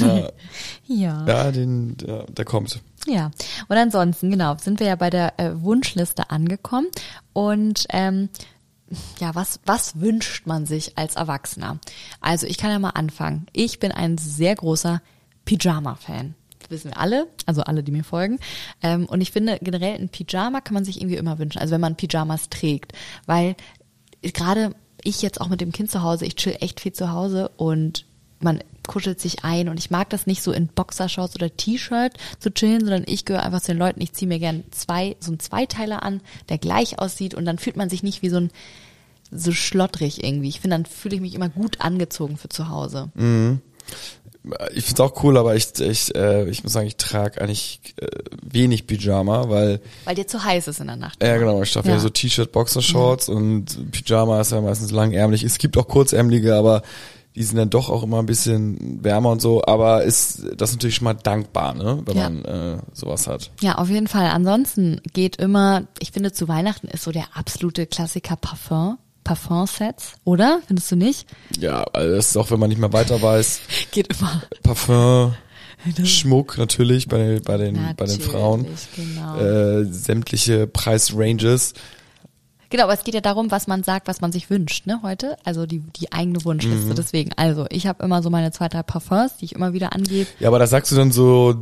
Ja, 0.00 0.30
ja. 0.86 1.26
ja 1.26 1.52
den, 1.52 1.96
ja, 2.04 2.24
der 2.24 2.44
kommt. 2.44 2.80
Ja, 3.06 3.30
und 3.68 3.76
ansonsten, 3.76 4.30
genau, 4.30 4.56
sind 4.56 4.80
wir 4.80 4.86
ja 4.86 4.96
bei 4.96 5.10
der 5.10 5.38
äh, 5.38 5.62
Wunschliste 5.62 6.30
angekommen. 6.30 6.86
Und 7.32 7.86
ähm, 7.90 8.30
ja, 9.18 9.34
was, 9.34 9.60
was 9.66 10.00
wünscht 10.00 10.46
man 10.46 10.66
sich 10.66 10.96
als 10.96 11.16
Erwachsener? 11.16 11.78
Also 12.20 12.46
ich 12.46 12.56
kann 12.56 12.70
ja 12.70 12.78
mal 12.78 12.90
anfangen. 12.90 13.46
Ich 13.52 13.78
bin 13.78 13.92
ein 13.92 14.18
sehr 14.18 14.54
großer 14.54 15.02
Pyjama-Fan. 15.44 16.34
Das 16.60 16.70
wissen 16.70 16.92
wir 16.92 16.98
alle, 16.98 17.26
also 17.44 17.62
alle, 17.62 17.82
die 17.82 17.92
mir 17.92 18.04
folgen. 18.04 18.38
Ähm, 18.82 19.06
und 19.06 19.20
ich 19.20 19.32
finde, 19.32 19.58
generell 19.60 20.00
ein 20.00 20.08
Pyjama 20.08 20.60
kann 20.60 20.74
man 20.74 20.84
sich 20.84 21.00
irgendwie 21.00 21.16
immer 21.16 21.38
wünschen. 21.38 21.58
Also 21.58 21.72
wenn 21.72 21.80
man 21.80 21.96
Pyjamas 21.96 22.48
trägt. 22.48 22.92
Weil 23.26 23.56
gerade 24.22 24.74
ich 25.02 25.20
jetzt 25.20 25.40
auch 25.40 25.48
mit 25.48 25.60
dem 25.60 25.72
Kind 25.72 25.90
zu 25.90 26.02
Hause, 26.02 26.24
ich 26.24 26.36
chill 26.36 26.56
echt 26.60 26.80
viel 26.80 26.92
zu 26.92 27.12
Hause 27.12 27.50
und 27.56 28.06
man 28.40 28.60
kuschelt 28.86 29.20
sich 29.20 29.44
ein 29.44 29.68
und 29.68 29.78
ich 29.78 29.90
mag 29.90 30.10
das 30.10 30.26
nicht 30.26 30.42
so 30.42 30.52
in 30.52 30.68
Boxershorts 30.68 31.34
oder 31.34 31.54
T-Shirt 31.54 32.12
zu 32.38 32.52
chillen, 32.52 32.80
sondern 32.80 33.04
ich 33.06 33.24
gehöre 33.24 33.42
einfach 33.42 33.60
zu 33.60 33.72
den 33.72 33.78
Leuten, 33.78 34.00
ich 34.00 34.12
ziehe 34.12 34.28
mir 34.28 34.38
gern 34.38 34.64
zwei, 34.70 35.16
so 35.20 35.30
einen 35.30 35.40
Zweiteiler 35.40 36.02
an, 36.02 36.20
der 36.48 36.58
gleich 36.58 36.98
aussieht 36.98 37.34
und 37.34 37.44
dann 37.44 37.58
fühlt 37.58 37.76
man 37.76 37.90
sich 37.90 38.02
nicht 38.02 38.22
wie 38.22 38.28
so 38.28 38.36
ein 38.36 38.50
so 39.30 39.52
schlottrig 39.52 40.22
irgendwie. 40.22 40.48
Ich 40.48 40.60
finde, 40.60 40.76
dann 40.76 40.86
fühle 40.86 41.16
ich 41.16 41.20
mich 41.20 41.34
immer 41.34 41.48
gut 41.48 41.80
angezogen 41.80 42.36
für 42.36 42.48
zu 42.48 42.68
Hause. 42.68 43.10
Ich 44.74 44.84
find's 44.84 45.00
auch 45.00 45.22
cool, 45.24 45.38
aber 45.38 45.56
ich, 45.56 45.80
ich, 45.80 46.14
äh, 46.14 46.48
ich 46.50 46.62
muss 46.62 46.74
sagen, 46.74 46.86
ich 46.86 46.96
trage 46.96 47.40
eigentlich 47.40 47.80
äh, 47.96 48.06
wenig 48.42 48.86
Pyjama, 48.86 49.48
weil 49.48 49.80
Weil 50.04 50.14
dir 50.14 50.26
zu 50.26 50.44
heiß 50.44 50.68
ist 50.68 50.80
in 50.80 50.86
der 50.86 50.96
Nacht. 50.96 51.22
Ja, 51.22 51.38
genau. 51.38 51.62
Ich 51.62 51.72
trage 51.72 51.88
ja. 51.88 51.98
So 51.98 52.10
T-Shirt, 52.10 52.52
Boxershorts 52.52 53.30
und 53.30 53.90
Pyjama 53.90 54.40
ist 54.40 54.52
ja 54.52 54.60
meistens 54.60 54.90
langärmlich. 54.90 55.42
Es 55.42 55.56
gibt 55.56 55.78
auch 55.78 55.88
kurzärmelige, 55.88 56.54
aber 56.54 56.82
die 57.36 57.42
sind 57.42 57.56
dann 57.56 57.70
doch 57.70 57.90
auch 57.90 58.02
immer 58.04 58.20
ein 58.20 58.26
bisschen 58.26 59.02
wärmer 59.02 59.30
und 59.30 59.42
so. 59.42 59.64
Aber 59.64 60.04
ist 60.04 60.42
das 60.56 60.72
natürlich 60.72 60.94
schon 60.96 61.04
mal 61.04 61.14
dankbar, 61.14 61.74
ne, 61.74 62.00
wenn 62.06 62.16
Ja. 62.16 62.30
man 62.30 62.44
äh, 62.44 62.78
sowas 62.92 63.26
hat. 63.26 63.50
Ja, 63.60 63.76
auf 63.76 63.88
jeden 63.88 64.06
Fall. 64.08 64.26
Ansonsten 64.28 65.00
geht 65.12 65.36
immer, 65.36 65.82
ich 65.98 66.12
finde 66.12 66.32
zu 66.32 66.46
Weihnachten 66.48 66.86
ist 66.88 67.02
so 67.04 67.10
der 67.12 67.24
absolute 67.34 67.86
Klassiker 67.86 68.36
Parfum. 68.36 68.98
Parfum-Sets, 69.24 70.16
oder? 70.24 70.60
Findest 70.66 70.92
du 70.92 70.96
nicht? 70.96 71.26
Ja, 71.58 71.82
also 71.94 72.14
das 72.14 72.26
ist 72.28 72.36
auch, 72.36 72.50
wenn 72.50 72.60
man 72.60 72.68
nicht 72.68 72.78
mehr 72.78 72.92
weiter 72.92 73.22
weiß. 73.22 73.60
Geht 73.90 74.14
immer. 74.18 74.42
Parfum, 74.62 75.32
Schmuck 76.04 76.58
natürlich 76.58 77.08
bei 77.08 77.16
den, 77.16 77.42
bei 77.42 77.56
den, 77.56 77.74
bei 77.74 78.04
den 78.04 78.18
Natürlich, 78.18 78.24
Frauen. 78.26 78.66
Genau. 78.94 79.38
Äh, 79.38 79.84
sämtliche 79.86 80.66
Preisranges. 80.66 81.72
Genau, 82.74 82.86
aber 82.86 82.94
es 82.94 83.04
geht 83.04 83.14
ja 83.14 83.20
darum, 83.20 83.52
was 83.52 83.68
man 83.68 83.84
sagt, 83.84 84.08
was 84.08 84.20
man 84.20 84.32
sich 84.32 84.50
wünscht, 84.50 84.88
ne, 84.88 84.98
heute. 85.04 85.36
Also 85.44 85.64
die, 85.64 85.78
die 85.78 86.10
eigene 86.12 86.44
Wunschliste. 86.44 86.86
Mhm. 86.90 86.94
Deswegen, 86.96 87.30
also 87.36 87.66
ich 87.70 87.86
habe 87.86 88.02
immer 88.02 88.20
so 88.20 88.30
meine 88.30 88.50
zwei, 88.50 88.66
drei 88.66 88.82
Parfums, 88.82 89.36
die 89.36 89.44
ich 89.44 89.54
immer 89.54 89.74
wieder 89.74 89.92
angebe. 89.92 90.26
Ja, 90.40 90.48
aber 90.48 90.58
das 90.58 90.70
sagst 90.70 90.90
du 90.90 90.96
dann 90.96 91.12
so 91.12 91.54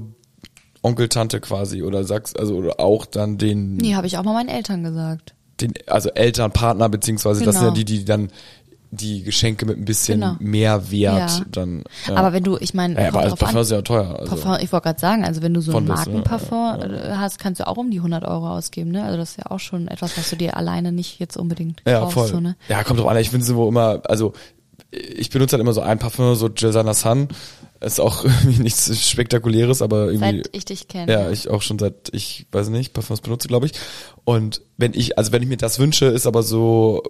Onkel, 0.80 1.10
Tante 1.10 1.42
quasi 1.42 1.82
oder 1.82 2.04
sagst, 2.04 2.38
also 2.38 2.54
oder 2.56 2.80
auch 2.80 3.04
dann 3.04 3.36
den, 3.36 3.76
Nee, 3.76 3.94
habe 3.94 4.06
ich 4.06 4.16
auch 4.16 4.22
mal 4.22 4.32
meinen 4.32 4.48
Eltern 4.48 4.84
gesagt. 4.84 5.34
den 5.60 5.74
also 5.86 6.08
Eltern, 6.08 6.50
Partner, 6.50 6.88
beziehungsweise 6.88 7.44
das 7.44 7.56
sind 7.56 7.64
ja 7.64 7.68
Genau. 7.68 7.74
die, 7.74 7.84
die 7.84 8.04
dann 8.06 8.30
die 8.94 9.22
Geschenke 9.22 9.64
mit 9.64 9.78
ein 9.78 9.86
bisschen 9.86 10.20
Genau. 10.20 10.36
mehr 10.38 10.90
Wert 10.90 11.30
Ja. 11.38 11.44
dann. 11.50 11.82
Ja. 12.06 12.14
Aber 12.16 12.34
wenn 12.34 12.44
du, 12.44 12.58
ich 12.58 12.74
meine, 12.74 13.00
ja, 13.00 13.08
aber 13.08 13.20
also 13.20 13.36
Parfum 13.36 13.56
an. 13.56 13.62
ist 13.62 13.70
ja 13.70 13.80
teuer. 13.80 14.16
Also. 14.20 14.36
Parfum, 14.36 14.58
ich 14.62 14.70
wollte 14.70 14.84
gerade 14.84 15.00
sagen, 15.00 15.24
also 15.24 15.40
wenn 15.40 15.54
du 15.54 15.62
so 15.62 15.74
ein 15.74 15.86
Markenparfum 15.86 16.58
ja, 16.58 16.84
äh, 16.84 17.14
hast, 17.16 17.38
kannst 17.38 17.60
du 17.60 17.66
auch 17.66 17.78
um 17.78 17.90
die 17.90 17.96
100 18.00 18.22
Euro 18.24 18.50
ausgeben, 18.50 18.90
ne? 18.90 19.02
Also 19.02 19.16
das 19.16 19.30
ist 19.30 19.38
ja 19.38 19.50
auch 19.50 19.60
schon 19.60 19.88
etwas, 19.88 20.16
was 20.18 20.28
du 20.28 20.36
dir 20.36 20.58
alleine 20.58 20.92
nicht 20.92 21.18
jetzt 21.18 21.38
unbedingt 21.38 21.82
Ja, 21.86 22.00
kaufst, 22.00 22.14
voll. 22.14 22.28
so, 22.28 22.40
ne? 22.40 22.54
Ja, 22.68 22.84
kommt 22.84 23.00
drauf 23.00 23.08
an. 23.08 23.16
Ich 23.16 23.30
finde 23.30 23.46
so 23.46 23.66
immer, 23.66 24.02
also 24.04 24.34
ich 24.90 25.30
benutze 25.30 25.54
halt 25.54 25.62
immer 25.62 25.72
so 25.72 25.80
ein 25.80 25.98
Parfum, 25.98 26.34
so 26.34 26.50
Gisana 26.50 26.92
Sun. 26.92 27.28
Ist 27.80 27.98
auch 27.98 28.24
irgendwie 28.44 28.62
nichts 28.62 29.08
Spektakuläres, 29.08 29.80
aber 29.80 30.08
irgendwie. 30.12 30.42
Seit 30.42 30.50
ich 30.52 30.64
dich 30.66 30.86
kenne. 30.88 31.10
ja, 31.10 31.30
ich 31.30 31.48
auch 31.48 31.62
schon 31.62 31.78
seit, 31.78 32.10
ich 32.12 32.46
weiß 32.52 32.68
nicht, 32.68 32.92
Parfums 32.92 33.22
benutze, 33.22 33.48
glaube 33.48 33.64
ich. 33.66 33.72
Und 34.24 34.60
wenn 34.76 34.92
ich, 34.92 35.16
also 35.16 35.32
wenn 35.32 35.42
ich 35.42 35.48
mir 35.48 35.56
das 35.56 35.78
wünsche, 35.78 36.04
ist 36.06 36.26
aber 36.26 36.42
so 36.42 37.02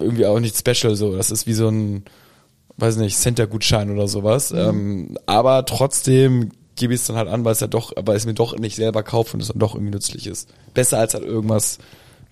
irgendwie 0.00 0.26
auch 0.26 0.40
nicht 0.40 0.56
special 0.56 0.94
so. 0.94 1.16
Das 1.16 1.30
ist 1.30 1.46
wie 1.46 1.54
so 1.54 1.68
ein, 1.68 2.04
weiß 2.76 2.96
nicht, 2.96 3.18
Center-Gutschein 3.18 3.90
oder 3.90 4.08
sowas. 4.08 4.52
Mhm. 4.52 4.58
Ähm, 4.58 5.18
aber 5.26 5.64
trotzdem 5.66 6.50
gebe 6.76 6.94
ich 6.94 7.00
es 7.00 7.06
dann 7.06 7.16
halt 7.16 7.28
an, 7.28 7.44
weil 7.44 7.52
es 7.52 7.60
ja 7.60 7.66
doch, 7.66 7.92
weil 7.96 8.16
es 8.16 8.26
mir 8.26 8.34
doch 8.34 8.56
nicht 8.56 8.76
selber 8.76 9.02
kaufe 9.02 9.34
und 9.34 9.42
es 9.42 9.48
dann 9.48 9.58
doch 9.58 9.74
irgendwie 9.74 9.92
nützlich 9.92 10.26
ist. 10.26 10.48
Besser 10.74 10.98
als 10.98 11.14
halt 11.14 11.24
irgendwas, 11.24 11.78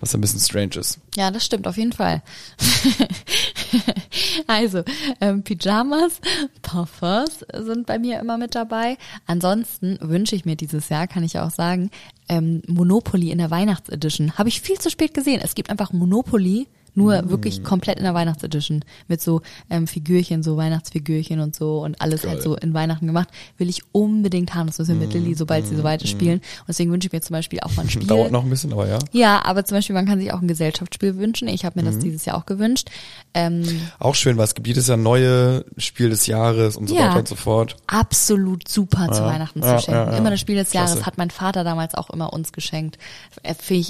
was 0.00 0.14
ein 0.14 0.20
bisschen 0.20 0.40
strange 0.40 0.76
ist. 0.76 0.98
Ja, 1.16 1.30
das 1.30 1.44
stimmt 1.44 1.66
auf 1.66 1.76
jeden 1.76 1.92
Fall. 1.92 2.22
also, 4.46 4.82
ähm, 5.20 5.42
Pyjamas, 5.42 6.20
Parfums 6.62 7.44
sind 7.52 7.86
bei 7.86 7.98
mir 7.98 8.20
immer 8.20 8.38
mit 8.38 8.54
dabei. 8.54 8.98
Ansonsten 9.26 9.98
wünsche 10.00 10.36
ich 10.36 10.44
mir 10.44 10.56
dieses 10.56 10.88
Jahr, 10.90 11.06
kann 11.06 11.24
ich 11.24 11.38
auch 11.38 11.50
sagen, 11.50 11.90
ähm, 12.28 12.62
Monopoly 12.66 13.30
in 13.30 13.38
der 13.38 13.50
Weihnachtsedition. 13.50 14.36
Habe 14.36 14.48
ich 14.48 14.60
viel 14.60 14.78
zu 14.78 14.90
spät 14.90 15.14
gesehen. 15.14 15.40
Es 15.42 15.54
gibt 15.54 15.70
einfach 15.70 15.92
Monopoly 15.92 16.68
nur 16.96 17.22
Mm. 17.22 17.30
wirklich 17.30 17.62
komplett 17.62 17.98
in 17.98 18.04
der 18.04 18.14
Weihnachtsedition 18.14 18.84
mit 19.06 19.20
so 19.22 19.42
ähm, 19.70 19.86
Figürchen, 19.86 20.42
so 20.42 20.56
Weihnachtsfigürchen 20.56 21.38
und 21.38 21.54
so 21.54 21.78
und 21.84 22.00
alles 22.00 22.22
Geil. 22.22 22.32
halt 22.32 22.42
so 22.42 22.56
in 22.56 22.74
Weihnachten 22.74 23.06
gemacht. 23.06 23.28
Will 23.58 23.68
ich 23.68 23.82
unbedingt 23.92 24.54
haben. 24.54 24.66
Das 24.66 24.78
müssen 24.78 24.98
wir 24.98 25.06
mit 25.06 25.14
Lilly, 25.14 25.34
sobald 25.34 25.66
sie 25.66 25.76
so 25.76 25.84
weit 25.84 26.02
ist, 26.02 26.10
spielen. 26.10 26.38
Und 26.40 26.68
deswegen 26.68 26.90
wünsche 26.90 27.06
ich 27.06 27.12
mir 27.12 27.20
zum 27.20 27.34
Beispiel 27.34 27.60
auch 27.60 27.76
mal 27.76 27.82
ein 27.82 27.90
Spiel. 27.90 28.04
Mm. 28.04 28.08
Dauert 28.08 28.32
noch 28.32 28.42
ein 28.42 28.50
bisschen, 28.50 28.72
aber 28.72 28.88
ja. 28.88 28.98
Ja, 29.12 29.44
aber 29.44 29.64
zum 29.64 29.76
Beispiel, 29.76 29.94
man 29.94 30.06
kann 30.06 30.18
sich 30.18 30.32
auch 30.32 30.40
ein 30.40 30.48
Gesellschaftsspiel 30.48 31.16
wünschen. 31.16 31.46
Ich 31.46 31.64
habe 31.64 31.78
mir 31.80 31.88
Mhm. 31.88 31.94
das 31.94 32.02
dieses 32.02 32.24
Jahr 32.24 32.36
auch 32.36 32.46
gewünscht. 32.46 32.88
Ähm, 33.34 33.64
Auch 33.98 34.14
schön, 34.14 34.36
weil 34.38 34.44
es 34.44 34.54
gibt 34.54 34.66
jedes 34.66 34.88
Jahr 34.88 34.96
neue 34.96 35.64
Spiel 35.76 36.08
des 36.08 36.26
Jahres 36.26 36.76
und 36.76 36.88
so 36.88 36.96
Ja. 36.96 37.08
weiter 37.10 37.18
und 37.20 37.28
so 37.28 37.34
fort. 37.36 37.76
absolut 37.86 38.66
super 38.68 39.12
zu 39.12 39.20
Ja, 39.22 39.26
Weihnachten 39.26 39.62
ja, 39.62 39.76
zu 39.76 39.84
schenken. 39.84 40.14
Immer 40.16 40.30
das 40.30 40.40
Spiel 40.40 40.56
des 40.56 40.72
Jahres 40.72 41.04
hat 41.04 41.18
mein 41.18 41.30
Vater 41.30 41.62
damals 41.62 41.94
auch 41.94 42.08
immer 42.10 42.32
uns 42.32 42.52
geschenkt. 42.52 42.96
Äh, 43.42 43.54
Finde 43.54 43.88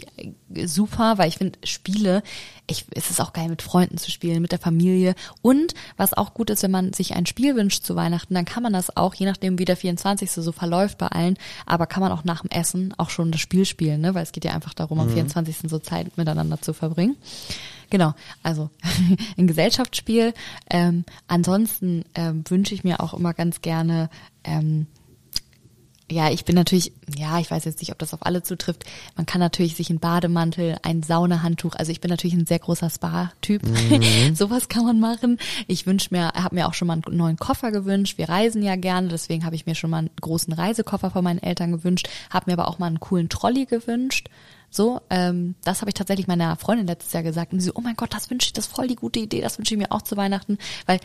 ich 0.56 0.68
super, 0.70 1.18
weil 1.18 1.28
ich 1.28 1.36
finde 1.38 1.58
Spiele, 1.64 2.22
ich, 2.66 2.84
es 2.96 3.10
ist 3.10 3.20
auch 3.20 3.32
geil 3.32 3.48
mit 3.48 3.62
Freunden 3.62 3.98
zu 3.98 4.10
spielen, 4.10 4.42
mit 4.42 4.52
der 4.52 4.58
Familie. 4.58 5.14
Und 5.42 5.74
was 5.96 6.14
auch 6.14 6.34
gut 6.34 6.50
ist, 6.50 6.62
wenn 6.62 6.70
man 6.70 6.92
sich 6.92 7.14
ein 7.14 7.26
Spiel 7.26 7.54
wünscht 7.56 7.84
zu 7.84 7.96
Weihnachten, 7.96 8.34
dann 8.34 8.44
kann 8.44 8.62
man 8.62 8.72
das 8.72 8.96
auch, 8.96 9.14
je 9.14 9.26
nachdem 9.26 9.58
wie 9.58 9.64
der 9.64 9.76
24. 9.76 10.30
so 10.30 10.52
verläuft 10.52 10.98
bei 10.98 11.08
allen, 11.08 11.36
aber 11.66 11.86
kann 11.86 12.02
man 12.02 12.12
auch 12.12 12.24
nach 12.24 12.42
dem 12.42 12.50
Essen 12.50 12.94
auch 12.98 13.10
schon 13.10 13.30
das 13.32 13.40
Spiel 13.40 13.64
spielen, 13.64 14.00
ne? 14.00 14.14
weil 14.14 14.22
es 14.22 14.32
geht 14.32 14.44
ja 14.44 14.52
einfach 14.52 14.74
darum, 14.74 14.98
Mhm. 14.98 15.04
am 15.04 15.10
24. 15.10 15.68
so 15.70 15.78
Zeit 15.78 16.16
miteinander 16.16 16.60
zu 16.60 16.72
verbringen. 16.72 17.16
Genau, 17.90 18.14
also 18.42 18.70
ein 19.38 19.46
Gesellschaftsspiel. 19.46 20.34
Ähm, 20.70 21.04
ansonsten 21.28 22.04
ähm, 22.14 22.42
wünsche 22.48 22.74
ich 22.74 22.82
mir 22.84 23.00
auch 23.00 23.14
immer 23.14 23.32
ganz 23.34 23.60
gerne, 23.62 24.10
ähm, 24.44 24.86
ja, 26.10 26.30
ich 26.30 26.44
bin 26.44 26.54
natürlich, 26.54 26.92
ja, 27.16 27.40
ich 27.40 27.50
weiß 27.50 27.64
jetzt 27.64 27.80
nicht, 27.80 27.90
ob 27.90 27.98
das 27.98 28.14
auf 28.14 28.24
alle 28.24 28.42
zutrifft. 28.42 28.84
Man 29.16 29.26
kann 29.26 29.40
natürlich 29.40 29.74
sich 29.74 29.90
einen 29.90 29.98
Bademantel, 29.98 30.76
ein 30.82 31.02
Saunahandtuch, 31.02 31.74
also 31.74 31.90
ich 31.90 32.00
bin 32.00 32.10
natürlich 32.10 32.34
ein 32.34 32.46
sehr 32.46 32.60
großer 32.60 32.88
Spa-Typ. 32.90 33.62
Sowas 34.34 34.68
kann 34.68 34.84
man 34.84 35.00
machen. 35.00 35.38
Ich 35.66 35.86
wünsche 35.86 36.08
mir, 36.12 36.28
habe 36.32 36.54
mir 36.54 36.68
auch 36.68 36.74
schon 36.74 36.86
mal 36.86 36.94
einen 37.04 37.16
neuen 37.16 37.36
Koffer 37.36 37.72
gewünscht. 37.72 38.18
Wir 38.18 38.28
reisen 38.28 38.62
ja 38.62 38.76
gerne, 38.76 39.08
deswegen 39.08 39.44
habe 39.44 39.56
ich 39.56 39.66
mir 39.66 39.74
schon 39.74 39.90
mal 39.90 39.98
einen 39.98 40.10
großen 40.20 40.52
Reisekoffer 40.52 41.10
von 41.10 41.24
meinen 41.24 41.42
Eltern 41.42 41.72
gewünscht. 41.72 42.08
Habe 42.30 42.50
mir 42.50 42.58
aber 42.58 42.68
auch 42.68 42.78
mal 42.78 42.86
einen 42.86 43.00
coolen 43.00 43.28
Trolley 43.28 43.66
gewünscht. 43.66 44.28
So, 44.70 45.00
ähm, 45.10 45.54
das 45.64 45.80
habe 45.80 45.90
ich 45.90 45.94
tatsächlich 45.94 46.26
meiner 46.26 46.56
Freundin 46.56 46.86
letztes 46.86 47.12
Jahr 47.12 47.22
gesagt. 47.22 47.52
Und 47.52 47.60
sie 47.60 47.66
so, 47.66 47.72
oh 47.76 47.80
mein 47.80 47.96
Gott, 47.96 48.12
das 48.12 48.28
wünsche 48.30 48.46
ich, 48.46 48.52
das 48.52 48.66
ist 48.66 48.74
voll 48.74 48.88
die 48.88 48.96
gute 48.96 49.18
Idee, 49.20 49.40
das 49.40 49.58
wünsche 49.58 49.74
ich 49.74 49.78
mir 49.78 49.90
auch 49.92 50.02
zu 50.02 50.16
Weihnachten. 50.16 50.58
Weil 50.84 51.00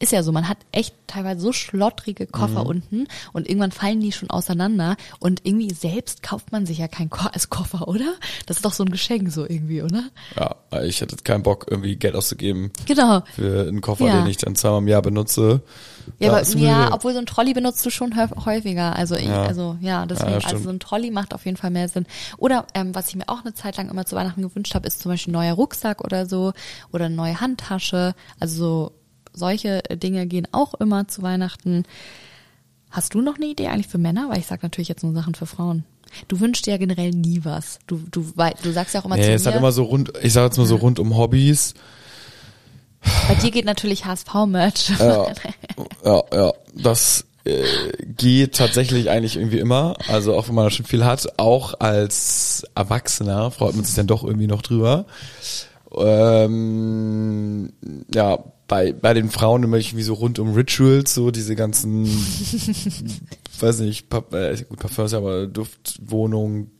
ist 0.00 0.12
ja 0.12 0.22
so, 0.22 0.32
man 0.32 0.48
hat 0.48 0.58
echt 0.72 0.94
teilweise 1.06 1.40
so 1.40 1.52
schlottrige 1.52 2.26
Koffer 2.26 2.66
unten 2.66 3.06
und 3.32 3.48
irgendwann 3.48 3.72
fallen 3.72 4.00
die 4.00 4.12
schon 4.12 4.30
auseinander. 4.30 4.96
Und 5.20 5.40
irgendwie 5.44 5.72
selbst 5.72 6.22
kauft 6.22 6.52
man 6.52 6.66
sich 6.66 6.78
ja 6.78 6.88
kein 6.88 7.08
Ko 7.10 7.28
als 7.32 7.48
Koffer, 7.50 7.88
oder? 7.88 8.12
Das 8.46 8.58
ist 8.58 8.64
doch 8.64 8.72
so 8.72 8.84
ein 8.84 8.90
Geschenk 8.90 9.30
so 9.32 9.44
irgendwie, 9.48 9.82
oder? 9.82 10.04
Ja, 10.36 10.82
ich 10.82 11.00
hätte 11.00 11.16
keinen 11.16 11.42
Bock, 11.42 11.66
irgendwie 11.70 11.96
Geld 11.96 12.14
auszugeben 12.16 12.72
Genau. 12.86 13.22
für 13.34 13.68
einen 13.68 13.80
Koffer, 13.80 14.06
Ja. 14.06 14.20
den 14.20 14.26
ich 14.30 14.36
dann 14.36 14.54
zweimal 14.56 14.80
im 14.80 14.88
Jahr 14.88 15.02
benutze. 15.02 15.62
Ja, 16.18 16.30
aber, 16.32 16.42
ja, 16.58 16.92
obwohl 16.92 17.12
so 17.12 17.18
ein 17.18 17.26
Trolley 17.26 17.54
benutzt 17.54 17.84
du 17.84 17.90
schon 17.90 18.14
häuf- 18.16 18.44
häufiger. 18.46 18.94
Also 18.96 19.14
ich, 19.16 19.26
Ja. 19.26 19.42
also 19.44 19.76
ja, 19.80 20.06
deswegen, 20.06 20.30
Ja, 20.32 20.38
also 20.38 20.58
so 20.58 20.70
ein 20.70 20.80
Trolley 20.80 21.10
macht 21.10 21.34
auf 21.34 21.44
jeden 21.44 21.56
Fall 21.56 21.70
mehr 21.70 21.88
Sinn. 21.88 22.06
Oder 22.38 22.66
ähm, 22.74 22.94
was 22.94 23.08
ich 23.08 23.16
mir 23.16 23.28
auch 23.28 23.40
eine 23.44 23.54
Zeit 23.54 23.76
lang 23.76 23.88
immer 23.90 24.04
zu 24.06 24.16
Weihnachten 24.16 24.42
gewünscht 24.42 24.74
habe, 24.74 24.86
ist 24.86 25.00
zum 25.00 25.10
Beispiel 25.12 25.32
ein 25.32 25.36
neuer 25.36 25.54
Rucksack 25.54 26.02
oder 26.04 26.26
so 26.26 26.52
oder 26.92 27.06
eine 27.06 27.14
neue 27.14 27.40
Handtasche. 27.40 28.14
Also 28.40 28.56
so 28.56 28.92
solche 29.32 29.82
Dinge 29.90 30.26
gehen 30.26 30.46
auch 30.52 30.74
immer 30.74 31.08
zu 31.08 31.22
Weihnachten. 31.22 31.84
Hast 32.90 33.14
du 33.14 33.20
noch 33.20 33.36
eine 33.36 33.46
Idee 33.46 33.68
eigentlich 33.68 33.88
für 33.88 33.98
Männer? 33.98 34.28
Weil 34.28 34.38
ich 34.38 34.46
sag 34.46 34.62
natürlich 34.62 34.88
jetzt 34.88 35.02
nur 35.02 35.12
Sachen 35.14 35.34
für 35.34 35.46
Frauen. 35.46 35.84
Du 36.28 36.38
wünschst 36.38 36.66
dir 36.66 36.72
ja 36.72 36.76
generell 36.76 37.10
nie 37.10 37.40
was. 37.44 37.80
Du, 37.88 38.00
du, 38.12 38.24
du 38.62 38.70
sagst 38.72 38.94
ja 38.94 39.00
auch 39.00 39.04
immer 39.04 39.16
Nee, 39.16 39.24
zu 39.24 39.32
es 39.32 39.44
mir, 39.44 39.50
hat 39.52 39.58
immer 39.58 39.72
so 39.72 39.82
rund, 39.82 40.12
ich 40.22 40.32
sage 40.32 40.46
jetzt 40.46 40.58
mal 40.58 40.66
so 40.66 40.76
rund 40.76 41.00
um 41.00 41.16
Hobbys. 41.16 41.74
Bei 43.28 43.34
dir 43.34 43.50
geht 43.50 43.64
natürlich 43.64 44.04
HSV-Merch. 44.04 44.92
Ja, 44.98 45.26
ja, 46.04 46.22
ja, 46.32 46.52
das 46.74 47.24
äh, 47.44 47.64
geht 48.02 48.56
tatsächlich 48.56 49.10
eigentlich 49.10 49.36
irgendwie 49.36 49.58
immer. 49.58 49.96
Also 50.08 50.34
auch 50.34 50.48
wenn 50.48 50.54
man 50.54 50.70
schon 50.70 50.86
viel 50.86 51.04
hat, 51.04 51.38
auch 51.38 51.80
als 51.80 52.64
Erwachsener 52.74 53.50
freut 53.50 53.74
man 53.74 53.84
sich 53.84 53.94
dann 53.94 54.06
doch 54.06 54.24
irgendwie 54.24 54.46
noch 54.46 54.62
drüber. 54.62 55.06
Ähm, 55.96 57.72
ja, 58.12 58.38
bei, 58.66 58.92
bei 58.92 59.14
den 59.14 59.30
Frauen 59.30 59.62
immer 59.62 59.76
irgendwie 59.76 60.02
so 60.02 60.14
rund 60.14 60.38
um 60.38 60.54
Rituals, 60.54 61.14
so 61.14 61.30
diese 61.30 61.54
ganzen, 61.54 62.06
weiß 63.60 63.80
nicht, 63.80 64.08
Pap 64.08 64.32
äh, 64.34 64.56
gut, 64.68 64.78
Parfums, 64.78 65.14
aber 65.14 65.46
Duftwohnung, 65.46 66.70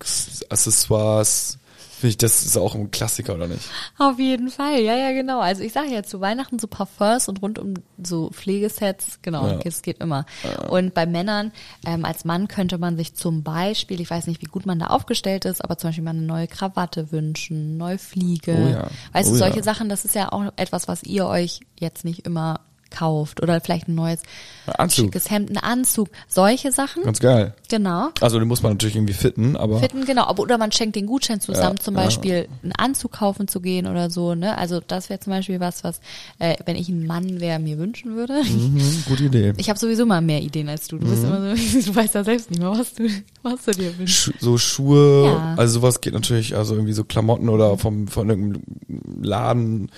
Accessoires, 0.48 1.58
finde 2.04 2.10
ich, 2.10 2.18
das 2.18 2.44
ist 2.44 2.58
auch 2.58 2.74
ein 2.74 2.90
Klassiker, 2.90 3.34
oder 3.34 3.46
nicht? 3.48 3.62
Auf 3.96 4.18
jeden 4.18 4.50
Fall, 4.50 4.80
ja, 4.80 4.94
ja, 4.94 5.12
genau. 5.12 5.40
Also 5.40 5.62
ich 5.62 5.72
sage 5.72 5.88
ja 5.88 6.02
zu 6.02 6.20
Weihnachten 6.20 6.58
so 6.58 6.66
Parfums 6.66 7.28
und 7.28 7.40
rund 7.40 7.58
um 7.58 7.72
so 8.02 8.28
Pflegesets, 8.30 9.20
genau, 9.22 9.46
Ja. 9.48 9.58
es 9.64 9.80
geht 9.80 10.00
immer. 10.00 10.26
Und 10.68 10.92
bei 10.92 11.06
Männern, 11.06 11.50
ähm, 11.86 12.04
als 12.04 12.26
Mann 12.26 12.46
könnte 12.46 12.76
man 12.76 12.98
sich 12.98 13.14
zum 13.14 13.42
Beispiel, 13.42 14.02
ich 14.02 14.10
weiß 14.10 14.26
nicht, 14.26 14.42
wie 14.42 14.46
gut 14.46 14.66
man 14.66 14.78
da 14.78 14.88
aufgestellt 14.88 15.46
ist, 15.46 15.64
aber 15.64 15.78
zum 15.78 15.88
Beispiel 15.88 16.04
mal 16.04 16.10
eine 16.10 16.20
neue 16.20 16.46
Krawatte 16.46 17.10
wünschen, 17.10 17.78
neue 17.78 17.96
Fliege. 17.96 18.54
Oh 18.58 18.68
ja. 18.70 18.88
Weißt 19.14 19.30
Oh 19.30 19.32
du, 19.32 19.38
solche 19.38 19.56
ja. 19.58 19.62
Sachen, 19.62 19.88
das 19.88 20.04
ist 20.04 20.14
ja 20.14 20.30
auch 20.30 20.52
etwas, 20.56 20.88
was 20.88 21.02
ihr 21.04 21.26
euch 21.26 21.60
jetzt 21.80 22.04
nicht 22.04 22.26
immer 22.26 22.60
kauft 22.90 23.42
oder 23.42 23.60
vielleicht 23.60 23.88
ein 23.88 23.94
neues 23.94 24.20
Anzug. 24.66 25.06
schickes 25.06 25.30
Hemd, 25.30 25.50
ein 25.50 25.56
Anzug, 25.58 26.08
solche 26.28 26.72
Sachen. 26.72 27.02
Ganz 27.02 27.18
geil. 27.20 27.54
Genau. 27.68 28.10
Also 28.20 28.38
den 28.38 28.46
muss 28.48 28.62
man 28.62 28.72
natürlich 28.72 28.94
irgendwie 28.96 29.12
fitten, 29.14 29.56
aber 29.56 29.80
Fitten, 29.80 30.04
genau. 30.04 30.24
Aber, 30.24 30.42
oder 30.42 30.58
man 30.58 30.70
schenkt 30.72 30.96
den 30.96 31.06
Gutschein 31.06 31.40
zusammen, 31.40 31.76
Ja, 31.78 31.84
zum 31.84 31.96
ja. 31.96 32.04
Beispiel 32.04 32.48
einen 32.62 32.72
Anzug 32.72 33.12
kaufen 33.12 33.48
zu 33.48 33.60
gehen 33.60 33.86
oder 33.86 34.10
so. 34.10 34.34
Ne? 34.34 34.56
Also 34.56 34.80
das 34.86 35.10
wäre 35.10 35.20
zum 35.20 35.32
Beispiel 35.32 35.60
was, 35.60 35.82
was, 35.84 36.00
äh, 36.38 36.54
wenn 36.66 36.76
ich 36.76 36.88
ein 36.88 37.06
Mann 37.06 37.40
wäre, 37.40 37.58
mir 37.58 37.78
wünschen 37.78 38.14
würde. 38.16 38.42
mhm, 38.44 39.04
gute 39.08 39.24
Idee. 39.24 39.52
Ich 39.56 39.68
habe 39.68 39.78
sowieso 39.78 40.06
mal 40.06 40.20
mehr 40.20 40.40
Ideen 40.40 40.68
als 40.68 40.86
du. 40.88 40.98
Du 40.98 41.06
bist 41.08 41.24
immer 41.24 41.56
so, 41.56 41.80
du 41.92 41.96
weißt 41.96 42.14
ja 42.14 42.24
selbst 42.24 42.50
nicht 42.50 42.60
mehr, 42.60 42.70
was 42.70 42.94
du, 42.94 43.08
was 43.42 43.64
du 43.64 43.72
dir 43.72 43.98
wünschst. 43.98 44.32
So 44.38 44.56
Schuhe, 44.58 45.26
Ja. 45.26 45.54
also 45.56 45.80
sowas 45.80 46.00
geht 46.00 46.14
natürlich, 46.14 46.56
also 46.56 46.74
irgendwie 46.74 46.92
so 46.92 47.04
Klamotten 47.04 47.48
oder 47.48 47.76
vom 47.78 48.08
von 48.08 48.28
irgendeinem 48.30 48.62
Laden, 49.22 49.90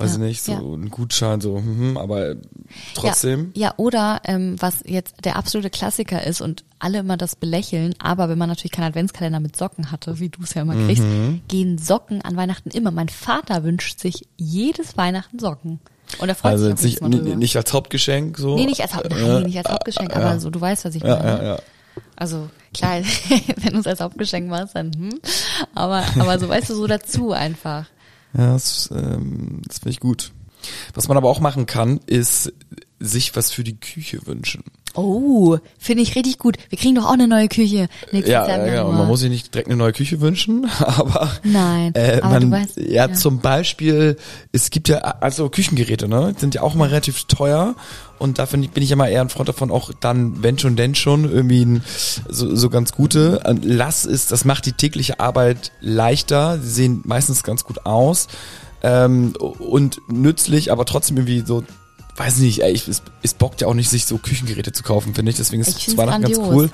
weiß 0.00 0.10
Ja, 0.12 0.16
ich 0.16 0.28
nicht, 0.28 0.42
so 0.42 0.52
ja. 0.52 0.58
ein 0.58 0.90
Gutschein, 0.90 1.40
so, 1.40 1.58
mhm, 1.58 1.96
aber 1.96 2.34
trotzdem. 2.94 3.52
Ja, 3.54 3.68
ja 3.68 3.74
oder 3.76 4.20
ähm, 4.24 4.56
was 4.58 4.76
jetzt 4.84 5.14
der 5.24 5.36
absolute 5.36 5.70
Klassiker 5.70 6.26
ist 6.26 6.40
und 6.40 6.64
alle 6.78 6.98
immer 7.00 7.16
das 7.16 7.36
belächeln, 7.36 7.94
aber 7.98 8.28
wenn 8.28 8.38
man 8.38 8.48
natürlich 8.48 8.72
keinen 8.72 8.86
Adventskalender 8.88 9.40
mit 9.40 9.56
Socken 9.56 9.90
hatte, 9.90 10.18
wie 10.18 10.28
du 10.30 10.42
es 10.42 10.54
ja 10.54 10.62
immer 10.62 10.74
kriegst, 10.74 11.02
Mhm. 11.02 11.42
gehen 11.48 11.78
Socken 11.78 12.22
an 12.22 12.36
Weihnachten 12.36 12.70
immer. 12.70 12.90
Mein 12.90 13.08
Vater 13.10 13.64
wünscht 13.64 14.00
sich 14.00 14.26
jedes 14.36 14.96
Weihnachten 14.96 15.38
Socken. 15.38 15.78
Und 16.18 16.28
er 16.28 16.34
freut 16.34 16.52
Also 16.52 16.74
sich 16.74 16.94
jetzt 16.94 17.02
nicht, 17.02 17.36
nicht 17.36 17.56
als 17.56 17.72
Hauptgeschenk 17.72 18.36
so. 18.36 18.56
Nee, 18.56 18.66
nicht 18.66 18.80
als, 18.80 18.94
Haupt, 18.96 19.10
nein, 19.10 19.20
Äh, 19.20 19.40
nicht 19.44 19.58
als 19.58 19.68
Hauptgeschenk, 19.68 20.10
äh, 20.10 20.14
aber 20.18 20.40
so, 20.40 20.50
du 20.50 20.60
weißt, 20.60 20.84
was 20.84 20.94
ich 20.96 21.02
Ja, 21.02 21.16
meine. 21.16 21.28
ja, 21.30 21.42
ja. 21.54 21.58
Also 22.16 22.48
klar, 22.74 23.00
wenn 23.58 23.74
du 23.74 23.78
es 23.80 23.86
als 23.86 24.00
Hauptgeschenk 24.00 24.48
machst, 24.48 24.74
dann 24.74 24.92
hm. 24.92 25.20
Aber, 25.74 26.02
aber 26.18 26.38
so 26.38 26.48
weißt 26.48 26.70
du 26.70 26.74
so 26.74 26.86
dazu 26.86 27.32
einfach. 27.32 27.86
Ja, 28.36 28.52
das, 28.52 28.90
ähm, 28.92 29.62
das 29.66 29.78
finde 29.78 29.90
ich 29.90 30.00
gut. 30.00 30.32
Was 30.94 31.08
man 31.08 31.16
aber 31.16 31.28
auch 31.28 31.40
machen 31.40 31.66
kann, 31.66 32.00
ist 32.06 32.52
sich 32.98 33.34
was 33.34 33.50
für 33.50 33.64
die 33.64 33.80
Küche 33.80 34.26
wünschen. 34.26 34.62
Oh, 34.94 35.58
finde 35.78 36.02
ich 36.02 36.16
richtig 36.16 36.38
gut. 36.38 36.56
Wir 36.68 36.78
kriegen 36.78 36.96
doch 36.96 37.06
auch 37.06 37.12
eine 37.12 37.28
neue 37.28 37.48
Küche 37.48 37.88
nächstes 38.12 38.32
Ja, 38.32 38.46
Jahr. 38.48 38.66
ja, 38.66 38.82
genau. 38.82 38.92
Man 38.92 39.06
muss 39.06 39.20
sich 39.20 39.30
nicht 39.30 39.54
direkt 39.54 39.68
eine 39.68 39.76
neue 39.76 39.92
Küche 39.92 40.20
wünschen, 40.20 40.68
aber 40.78 41.30
Nein, 41.44 41.94
äh, 41.94 42.20
aber 42.22 42.40
man, 42.40 42.42
du 42.42 42.50
weißt, 42.50 42.76
ja, 42.78 43.06
ja. 43.06 43.12
zum 43.12 43.40
Beispiel, 43.40 44.16
es 44.52 44.70
gibt 44.70 44.88
ja 44.88 44.98
also 44.98 45.48
Küchengeräte, 45.48 46.08
ne, 46.08 46.34
sind 46.36 46.54
ja 46.54 46.62
auch 46.62 46.74
mal 46.74 46.88
relativ 46.88 47.24
teuer 47.24 47.76
und 48.18 48.38
da 48.38 48.44
ich, 48.44 48.70
bin 48.70 48.82
ich 48.82 48.90
immer 48.90 49.08
eher 49.08 49.22
ein 49.22 49.30
Freund 49.30 49.48
davon, 49.48 49.70
auch 49.70 49.92
dann, 49.98 50.42
wenn 50.42 50.58
schon, 50.58 50.76
denn 50.76 50.94
schon, 50.94 51.24
irgendwie 51.24 51.64
ein, 51.64 51.82
so, 52.28 52.54
so 52.54 52.68
ganz 52.68 52.92
gute. 52.92 53.40
Lass 53.62 54.04
ist, 54.04 54.30
das 54.30 54.44
macht 54.44 54.66
die 54.66 54.72
tägliche 54.72 55.20
Arbeit 55.20 55.72
leichter, 55.80 56.58
sie 56.58 56.68
sehen 56.70 57.00
meistens 57.04 57.42
ganz 57.42 57.64
gut 57.64 57.86
aus 57.86 58.26
ähm, 58.82 59.34
und 59.36 60.00
nützlich, 60.08 60.70
aber 60.70 60.84
trotzdem 60.84 61.16
irgendwie 61.16 61.46
so 61.46 61.64
weiß 62.16 62.38
nicht, 62.38 62.62
ey, 62.62 62.72
ich, 62.72 62.86
es, 62.88 63.02
es 63.22 63.34
bockt 63.34 63.60
ja 63.60 63.66
auch 63.68 63.74
nicht, 63.74 63.88
sich 63.90 64.04
so 64.06 64.18
Küchengeräte 64.18 64.72
zu 64.72 64.82
kaufen, 64.82 65.14
finde 65.14 65.30
ich. 65.30 65.36
Deswegen 65.36 65.62
ist 65.62 65.68
es 65.68 65.76
zu 65.78 65.96
Weihnachten 65.96 66.22
ganz 66.22 66.36
grandios. 66.36 66.54
cool. 66.54 66.70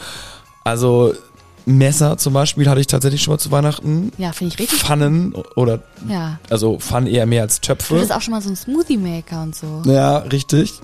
Also 0.64 1.14
Messer 1.64 2.16
zum 2.18 2.32
Beispiel 2.32 2.68
hatte 2.68 2.80
ich 2.80 2.86
tatsächlich 2.86 3.22
schon 3.22 3.34
mal 3.34 3.38
zu 3.38 3.50
Weihnachten. 3.50 4.12
Ja, 4.18 4.32
finde 4.32 4.54
ich 4.54 4.60
richtig. 4.60 4.78
Pfannen 4.80 5.34
oder 5.56 5.82
Ja. 6.08 6.38
also 6.48 6.78
Pfannen 6.78 7.06
eher 7.08 7.26
mehr 7.26 7.42
als 7.42 7.60
Du 7.60 7.68
Töpfe. 7.68 7.98
bist 7.98 8.12
auch 8.12 8.20
schon 8.20 8.32
mal 8.32 8.40
so 8.42 8.50
ein 8.50 8.56
Smoothie 8.56 8.96
Maker 8.96 9.42
und 9.42 9.54
so. 9.56 9.82
Ja, 9.84 10.18
richtig. 10.18 10.74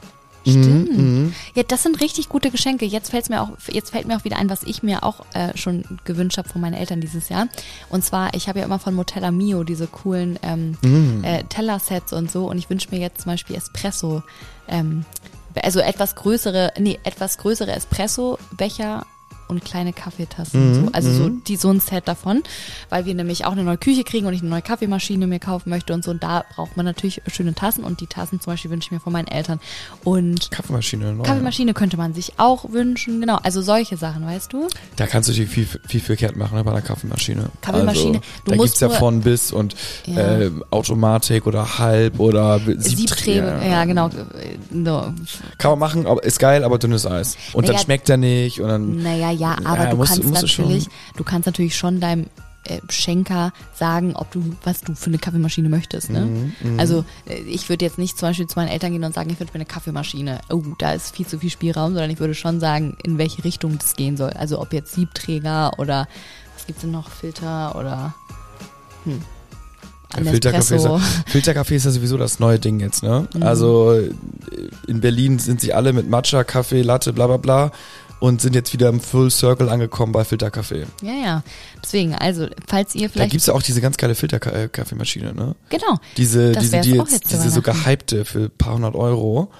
Stimmt. 0.46 0.96
Mhm, 0.96 1.34
Ja, 1.54 1.62
das 1.62 1.82
sind 1.82 2.00
richtig 2.00 2.28
gute 2.28 2.50
Geschenke. 2.50 2.84
Jetzt 2.84 3.10
fällt's 3.10 3.28
mir 3.28 3.42
auch, 3.42 3.50
jetzt 3.70 3.90
fällt 3.90 4.06
mir 4.06 4.16
auch 4.16 4.24
wieder 4.24 4.36
ein, 4.38 4.50
was 4.50 4.62
ich 4.64 4.82
mir 4.82 5.02
auch 5.04 5.24
äh, 5.34 5.56
schon 5.56 5.84
gewünscht 6.04 6.38
habe 6.38 6.48
von 6.48 6.60
meinen 6.60 6.74
Eltern 6.74 7.00
dieses 7.00 7.28
Jahr. 7.28 7.48
Und 7.90 8.04
zwar, 8.04 8.34
ich 8.34 8.48
habe 8.48 8.58
ja 8.60 8.64
immer 8.64 8.78
von 8.78 8.94
Motella 8.94 9.30
Mio 9.30 9.62
diese 9.64 9.86
coolen 9.86 10.38
ähm, 10.42 10.76
Mhm. 10.82 11.22
äh, 11.24 11.44
Tellersets 11.44 12.12
und 12.12 12.30
so. 12.30 12.46
Und 12.50 12.58
ich 12.58 12.68
wünsche 12.70 12.88
mir 12.90 12.98
jetzt 12.98 13.22
zum 13.22 13.32
Beispiel 13.32 13.56
Espresso, 13.56 14.22
ähm, 14.68 15.04
also 15.62 15.80
etwas 15.80 16.14
größere, 16.14 16.72
nee, 16.78 16.98
etwas 17.04 17.38
größere 17.38 17.72
Espresso-Becher 17.72 19.06
und 19.48 19.64
kleine 19.64 19.92
Kaffeetassen. 19.92 20.68
Mhm, 20.70 20.74
so. 20.86 20.92
Also 20.92 21.10
so, 21.12 21.28
die, 21.28 21.56
so 21.56 21.70
ein 21.70 21.80
Set 21.80 22.08
davon, 22.08 22.42
weil 22.90 23.04
wir 23.06 23.14
nämlich 23.14 23.44
auch 23.44 23.52
eine 23.52 23.62
neue 23.64 23.78
Küche 23.78 24.04
kriegen 24.04 24.26
und 24.26 24.34
ich 24.34 24.40
eine 24.40 24.50
neue 24.50 24.62
Kaffeemaschine 24.62 25.26
mir 25.26 25.38
kaufen 25.38 25.70
möchte 25.70 25.92
und 25.94 26.04
so. 26.04 26.10
Und 26.10 26.22
da 26.22 26.44
braucht 26.54 26.76
man 26.76 26.86
natürlich 26.86 27.22
schöne 27.28 27.54
Tassen 27.54 27.84
und 27.84 28.00
die 28.00 28.06
Tassen 28.06 28.40
zum 28.40 28.52
Beispiel 28.52 28.70
wünsche 28.70 28.86
ich 28.88 28.92
mir 28.92 29.00
von 29.00 29.12
meinen 29.12 29.28
Eltern. 29.28 29.60
Und 30.04 30.50
Kaffeemaschine. 30.50 31.14
ne? 31.14 31.22
Kaffeemaschine 31.22 31.74
könnte 31.74 31.96
man 31.96 32.14
sich 32.14 32.34
auch 32.38 32.70
wünschen, 32.72 33.20
genau. 33.20 33.38
Also 33.42 33.62
solche 33.62 33.96
Sachen, 33.96 34.26
weißt 34.26 34.52
du? 34.52 34.68
Da 34.96 35.06
kannst 35.06 35.28
du 35.28 35.32
natürlich 35.32 35.50
viel, 35.50 35.66
viel 35.86 36.00
verkehrt 36.00 36.36
machen 36.36 36.56
ne, 36.56 36.64
bei 36.64 36.70
einer 36.72 36.82
Kaffeemaschine. 36.82 37.50
Kaffeemaschine, 37.60 38.18
Also, 38.18 38.20
du 38.44 38.50
da 38.50 38.56
musst 38.56 38.78
gibt's 38.78 38.80
ja 38.80 38.88
von 38.98 39.20
bis 39.20 39.52
und 39.52 39.74
Ja. 40.06 40.38
äh, 40.40 40.50
Automatik 40.70 41.46
oder 41.46 41.78
Halb 41.78 42.18
oder 42.20 42.58
Siebträger, 42.58 42.82
Siebträger. 42.88 43.66
ja 43.66 43.84
genau. 43.84 44.10
No. 44.70 45.12
Kann 45.58 45.70
man 45.72 45.78
machen, 45.78 46.06
aber 46.06 46.22
ist 46.24 46.38
geil, 46.38 46.64
aber 46.64 46.78
dünnes 46.78 47.06
Eis. 47.06 47.36
Und 47.52 47.66
dann 47.68 47.74
Naja, 47.74 47.84
schmeckt 47.84 48.08
er 48.10 48.16
nicht 48.16 48.60
und 48.60 48.68
dann 48.68 49.02
Naja, 49.02 49.30
ja, 49.30 49.41
aber 49.64 49.84
Ja, 49.84 49.90
du 49.90 49.96
musst- 49.96 50.12
kannst 50.14 50.28
musst 50.28 50.42
du 50.42 50.46
schon- 50.48 50.64
natürlich, 50.66 50.88
du 51.16 51.24
kannst 51.24 51.46
natürlich 51.46 51.76
schon 51.76 52.00
deinem 52.00 52.26
äh, 52.64 52.78
Schenker 52.90 53.52
sagen, 53.74 54.14
ob 54.14 54.30
du, 54.30 54.54
was 54.62 54.82
du 54.82 54.94
für 54.94 55.06
eine 55.08 55.18
Kaffeemaschine 55.18 55.68
möchtest. 55.68 56.10
Ne? 56.10 56.52
Mhm, 56.60 56.78
also 56.78 57.04
äh, 57.28 57.34
ich 57.40 57.68
würde 57.68 57.84
jetzt 57.84 57.98
nicht 57.98 58.16
zum 58.16 58.28
Beispiel 58.28 58.46
zu 58.46 58.56
meinen 58.56 58.68
Eltern 58.68 58.92
gehen 58.92 59.02
und 59.02 59.12
sagen, 59.12 59.30
ich 59.30 59.40
wünsche 59.40 59.52
mir 59.52 59.56
eine 59.56 59.64
Kaffeemaschine. 59.66 60.40
Oh, 60.48 60.62
da 60.78 60.92
ist 60.92 61.16
viel 61.16 61.26
zu 61.26 61.40
viel 61.40 61.50
Spielraum, 61.50 61.92
sondern 61.94 62.10
ich 62.10 62.20
würde 62.20 62.36
schon 62.36 62.60
sagen, 62.60 62.96
in 63.02 63.18
welche 63.18 63.42
Richtung 63.42 63.78
das 63.78 63.96
gehen 63.96 64.16
soll. 64.16 64.30
Also 64.30 64.60
ob 64.60 64.72
jetzt 64.72 64.92
Siebträger 64.94 65.72
oder 65.80 66.06
was 66.56 66.66
gibt's 66.66 66.82
denn 66.82 66.92
noch, 66.92 67.10
Filter 67.10 67.74
oder 67.76 68.14
hm. 69.06 69.20
Ja, 70.24 70.30
Filterkaffee, 70.30 70.76
ist, 70.76 70.84
ja- 70.84 70.98
Filterkaffee 71.26 71.74
ist 71.76 71.84
ja 71.86 71.90
sowieso 71.90 72.18
das 72.18 72.38
neue 72.38 72.58
Ding 72.58 72.80
jetzt, 72.80 73.02
ne? 73.02 73.26
Mhm. 73.34 73.42
Also 73.42 73.92
äh, 73.94 74.10
in 74.86 75.00
Berlin 75.00 75.38
sind 75.38 75.60
sie 75.62 75.72
alle 75.72 75.92
mit 75.94 76.08
Matcha, 76.08 76.44
Kaffee, 76.44 76.82
Latte, 76.82 77.12
bla 77.14 77.26
bla 77.26 77.38
bla 77.38 77.72
und 78.22 78.40
sind 78.40 78.54
jetzt 78.54 78.72
wieder 78.72 78.88
im 78.88 79.00
Full 79.00 79.32
Circle 79.32 79.68
angekommen 79.68 80.12
bei 80.12 80.24
Filterkaffee. 80.24 80.86
Ja, 81.02 81.12
ja. 81.12 81.42
Deswegen, 81.82 82.14
also, 82.14 82.46
falls 82.68 82.94
ihr 82.94 83.08
Da 83.08 83.12
vielleicht. 83.14 83.32
gibt's 83.32 83.46
ja 83.46 83.54
auch 83.54 83.62
diese 83.62 83.80
ganz 83.80 83.96
geile 83.96 84.14
Filterkaffeemaschine, 84.14 85.34
ne? 85.34 85.56
genau. 85.68 85.98
Diese, 86.16 86.52
diese, 86.52 86.80
die 86.82 86.92
jetzt, 86.92 87.32
diese 87.32 87.50
so 87.50 87.62
gehypte 87.62 88.24
für 88.24 88.44
ein 88.44 88.50
paar 88.56 88.74
hundert 88.74 88.94
Euro. 88.94 89.50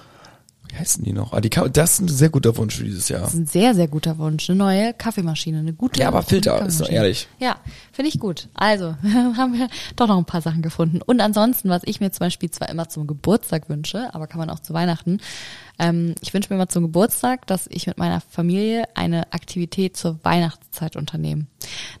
Wie 0.69 0.77
heißen 0.77 1.03
die 1.03 1.11
noch? 1.11 1.33
Ah, 1.33 1.41
die 1.41 1.49
kann, 1.49 1.73
das 1.73 1.93
ist 1.93 1.99
ein 1.99 2.07
sehr 2.07 2.29
guter 2.29 2.55
Wunsch 2.55 2.77
für 2.77 2.85
dieses 2.85 3.09
Jahr. 3.09 3.21
Das 3.21 3.33
ist 3.33 3.39
ein 3.39 3.47
sehr, 3.47 3.75
sehr 3.75 3.89
guter 3.89 4.17
Wunsch. 4.17 4.49
Eine 4.49 4.57
neue 4.57 4.93
Kaffeemaschine, 4.93 5.59
eine 5.59 5.73
gute. 5.73 5.99
Ja, 5.99 6.07
aber 6.07 6.23
Filter, 6.23 6.65
ist 6.65 6.79
doch 6.79 6.89
ehrlich. 6.89 7.27
Ja, 7.39 7.57
finde 7.91 8.09
ich 8.09 8.19
gut. 8.19 8.47
Also, 8.53 8.95
haben 9.03 9.53
wir 9.53 9.67
doch 9.97 10.07
noch 10.07 10.17
ein 10.17 10.25
paar 10.25 10.41
Sachen 10.41 10.61
gefunden. 10.61 11.01
Und 11.05 11.19
ansonsten, 11.19 11.69
was 11.69 11.81
ich 11.83 11.99
mir 11.99 12.11
zum 12.11 12.19
Beispiel 12.25 12.49
zwar 12.49 12.69
immer 12.69 12.87
zum 12.87 13.07
Geburtstag 13.07 13.67
wünsche, 13.67 14.15
aber 14.15 14.25
kann 14.25 14.39
man 14.39 14.49
auch 14.49 14.61
zu 14.61 14.73
Weihnachten, 14.73 15.19
ähm, 15.79 16.15
ich 16.21 16.33
wünsche 16.33 16.49
mir 16.49 16.55
immer 16.55 16.69
zum 16.69 16.83
Geburtstag, 16.83 17.47
dass 17.47 17.67
ich 17.69 17.87
mit 17.87 17.97
meiner 17.97 18.21
Familie 18.21 18.83
eine 18.93 19.33
Aktivität 19.33 19.97
zur 19.97 20.19
Weihnachtszeit 20.23 20.95
unternehme. 20.95 21.47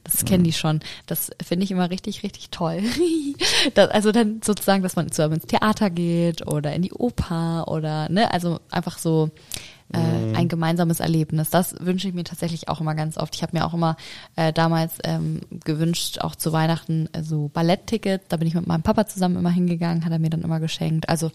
Das 0.03 0.25
kennen 0.25 0.43
die 0.43 0.53
schon. 0.53 0.81
Das 1.07 1.31
finde 1.43 1.63
ich 1.63 1.71
immer 1.71 1.89
richtig, 1.89 2.23
richtig 2.23 2.49
toll. 2.49 2.81
das, 3.73 3.89
also 3.89 4.11
dann 4.11 4.41
sozusagen, 4.43 4.83
dass 4.83 4.95
man 4.95 5.11
zusammen 5.11 5.35
ins 5.35 5.47
Theater 5.47 5.89
geht 5.89 6.45
oder 6.45 6.73
in 6.73 6.81
die 6.83 6.93
Oper 6.93 7.67
oder, 7.67 8.09
ne, 8.09 8.31
also 8.31 8.59
einfach 8.69 8.97
so 8.97 9.31
äh, 9.93 10.35
ein 10.35 10.47
gemeinsames 10.47 10.99
Erlebnis. 10.99 11.49
Das 11.49 11.75
wünsche 11.79 12.07
ich 12.07 12.13
mir 12.13 12.23
tatsächlich 12.23 12.67
auch 12.67 12.81
immer 12.81 12.95
ganz 12.95 13.17
oft. 13.17 13.35
Ich 13.35 13.43
habe 13.43 13.57
mir 13.57 13.65
auch 13.65 13.73
immer 13.73 13.95
äh, 14.35 14.51
damals 14.51 14.93
ähm, 15.03 15.41
gewünscht, 15.63 16.19
auch 16.19 16.35
zu 16.35 16.51
Weihnachten 16.51 17.07
äh, 17.13 17.23
so 17.23 17.49
Balletttickets. 17.53 18.25
Da 18.29 18.37
bin 18.37 18.47
ich 18.47 18.55
mit 18.55 18.67
meinem 18.67 18.81
Papa 18.81 19.07
zusammen 19.07 19.37
immer 19.37 19.51
hingegangen, 19.51 20.03
hat 20.05 20.11
er 20.11 20.19
mir 20.19 20.29
dann 20.29 20.41
immer 20.41 20.59
geschenkt. 20.59 21.07
Also 21.09 21.31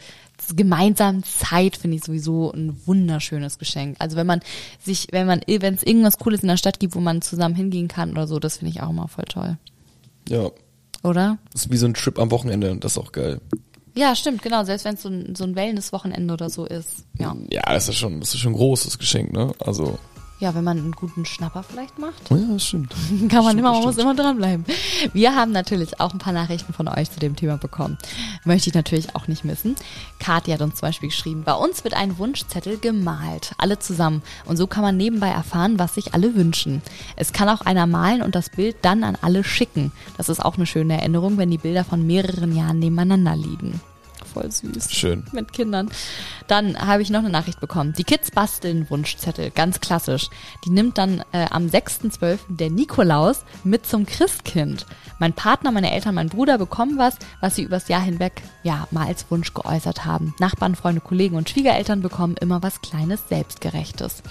gemeinsam 0.55 1.23
Zeit 1.25 1.77
finde 1.77 1.97
ich 1.97 2.05
sowieso 2.05 2.53
ein 2.53 2.77
wunderschönes 2.87 3.59
Geschenk. 3.59 3.97
Also 3.99 4.17
wenn 4.17 4.27
man 4.27 4.41
sich, 4.83 5.09
wenn 5.13 5.27
man, 5.27 5.41
wenn 5.47 5.75
es 5.75 5.83
irgendwas 5.83 6.19
Cooles 6.19 6.43
in 6.43 6.49
der 6.49 6.57
Stadt 6.57 6.81
gibt, 6.81 6.95
wo 6.95 7.01
man 7.01 7.23
zusammen 7.23 7.55
hingehen 7.55 7.89
kann 7.89 8.13
oder 8.13 8.27
so, 8.27 8.39
das 8.39 8.59
finde 8.59 8.71
ich 8.71 8.83
auch 8.83 8.91
immer 8.91 9.09
voll 9.09 9.25
toll. 9.25 9.57
Ja, 10.29 10.51
Oder? 11.03 11.39
das 11.53 11.67
ist 11.67 11.73
wie 11.73 11.77
so 11.77 11.87
ein 11.87 11.95
Trip 11.95 12.19
am 12.19 12.31
Wochenende. 12.31 12.77
Das 12.77 12.93
ist 12.93 12.99
auch 12.99 13.13
geil. 13.13 13.41
Ja, 13.99 14.15
stimmt, 14.15 14.43
genau. 14.43 14.63
Selbst 14.63 14.85
wenn 14.85 14.95
es 14.95 15.03
so 15.03 15.09
ein, 15.09 15.35
so 15.35 15.43
ein 15.43 15.57
Wellness-Wochenende 15.57 16.33
oder 16.33 16.51
so 16.51 16.65
ist. 16.65 17.05
Ja. 17.19 17.35
Ja, 17.51 17.63
das 17.67 17.89
ist 17.89 17.97
schon, 17.97 18.21
das 18.21 18.33
ist 18.33 18.39
schon 18.39 18.53
ein 18.53 18.57
großes 18.57 18.97
Geschenk, 18.97 19.33
ne? 19.33 19.53
Also, 19.59 19.99
Ja, 20.41 20.55
wenn 20.55 20.63
man 20.63 20.79
einen 20.79 20.93
guten 20.93 21.25
Schnapper 21.25 21.65
vielleicht 21.65 21.99
macht. 21.99 22.31
ja, 22.31 22.37
das 22.37 22.65
stimmt. 22.65 22.95
Kann 23.29 23.43
man 23.43 23.47
Stimmt, 23.47 23.59
immer, 23.59 23.73
man 23.73 23.83
muss 23.83 23.99
immer 23.99 24.15
dranbleiben. 24.15 24.65
Wir 25.13 25.35
haben 25.35 25.51
natürlich 25.51 25.99
auch 25.99 26.13
ein 26.13 26.19
paar 26.19 26.33
Nachrichten 26.33 26.73
von 26.73 26.87
euch 26.87 27.11
zu 27.11 27.19
dem 27.19 27.35
Thema 27.35 27.57
bekommen. 27.57 27.99
Möchte 28.45 28.71
ich 28.71 28.75
natürlich 28.75 29.17
auch 29.17 29.27
nicht 29.27 29.45
missen. 29.45 29.75
Kathi 30.21 30.53
hat 30.53 30.61
uns 30.61 30.77
zum 30.77 30.89
Beispiel 30.89 31.09
geschrieben, 31.09 31.43
bei 31.43 31.55
uns 31.55 31.83
wird 31.83 31.95
ein 31.95 32.19
Wunschzettel 32.19 32.79
gemalt, 32.79 33.53
alle 33.59 33.81
zusammen. 33.81 34.23
Und 34.45 34.57
so 34.57 34.69
kann 34.69 34.83
man 34.83 34.97
nebenbei 34.97 35.29
erfahren, 35.29 35.81
was 35.81 35.97
sich 35.97 36.15
alle 36.15 36.37
wünschen. 36.37 36.83
Es 37.17 37.33
kann 37.33 37.49
auch 37.49 37.63
einer 37.63 37.89
malen 37.89 38.23
und 38.23 38.37
das 38.37 38.51
Bild 38.51 38.77
dann 38.83 39.03
an 39.03 39.19
alle 39.21 39.43
schicken. 39.43 39.91
Das 40.17 40.29
ist 40.29 40.45
auch 40.45 40.57
eine 40.57 40.67
schöne 40.67 41.01
Erinnerung, 41.01 41.37
wenn 41.37 41.51
die 41.51 41.59
Bilder 41.59 41.83
von 41.83 42.07
mehreren 42.07 42.55
Jahren 42.55 42.79
nebeneinander 42.79 43.35
liegen. 43.35 43.81
Voll 44.33 44.51
süß 44.51 44.93
Schön. 44.93 45.25
mit 45.33 45.53
Kindern. 45.53 45.91
Dann 46.47 46.79
habe 46.79 47.03
ich 47.03 47.11
noch 47.11 47.21
eine 47.21 47.31
Nachricht 47.31 47.61
bekommen. 47.61 47.95
Die 47.97 48.05
Kids 48.05 48.31
basteln 48.31 48.89
Wunschzettel, 48.91 49.51
ganz 49.51 49.81
klassisch. 49.81 50.29
Die 50.65 50.71
nimmt 50.71 50.99
dann 50.99 51.23
äh, 51.33 51.47
am 51.51 51.67
6.12. 51.67 52.39
der 52.49 52.71
Nikolaus 52.71 53.45
mit 53.65 53.87
zum 53.87 54.07
Christkind. 54.07 54.87
Mein 55.19 55.33
Partner, 55.33 55.73
meine 55.73 55.93
Eltern, 55.93 56.15
mein 56.15 56.29
Bruder 56.29 56.59
bekommen 56.59 56.99
was, 56.99 57.17
was 57.41 57.57
sie 57.57 57.63
übers 57.63 57.89
Jahr 57.89 58.03
hinweg 58.03 58.43
ja 58.63 58.87
mal 58.91 59.07
als 59.07 59.31
Wunsch 59.31 59.53
geäußert 59.55 60.05
haben. 60.05 60.35
Nachbarn, 60.39 60.77
Freunde, 60.77 61.01
Kollegen 61.01 61.37
und 61.37 61.51
Schwiegereltern 61.51 62.03
bekommen 62.03 62.37
immer 62.41 62.63
was 62.63 62.81
Kleines, 62.81 63.29
Selbstgerechtes. 63.29 64.23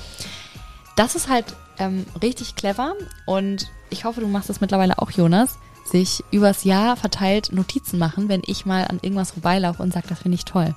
Das 0.96 1.16
ist 1.16 1.30
halt 1.30 1.46
ähm, 1.78 2.06
richtig 2.22 2.56
clever 2.56 2.94
und 3.26 3.70
ich 3.90 4.06
hoffe, 4.06 4.22
du 4.22 4.28
machst 4.28 4.50
das 4.50 4.62
mittlerweile 4.62 4.98
auch, 5.00 5.12
Jonas, 5.12 5.58
sich 5.90 6.24
übers 6.32 6.64
Jahr 6.64 6.96
verteilt 6.96 7.52
Notizen 7.52 7.98
machen, 7.98 8.30
wenn 8.30 8.42
ich 8.46 8.66
mal 8.66 8.86
an 8.86 9.00
irgendwas 9.02 9.32
vorbeilaufe 9.32 9.82
und 9.82 9.94
sage, 9.94 10.08
das 10.10 10.20
finde 10.20 10.36
ich 10.36 10.46
toll. 10.46 10.76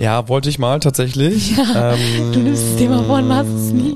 Ja, 0.00 0.28
wollte 0.28 0.48
ich 0.48 0.58
mal 0.58 0.80
tatsächlich. 0.80 1.52
Ähm, 1.58 2.32
Du 2.32 2.38
nimmst 2.40 2.62
das 2.70 2.76
Thema 2.76 3.02
vor 3.04 3.18
und 3.18 3.28
machst 3.28 3.50
es 3.52 3.70
nie. 3.72 3.94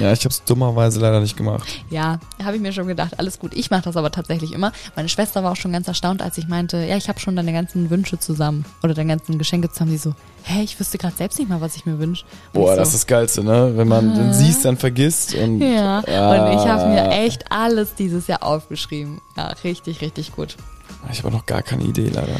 Ja, 0.00 0.12
ich 0.12 0.20
habe 0.20 0.30
es 0.30 0.42
dummerweise 0.42 0.98
leider 0.98 1.20
nicht 1.20 1.36
gemacht. 1.36 1.68
Ja, 1.90 2.18
habe 2.42 2.56
ich 2.56 2.62
mir 2.62 2.72
schon 2.72 2.88
gedacht, 2.88 3.18
alles 3.20 3.38
gut. 3.38 3.52
Ich 3.54 3.70
mache 3.70 3.82
das 3.82 3.96
aber 3.96 4.10
tatsächlich 4.10 4.52
immer. 4.52 4.72
Meine 4.96 5.08
Schwester 5.08 5.44
war 5.44 5.52
auch 5.52 5.56
schon 5.56 5.70
ganz 5.72 5.86
erstaunt, 5.86 6.22
als 6.22 6.38
ich 6.38 6.48
meinte, 6.48 6.78
ja, 6.78 6.96
ich 6.96 7.08
habe 7.08 7.20
schon 7.20 7.36
deine 7.36 7.52
ganzen 7.52 7.88
Wünsche 7.88 8.18
zusammen 8.18 8.64
oder 8.82 8.94
deine 8.94 9.10
ganzen 9.14 9.38
Geschenke 9.38 9.70
zusammen. 9.70 9.92
Die 9.92 9.98
so, 9.98 10.12
hä, 10.42 10.62
ich 10.64 10.78
wüsste 10.80 10.98
gerade 10.98 11.14
selbst 11.16 11.38
nicht 11.38 11.48
mal, 11.48 11.60
was 11.60 11.76
ich 11.76 11.86
mir 11.86 12.00
wünsche. 12.00 12.24
Boah, 12.52 12.72
ich 12.72 12.78
das 12.78 12.90
so, 12.90 12.96
ist 12.96 13.02
das 13.04 13.06
Geilste, 13.06 13.44
ne? 13.44 13.72
Wenn 13.76 13.86
man 13.86 14.14
den 14.16 14.32
siehst, 14.34 14.64
dann 14.64 14.76
vergisst 14.76 15.34
und 15.36 15.60
Ja, 15.60 16.00
und 16.00 16.08
Ah. 16.08 16.52
ich 16.52 16.68
habe 16.68 16.88
mir 16.88 17.10
echt 17.10 17.44
alles 17.52 17.94
dieses 17.94 18.26
Jahr 18.26 18.42
aufgeschrieben. 18.42 19.20
Ja, 19.36 19.54
richtig, 19.62 20.00
richtig 20.00 20.32
gut. 20.34 20.56
ich 21.12 21.22
habe 21.22 21.32
noch 21.32 21.46
gar 21.46 21.62
keine 21.62 21.84
Idee 21.84 22.08
leider. 22.12 22.34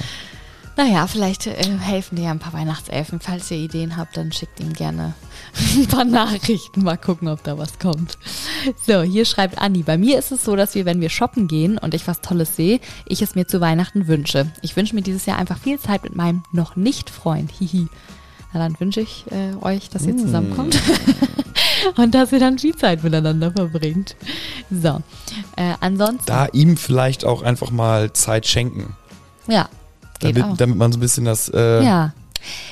Naja, 0.79 1.09
vielleicht 1.09 1.49
äh, 1.49 1.57
helfen 1.81 2.15
dir 2.15 2.27
ja 2.27 2.31
ein 2.31 2.39
paar 2.39 2.53
Weihnachtselfen. 2.53 3.19
Falls 3.19 3.51
ihr 3.51 3.57
Ideen 3.57 3.97
habt, 3.97 4.17
dann 4.17 4.31
schickt 4.31 4.61
ihm 4.61 4.73
gerne 4.73 5.15
ein 5.77 5.89
paar 5.89 6.05
Nachrichten. 6.05 6.85
Mal 6.85 6.97
gucken, 6.97 7.27
ob 7.27 7.43
da 7.43 7.59
was 7.59 7.81
kommt. 7.81 8.17
So, 8.87 9.03
hier 9.03 9.25
schreibt 9.25 9.59
Anni. 9.59 9.83
Bei 9.83 9.99
mir 9.99 10.21
ist 10.21 10.31
es 10.31 10.45
so, 10.45 10.55
dass 10.55 10.77
wir, 10.77 10.85
wenn 10.85 11.01
wir 11.01 11.11
shoppen 11.11 11.49
gehen 11.49 11.79
und 11.79 11.95
ich 11.95 12.07
was 12.07 12.21
Tolles 12.21 12.55
sehe, 12.55 12.79
ich 13.07 13.23
es 13.23 13.35
mir 13.35 13.49
zu 13.49 13.61
Weihnachten 13.61 14.07
wünsche. 14.07 14.53
Ich 14.63 14.77
wünsche 14.77 14.95
mir 14.95 15.03
dieses 15.03 15.27
Jahr 15.27 15.37
einfach 15.37 15.59
viel 15.59 15.81
Zeit 15.81 16.05
mit 16.05 16.15
meinem 16.15 16.45
noch 16.53 16.77
nicht 16.77 17.11
Freund. 17.11 17.51
Hihi. 17.59 17.89
Na, 18.53 18.61
dann 18.61 18.79
wünsche 18.79 19.01
ich 19.01 19.25
äh, 19.33 19.57
euch, 19.61 19.91
dass 19.91 20.07
ihr 20.07 20.17
zusammenkommt 20.17 20.81
und 21.97 22.15
dass 22.15 22.31
ihr 22.31 22.39
dann 22.39 22.57
viel 22.57 22.77
Zeit 22.77 23.03
miteinander 23.03 23.51
verbringt. 23.51 24.15
So, 24.71 25.03
äh, 25.57 25.75
ansonsten, 25.81 26.27
Da 26.27 26.47
ihm 26.47 26.77
vielleicht 26.77 27.25
auch 27.25 27.43
einfach 27.43 27.73
mal 27.73 28.13
Zeit 28.13 28.47
schenken. 28.47 28.95
ja. 29.49 29.69
Damit, 30.21 30.45
damit 30.61 30.77
man 30.77 30.93
so 30.93 30.99
ein 30.99 31.01
bisschen 31.01 31.25
das, 31.25 31.49
äh, 31.55 31.83
Ja. 31.85 32.13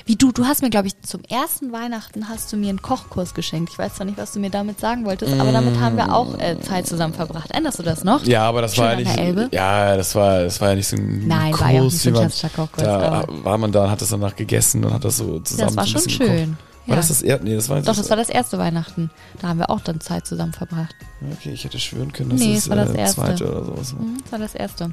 Wie 0.04 0.14
du, 0.14 0.30
du 0.30 0.44
hast 0.46 0.62
mir, 0.62 0.70
glaube 0.70 0.86
ich, 0.86 1.00
zum 1.02 1.22
ersten 1.28 1.72
Weihnachten 1.72 2.28
hast 2.28 2.52
du 2.52 2.56
mir 2.56 2.68
einen 2.68 2.80
Kochkurs 2.82 3.34
geschenkt. 3.34 3.72
Ich 3.72 3.78
weiß 3.78 3.94
zwar 3.94 4.06
nicht, 4.06 4.16
was 4.16 4.30
du 4.32 4.38
mir 4.38 4.48
damit 4.48 4.78
sagen 4.78 5.04
wolltest, 5.04 5.32
aber 5.40 5.50
damit 5.50 5.80
haben 5.80 5.96
wir 5.96 6.14
auch 6.14 6.38
äh, 6.38 6.56
Zeit 6.60 6.86
zusammen 6.86 7.12
verbracht. 7.14 7.50
Erinnerst 7.50 7.80
du 7.80 7.82
das 7.82 8.04
noch? 8.04 8.24
Ja, 8.24 8.44
aber 8.48 8.62
das 8.62 8.76
Schön 8.76 8.84
war 8.84 8.92
ja 8.92 8.96
nicht. 8.98 9.18
Elbe? 9.18 9.48
Ja, 9.50 9.96
das 9.96 10.14
war, 10.14 10.44
das 10.44 10.60
war 10.60 10.68
ja 10.70 10.74
nicht 10.76 10.86
so 10.86 10.96
ein 10.96 11.26
Nein, 11.26 11.50
Kurs, 11.50 11.60
war 11.62 11.70
ja 11.72 11.80
auch 11.80 11.84
nicht 11.84 11.98
so 11.98 12.10
ein 12.10 12.14
klassischer 12.14 12.48
Kochkurs, 12.50 12.84
Da 12.84 13.24
war 13.28 13.58
man 13.58 13.72
da 13.72 13.84
und 13.84 13.90
hat 13.90 14.00
das 14.00 14.10
danach 14.10 14.36
gegessen 14.36 14.84
und 14.84 14.92
hat 14.94 15.04
das 15.04 15.16
so 15.16 15.40
zusammen 15.40 15.66
Das 15.74 15.76
war 15.76 15.84
so 15.84 15.90
schon 15.90 16.02
bisschen 16.04 16.18
gekocht. 16.20 16.38
schön. 16.38 16.56
War 16.86 16.94
Ja. 16.94 16.96
das 16.96 17.08
das 17.08 17.22
erste? 17.22 17.44
Nee, 17.44 17.54
das 17.56 17.68
war 17.68 17.80
Doch, 17.82 17.96
das 17.96 18.08
war 18.10 18.16
das 18.16 18.28
erste 18.28 18.58
Weihnachten. 18.58 19.10
Da 19.42 19.48
haben 19.48 19.58
wir 19.58 19.68
auch 19.68 19.80
dann 19.80 20.00
Zeit 20.00 20.24
zusammen 20.28 20.52
verbracht. 20.52 20.94
Okay, 21.32 21.50
ich 21.52 21.64
hätte 21.64 21.80
schwören 21.80 22.12
können, 22.12 22.30
das 22.30 22.38
Nee, 22.38 22.52
ist 22.52 22.58
es 22.64 22.68
war 22.68 22.76
das 22.76 22.90
äh, 22.90 22.98
erste. 22.98 23.20
zweite 23.20 23.50
oder 23.50 23.64
sowas. 23.64 23.94
Mhm, 23.94 24.18
das 24.22 24.30
war 24.32 24.38
das 24.38 24.54
erste. 24.54 24.92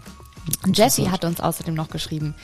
Jessie 0.74 1.10
hat 1.10 1.26
uns 1.26 1.39
außerdem 1.39 1.74
noch 1.74 1.89
geschrieben. 1.89 2.36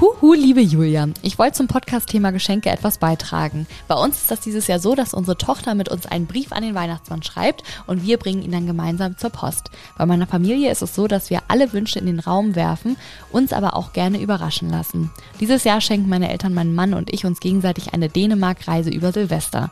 Huhu, 0.00 0.32
liebe 0.34 0.60
Julia, 0.60 1.06
ich 1.22 1.38
wollte 1.38 1.58
zum 1.58 1.68
Podcast-Thema 1.68 2.32
Geschenke 2.32 2.68
etwas 2.68 2.98
beitragen. 2.98 3.68
Bei 3.86 3.94
uns 3.94 4.16
ist 4.16 4.30
das 4.30 4.40
dieses 4.40 4.66
Jahr 4.66 4.80
so, 4.80 4.96
dass 4.96 5.14
unsere 5.14 5.38
Tochter 5.38 5.76
mit 5.76 5.88
uns 5.88 6.04
einen 6.04 6.26
Brief 6.26 6.50
an 6.50 6.64
den 6.64 6.74
Weihnachtsmann 6.74 7.22
schreibt 7.22 7.62
und 7.86 8.04
wir 8.04 8.18
bringen 8.18 8.42
ihn 8.42 8.50
dann 8.50 8.66
gemeinsam 8.66 9.16
zur 9.16 9.30
Post. 9.30 9.70
Bei 9.96 10.04
meiner 10.04 10.26
Familie 10.26 10.72
ist 10.72 10.82
es 10.82 10.96
so, 10.96 11.06
dass 11.06 11.30
wir 11.30 11.42
alle 11.46 11.72
Wünsche 11.72 12.00
in 12.00 12.06
den 12.06 12.18
Raum 12.18 12.56
werfen, 12.56 12.96
uns 13.30 13.52
aber 13.52 13.76
auch 13.76 13.92
gerne 13.92 14.20
überraschen 14.20 14.68
lassen. 14.68 15.12
Dieses 15.38 15.62
Jahr 15.62 15.80
schenken 15.80 16.08
meine 16.08 16.28
Eltern, 16.28 16.54
mein 16.54 16.74
Mann 16.74 16.92
und 16.92 17.12
ich 17.12 17.24
uns 17.24 17.38
gegenseitig 17.38 17.94
eine 17.94 18.08
Dänemark-Reise 18.08 18.90
über 18.90 19.12
Silvester. 19.12 19.70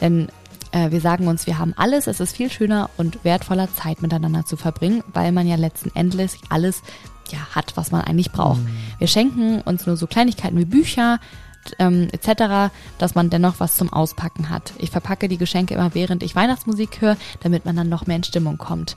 Denn 0.00 0.26
äh, 0.72 0.90
wir 0.90 1.00
sagen 1.00 1.28
uns, 1.28 1.46
wir 1.46 1.58
haben 1.58 1.74
alles, 1.76 2.06
es 2.06 2.20
ist 2.20 2.36
viel 2.36 2.50
schöner 2.50 2.90
und 2.96 3.24
wertvoller 3.24 3.72
Zeit 3.74 4.02
miteinander 4.02 4.44
zu 4.44 4.56
verbringen, 4.56 5.02
weil 5.12 5.32
man 5.32 5.46
ja 5.46 5.56
letzten 5.56 5.94
Endes 5.94 6.38
alles 6.48 6.82
ja, 7.30 7.38
hat, 7.52 7.76
was 7.76 7.90
man 7.90 8.02
eigentlich 8.02 8.32
braucht. 8.32 8.60
Wir 8.98 9.06
schenken 9.06 9.60
uns 9.62 9.86
nur 9.86 9.96
so 9.96 10.06
Kleinigkeiten 10.06 10.58
wie 10.58 10.64
Bücher 10.64 11.18
ähm, 11.78 12.08
etc., 12.12 12.72
dass 12.98 13.14
man 13.14 13.30
dennoch 13.30 13.56
was 13.58 13.76
zum 13.76 13.92
Auspacken 13.92 14.48
hat. 14.50 14.72
Ich 14.78 14.90
verpacke 14.90 15.28
die 15.28 15.38
Geschenke 15.38 15.74
immer, 15.74 15.94
während 15.94 16.22
ich 16.22 16.34
Weihnachtsmusik 16.34 17.00
höre, 17.00 17.16
damit 17.40 17.64
man 17.64 17.76
dann 17.76 17.88
noch 17.88 18.06
mehr 18.06 18.16
in 18.16 18.24
Stimmung 18.24 18.58
kommt. 18.58 18.96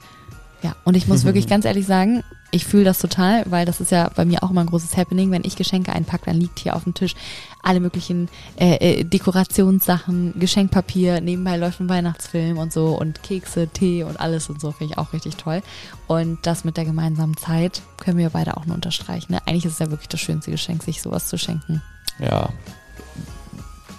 Ja, 0.64 0.76
und 0.86 0.96
ich 0.96 1.08
muss 1.08 1.24
wirklich 1.26 1.48
ganz 1.48 1.66
ehrlich 1.66 1.86
sagen, 1.86 2.24
ich 2.52 2.66
fühle 2.66 2.84
das 2.84 3.00
total, 3.00 3.44
weil 3.50 3.66
das 3.66 3.82
ist 3.82 3.92
ja 3.92 4.10
bei 4.16 4.26
mir 4.26 4.44
auch 4.44 4.52
immer 4.52 4.62
ein 4.62 4.68
großes 4.68 4.96
Happening. 4.96 5.32
Wenn 5.32 5.44
ich 5.44 5.56
Geschenke 5.56 5.92
einpacke, 5.92 6.26
dann 6.26 6.40
liegt 6.40 6.60
hier 6.60 6.76
auf 6.76 6.84
dem 6.84 6.94
Tisch 6.94 7.16
alle 7.64 7.80
möglichen 7.80 8.30
äh, 8.58 8.76
äh, 8.76 9.04
Dekorationssachen, 9.04 10.40
Geschenkpapier, 10.40 11.20
nebenbei 11.20 11.58
läuft 11.58 11.80
ein 11.80 11.90
Weihnachtsfilm 11.90 12.60
und 12.60 12.72
so 12.72 12.98
und 12.98 13.24
Kekse, 13.24 13.68
Tee 13.68 14.04
und 14.04 14.20
alles 14.20 14.50
und 14.50 14.62
so 14.62 14.72
finde 14.72 14.94
ich 14.94 15.00
auch 15.00 15.14
richtig 15.14 15.36
toll. 15.38 15.64
Und 16.08 16.40
das 16.44 16.64
mit 16.64 16.78
der 16.78 16.86
gemeinsamen 16.86 17.36
Zeit 17.38 17.82
können 17.98 18.20
wir 18.20 18.30
beide 18.30 18.56
auch 18.56 18.66
nur 18.66 18.76
unterstreichen. 18.76 19.34
Ne? 19.34 19.40
Eigentlich 19.48 19.66
ist 19.66 19.74
es 19.74 19.80
ja 19.80 19.90
wirklich 19.90 20.10
das 20.10 20.20
schönste 20.20 20.52
Geschenk, 20.52 20.84
sich 20.84 21.02
sowas 21.02 21.28
zu 21.28 21.38
schenken. 21.40 21.82
Ja. 22.20 22.50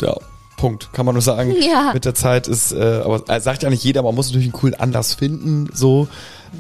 Ja, 0.01 0.15
Punkt. 0.57 0.93
Kann 0.93 1.07
man 1.07 1.15
nur 1.15 1.23
sagen. 1.23 1.55
Ja. 1.65 1.91
Mit 1.93 2.05
der 2.05 2.15
Zeit 2.15 2.47
ist, 2.47 2.73
äh, 2.73 3.03
aber 3.05 3.29
äh, 3.29 3.41
sagt 3.41 3.63
ja 3.63 3.71
nicht 3.71 3.83
jeder, 3.83 4.03
man 4.03 4.15
muss 4.15 4.29
natürlich 4.29 4.47
einen 4.47 4.53
coolen 4.53 4.75
Anlass 4.75 5.15
finden, 5.15 5.69
so. 5.73 6.09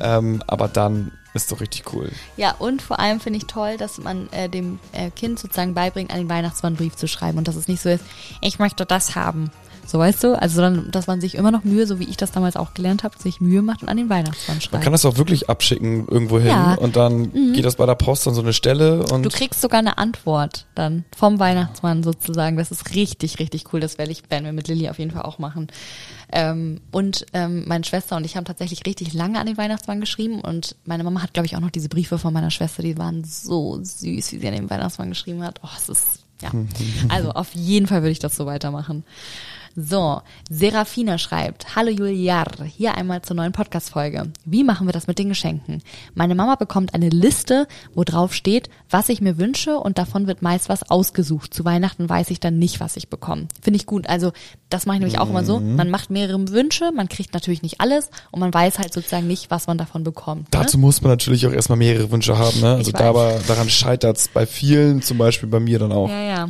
Ähm, 0.00 0.42
aber 0.46 0.68
dann 0.68 1.12
ist 1.34 1.50
doch 1.50 1.60
richtig 1.60 1.92
cool. 1.92 2.10
Ja, 2.36 2.52
und 2.58 2.80
vor 2.80 3.00
allem 3.00 3.20
finde 3.20 3.38
ich 3.38 3.46
toll, 3.46 3.76
dass 3.76 3.98
man 3.98 4.28
äh, 4.32 4.48
dem 4.48 4.78
äh, 4.92 5.10
Kind 5.10 5.38
sozusagen 5.38 5.74
beibringt, 5.74 6.12
einen 6.12 6.28
Brief 6.76 6.94
zu 6.96 7.08
schreiben 7.08 7.38
und 7.38 7.48
dass 7.48 7.56
es 7.56 7.68
nicht 7.68 7.82
so 7.82 7.88
ist, 7.88 8.04
ich 8.40 8.58
möchte 8.58 8.86
das 8.86 9.16
haben, 9.16 9.50
So 9.86 9.98
weißt 9.98 10.24
du, 10.24 10.40
also 10.40 10.60
dann, 10.60 10.90
dass 10.90 11.06
man 11.06 11.20
sich 11.20 11.34
immer 11.34 11.50
noch 11.50 11.64
Mühe, 11.64 11.86
so 11.86 11.98
wie 11.98 12.04
ich 12.04 12.16
das 12.16 12.32
damals 12.32 12.56
auch 12.56 12.74
gelernt 12.74 13.04
habe, 13.04 13.18
sich 13.18 13.40
Mühe 13.40 13.62
macht 13.62 13.82
und 13.82 13.88
an 13.88 13.96
den 13.96 14.08
Weihnachtsmann 14.08 14.56
Man 14.56 14.60
schreibt. 14.62 14.82
kann 14.84 14.92
das 14.92 15.04
auch 15.04 15.16
wirklich 15.18 15.48
abschicken 15.50 16.06
irgendwo 16.08 16.38
hin 16.38 16.48
Ja. 16.48 16.74
und 16.74 16.96
dann 16.96 17.32
geht 17.52 17.64
das 17.64 17.76
bei 17.76 17.86
der 17.86 17.94
Post 17.94 18.26
an 18.26 18.34
so 18.34 18.40
eine 18.40 18.52
Stelle 18.52 19.04
und 19.06 19.22
Du 19.24 19.28
kriegst 19.30 19.60
sogar 19.60 19.78
eine 19.80 19.98
Antwort 19.98 20.66
dann 20.74 21.04
vom 21.16 21.38
Weihnachtsmann 21.38 22.02
sozusagen. 22.02 22.56
Das 22.56 22.70
ist 22.70 22.94
richtig, 22.94 23.38
richtig 23.38 23.72
cool. 23.72 23.80
Das 23.80 23.98
werde 23.98 24.10
ich, 24.12 24.22
werden 24.30 24.44
wir 24.44 24.52
mit 24.52 24.68
Lilly 24.68 24.88
auf 24.88 24.98
jeden 24.98 25.10
Fall 25.10 25.22
auch 25.22 25.38
machen. 25.38 25.68
Ähm, 26.32 26.80
und 26.90 27.26
ähm, 27.32 27.64
meine 27.66 27.84
Schwester 27.84 28.16
und 28.16 28.24
ich 28.24 28.36
haben 28.36 28.44
tatsächlich 28.44 28.86
richtig 28.86 29.12
lange 29.12 29.38
an 29.38 29.46
den 29.46 29.56
Weihnachtsmann 29.56 30.00
geschrieben 30.00 30.40
und 30.40 30.74
meine 30.84 31.04
Mama 31.04 31.22
hat, 31.22 31.32
glaube 31.34 31.46
ich, 31.46 31.54
auch 31.56 31.60
noch 31.60 31.70
diese 31.70 31.88
Briefe 31.88 32.18
von 32.18 32.32
meiner 32.32 32.50
Schwester, 32.50 32.82
die 32.82 32.98
waren 32.98 33.22
so 33.24 33.78
süß, 33.82 34.32
wie 34.32 34.38
sie 34.38 34.48
an 34.48 34.54
den 34.54 34.70
Weihnachtsmann 34.70 35.10
geschrieben 35.10 35.42
hat. 35.44 35.60
Oh, 35.62 35.68
es 35.76 35.88
ist, 35.88 36.24
ja. 36.42 36.50
Also 37.08 37.30
auf 37.30 37.54
jeden 37.54 37.86
Fall 37.86 38.02
würde 38.02 38.10
ich 38.12 38.18
das 38.18 38.34
so 38.36 38.46
weitermachen. 38.46 39.04
So, 39.76 40.20
Serafina 40.48 41.18
schreibt, 41.18 41.74
Hallo 41.74 41.90
Juliar, 41.90 42.46
hier 42.64 42.94
einmal 42.96 43.22
zur 43.22 43.34
neuen 43.34 43.50
Podcast-Folge. 43.50 44.30
Wie 44.44 44.62
machen 44.62 44.86
wir 44.86 44.92
das 44.92 45.08
mit 45.08 45.18
den 45.18 45.30
Geschenken? 45.30 45.82
Meine 46.14 46.36
Mama 46.36 46.54
bekommt 46.54 46.94
eine 46.94 47.08
Liste, 47.08 47.66
wo 47.92 48.04
drauf 48.04 48.34
steht, 48.34 48.70
was 48.88 49.08
ich 49.08 49.20
mir 49.20 49.36
wünsche 49.36 49.78
und 49.78 49.98
davon 49.98 50.28
wird 50.28 50.42
meist 50.42 50.68
was 50.68 50.88
ausgesucht. 50.88 51.52
Zu 51.52 51.64
Weihnachten 51.64 52.08
weiß 52.08 52.30
ich 52.30 52.38
dann 52.38 52.56
nicht, 52.56 52.78
was 52.78 52.96
ich 52.96 53.08
bekomme. 53.08 53.48
Finde 53.62 53.76
ich 53.76 53.86
gut. 53.86 54.08
Also, 54.08 54.30
das 54.70 54.86
mache 54.86 54.98
ich 54.98 55.00
nämlich 55.00 55.18
auch 55.18 55.28
immer 55.28 55.44
so. 55.44 55.58
Man 55.58 55.90
macht 55.90 56.08
mehrere 56.08 56.48
Wünsche, 56.50 56.92
man 56.92 57.08
kriegt 57.08 57.34
natürlich 57.34 57.62
nicht 57.62 57.80
alles 57.80 58.10
und 58.30 58.38
man 58.38 58.54
weiß 58.54 58.78
halt 58.78 58.92
sozusagen 58.92 59.26
nicht, 59.26 59.50
was 59.50 59.66
man 59.66 59.76
davon 59.76 60.04
bekommt. 60.04 60.42
Ne? 60.42 60.48
dazu 60.50 60.78
muss 60.78 61.02
man 61.02 61.10
natürlich 61.10 61.48
auch 61.48 61.52
erstmal 61.52 61.78
mehrere 61.78 62.12
Wünsche 62.12 62.38
haben. 62.38 62.60
Ne? 62.60 62.76
Also 62.76 62.92
da 62.92 63.12
daran 63.48 63.68
scheitert's 63.68 64.28
bei 64.28 64.46
vielen, 64.46 65.02
zum 65.02 65.18
Beispiel 65.18 65.48
bei 65.48 65.58
mir 65.58 65.80
dann 65.80 65.90
auch. 65.90 66.08
Ja, 66.08 66.22
ja. 66.22 66.48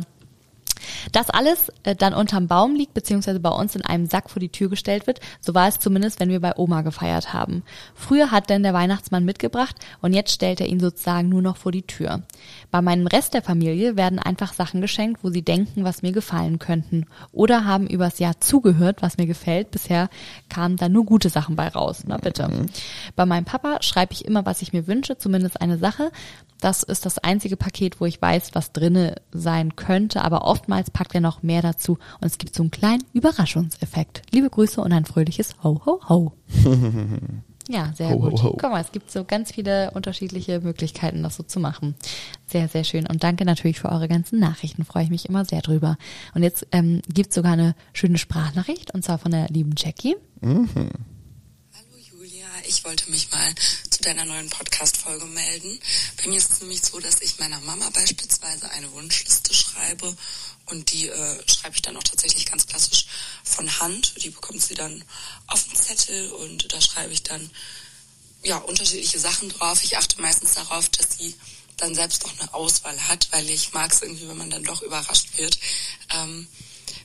Das 1.11 1.29
alles 1.29 1.71
äh, 1.83 1.95
dann 1.95 2.13
unterm 2.13 2.47
Baum 2.47 2.75
liegt, 2.75 2.93
beziehungsweise 2.93 3.39
bei 3.39 3.49
uns 3.49 3.75
in 3.75 3.81
einem 3.83 4.05
Sack 4.05 4.29
vor 4.29 4.39
die 4.39 4.49
Tür 4.49 4.69
gestellt 4.69 5.07
wird. 5.07 5.19
So 5.41 5.53
war 5.53 5.67
es 5.67 5.79
zumindest, 5.79 6.19
wenn 6.19 6.29
wir 6.29 6.39
bei 6.39 6.53
Oma 6.57 6.81
gefeiert 6.81 7.33
haben. 7.33 7.63
Früher 7.93 8.31
hat 8.31 8.49
denn 8.49 8.63
der 8.63 8.73
Weihnachtsmann 8.73 9.25
mitgebracht 9.25 9.75
und 10.01 10.13
jetzt 10.13 10.31
stellt 10.31 10.61
er 10.61 10.67
ihn 10.67 10.79
sozusagen 10.79 11.29
nur 11.29 11.41
noch 11.41 11.57
vor 11.57 11.71
die 11.71 11.83
Tür. 11.83 12.23
Bei 12.71 12.81
meinem 12.81 13.07
Rest 13.07 13.33
der 13.33 13.41
Familie 13.41 13.97
werden 13.97 14.19
einfach 14.19 14.53
Sachen 14.53 14.81
geschenkt, 14.81 15.23
wo 15.23 15.29
sie 15.29 15.41
denken, 15.41 15.83
was 15.83 16.01
mir 16.01 16.11
gefallen 16.11 16.59
könnten. 16.59 17.05
Oder 17.31 17.65
haben 17.65 17.87
übers 17.87 18.19
Jahr 18.19 18.39
zugehört, 18.39 19.01
was 19.01 19.17
mir 19.17 19.27
gefällt. 19.27 19.71
Bisher 19.71 20.09
kamen 20.49 20.77
da 20.77 20.89
nur 20.89 21.05
gute 21.05 21.29
Sachen 21.29 21.55
bei 21.55 21.67
raus. 21.67 22.03
Na 22.05 22.17
bitte. 22.17 22.49
Bei 23.15 23.25
meinem 23.25 23.45
Papa 23.45 23.81
schreibe 23.81 24.13
ich 24.13 24.25
immer, 24.25 24.45
was 24.45 24.61
ich 24.61 24.73
mir 24.73 24.87
wünsche, 24.87 25.17
zumindest 25.17 25.61
eine 25.61 25.77
Sache. 25.77 26.11
Das 26.65 26.81
ist 26.81 27.05
das 27.05 27.19
einzige 27.19 27.57
Paket, 27.57 28.01
wo 28.01 28.07
ich 28.07 28.19
weiß, 28.19 28.55
was 28.55 28.71
drinne 28.71 29.21
sein 29.31 29.75
könnte, 29.75 30.23
aber 30.23 30.45
oftmals 30.45 30.89
packt 30.89 31.13
er 31.13 31.21
noch 31.21 31.43
mehr 31.43 31.61
dazu 31.61 31.99
und 32.19 32.25
es 32.25 32.39
gibt 32.39 32.55
so 32.55 32.63
einen 32.63 32.71
kleinen 32.71 33.03
Überraschungseffekt. 33.13 34.23
Liebe 34.31 34.49
Grüße 34.49 34.81
und 34.81 34.91
ein 34.91 35.05
fröhliches 35.05 35.53
Ho 35.63 35.79
Ho 35.85 35.99
Ho. 36.09 36.31
Ja, 37.67 37.91
sehr 37.95 38.09
Ho, 38.09 38.21
ho, 38.21 38.29
gut. 38.29 38.43
ho. 38.43 38.57
Guck 38.59 38.71
mal, 38.71 38.81
es 38.81 38.91
gibt 38.91 39.11
so 39.11 39.23
ganz 39.23 39.51
viele 39.51 39.89
unterschiedliche 39.91 40.59
Möglichkeiten, 40.59 41.23
das 41.23 41.35
so 41.35 41.41
zu 41.43 41.59
machen. 41.59 41.95
Sehr, 42.45 42.67
sehr 42.67 42.83
schön. 42.83 43.07
Und 43.07 43.23
danke 43.23 43.43
natürlich 43.43 43.79
für 43.79 43.89
eure 43.89 44.07
ganzen 44.07 44.39
Nachrichten. 44.39 44.85
Freue 44.85 45.03
ich 45.03 45.09
mich 45.09 45.27
immer 45.27 45.45
sehr 45.45 45.63
drüber. 45.63 45.97
Und 46.35 46.43
jetzt 46.43 46.67
ähm, 46.71 47.01
gibt 47.11 47.33
sogar 47.33 47.53
eine 47.53 47.73
schöne 47.91 48.19
Sprachnachricht 48.19 48.93
und 48.93 49.03
zwar 49.03 49.17
von 49.17 49.31
der 49.31 49.47
lieben 49.47 49.73
Jackie. 49.75 50.15
Julia, 50.41 50.65
ich 52.67 52.83
wollte 52.83 53.09
mich 53.09 53.31
mal 53.31 53.53
zu 53.89 54.01
deiner 54.01 54.25
neuen 54.25 54.49
Podcast-Folge 54.49 55.25
melden. 55.25 55.79
Bei 56.17 56.29
mir 56.29 56.37
ist 56.37 56.51
es 56.51 56.61
nämlich 56.61 56.81
so, 56.83 56.99
dass 56.99 57.21
ich 57.21 57.39
meiner 57.39 57.59
Mama 57.61 57.89
beispielsweise 57.89 58.69
eine 58.71 58.91
Wunschliste 58.91 59.53
schreibe 59.53 60.15
und 60.65 60.91
die 60.91 61.09
äh, 61.09 61.49
schreibe 61.49 61.75
ich 61.75 61.81
dann 61.81 61.97
auch 61.97 62.03
tatsächlich 62.03 62.45
ganz 62.45 62.65
klassisch 62.65 63.05
von 63.43 63.79
Hand. 63.79 64.15
Die 64.23 64.29
bekommt 64.29 64.61
sie 64.61 64.73
dann 64.73 65.03
auf 65.47 65.63
den 65.63 65.75
Zettel 65.75 66.31
und 66.31 66.71
da 66.73 66.81
schreibe 66.81 67.13
ich 67.13 67.23
dann 67.23 67.49
ja 68.43 68.57
unterschiedliche 68.57 69.19
Sachen 69.19 69.49
drauf. 69.49 69.83
Ich 69.83 69.97
achte 69.97 70.21
meistens 70.21 70.55
darauf, 70.55 70.89
dass 70.89 71.17
sie 71.17 71.35
dann 71.77 71.93
selbst 71.93 72.23
noch 72.23 72.39
eine 72.39 72.53
Auswahl 72.53 72.99
hat, 73.07 73.27
weil 73.31 73.49
ich 73.49 73.73
mag 73.73 73.91
es 73.91 74.01
irgendwie, 74.01 74.27
wenn 74.27 74.37
man 74.37 74.49
dann 74.49 74.63
doch 74.63 74.81
überrascht 74.81 75.37
wird. 75.37 75.59
Ähm, 76.09 76.47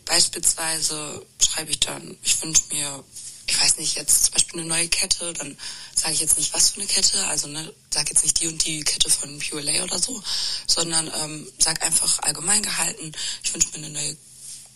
beispielsweise 0.05 1.27
schreibe 1.41 1.73
ich 1.73 1.81
dann, 1.81 2.17
ich 2.23 2.41
wünsche 2.43 2.63
mir, 2.71 3.05
ich 3.51 3.61
weiß 3.61 3.79
nicht, 3.79 3.97
jetzt 3.97 4.25
zum 4.25 4.35
Beispiel 4.35 4.61
eine 4.61 4.69
neue 4.69 4.89
Kette, 4.89 5.33
dann 5.33 5.59
sage 5.95 6.15
ich 6.15 6.21
jetzt 6.21 6.39
nicht, 6.39 6.55
was 6.55 6.71
für 6.71 6.81
eine 6.81 6.87
Kette, 6.87 7.27
also 7.27 7.49
ne, 7.49 7.73
sag 7.91 8.09
jetzt 8.09 8.23
nicht 8.23 8.41
die 8.41 8.47
und 8.47 8.65
die 8.65 8.83
Kette 8.85 9.11
von 9.11 9.39
Pure 9.41 9.63
Lay 9.63 9.81
oder 9.81 9.99
so, 9.99 10.23
sondern 10.67 11.11
ähm, 11.21 11.51
sag 11.59 11.83
einfach 11.83 12.21
allgemein 12.21 12.63
gehalten, 12.63 13.13
ich 13.43 13.53
wünsche 13.53 13.69
mir 13.71 13.87
eine 13.87 13.91
neue 13.91 14.17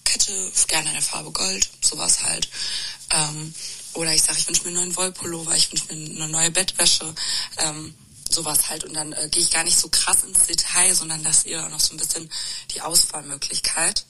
Kette, 0.04 0.52
gerne 0.66 0.88
in 0.88 0.94
der 0.94 1.02
Farbe 1.02 1.30
Gold, 1.30 1.70
sowas 1.80 2.22
halt. 2.24 2.48
Ähm, 3.10 3.54
oder 3.94 4.12
ich 4.12 4.22
sage, 4.22 4.38
ich 4.38 4.48
wünsche 4.48 4.62
mir 4.62 4.68
einen 4.68 4.76
neuen 4.78 4.96
Wollpullover, 4.96 5.54
ich 5.54 5.70
wünsche 5.70 5.94
mir 5.94 6.16
eine 6.16 6.28
neue 6.28 6.50
Bettwäsche, 6.50 7.14
ähm, 7.58 7.94
sowas 8.28 8.68
halt. 8.68 8.82
Und 8.84 8.94
dann 8.94 9.12
äh, 9.12 9.28
gehe 9.30 9.42
ich 9.42 9.50
gar 9.50 9.62
nicht 9.62 9.78
so 9.78 9.88
krass 9.88 10.24
ins 10.24 10.46
Detail, 10.46 10.94
sondern 10.94 11.22
lasse 11.22 11.48
ihr 11.48 11.64
auch 11.64 11.70
noch 11.70 11.80
so 11.80 11.94
ein 11.94 11.98
bisschen 11.98 12.28
die 12.72 12.80
Auswahlmöglichkeit. 12.80 14.04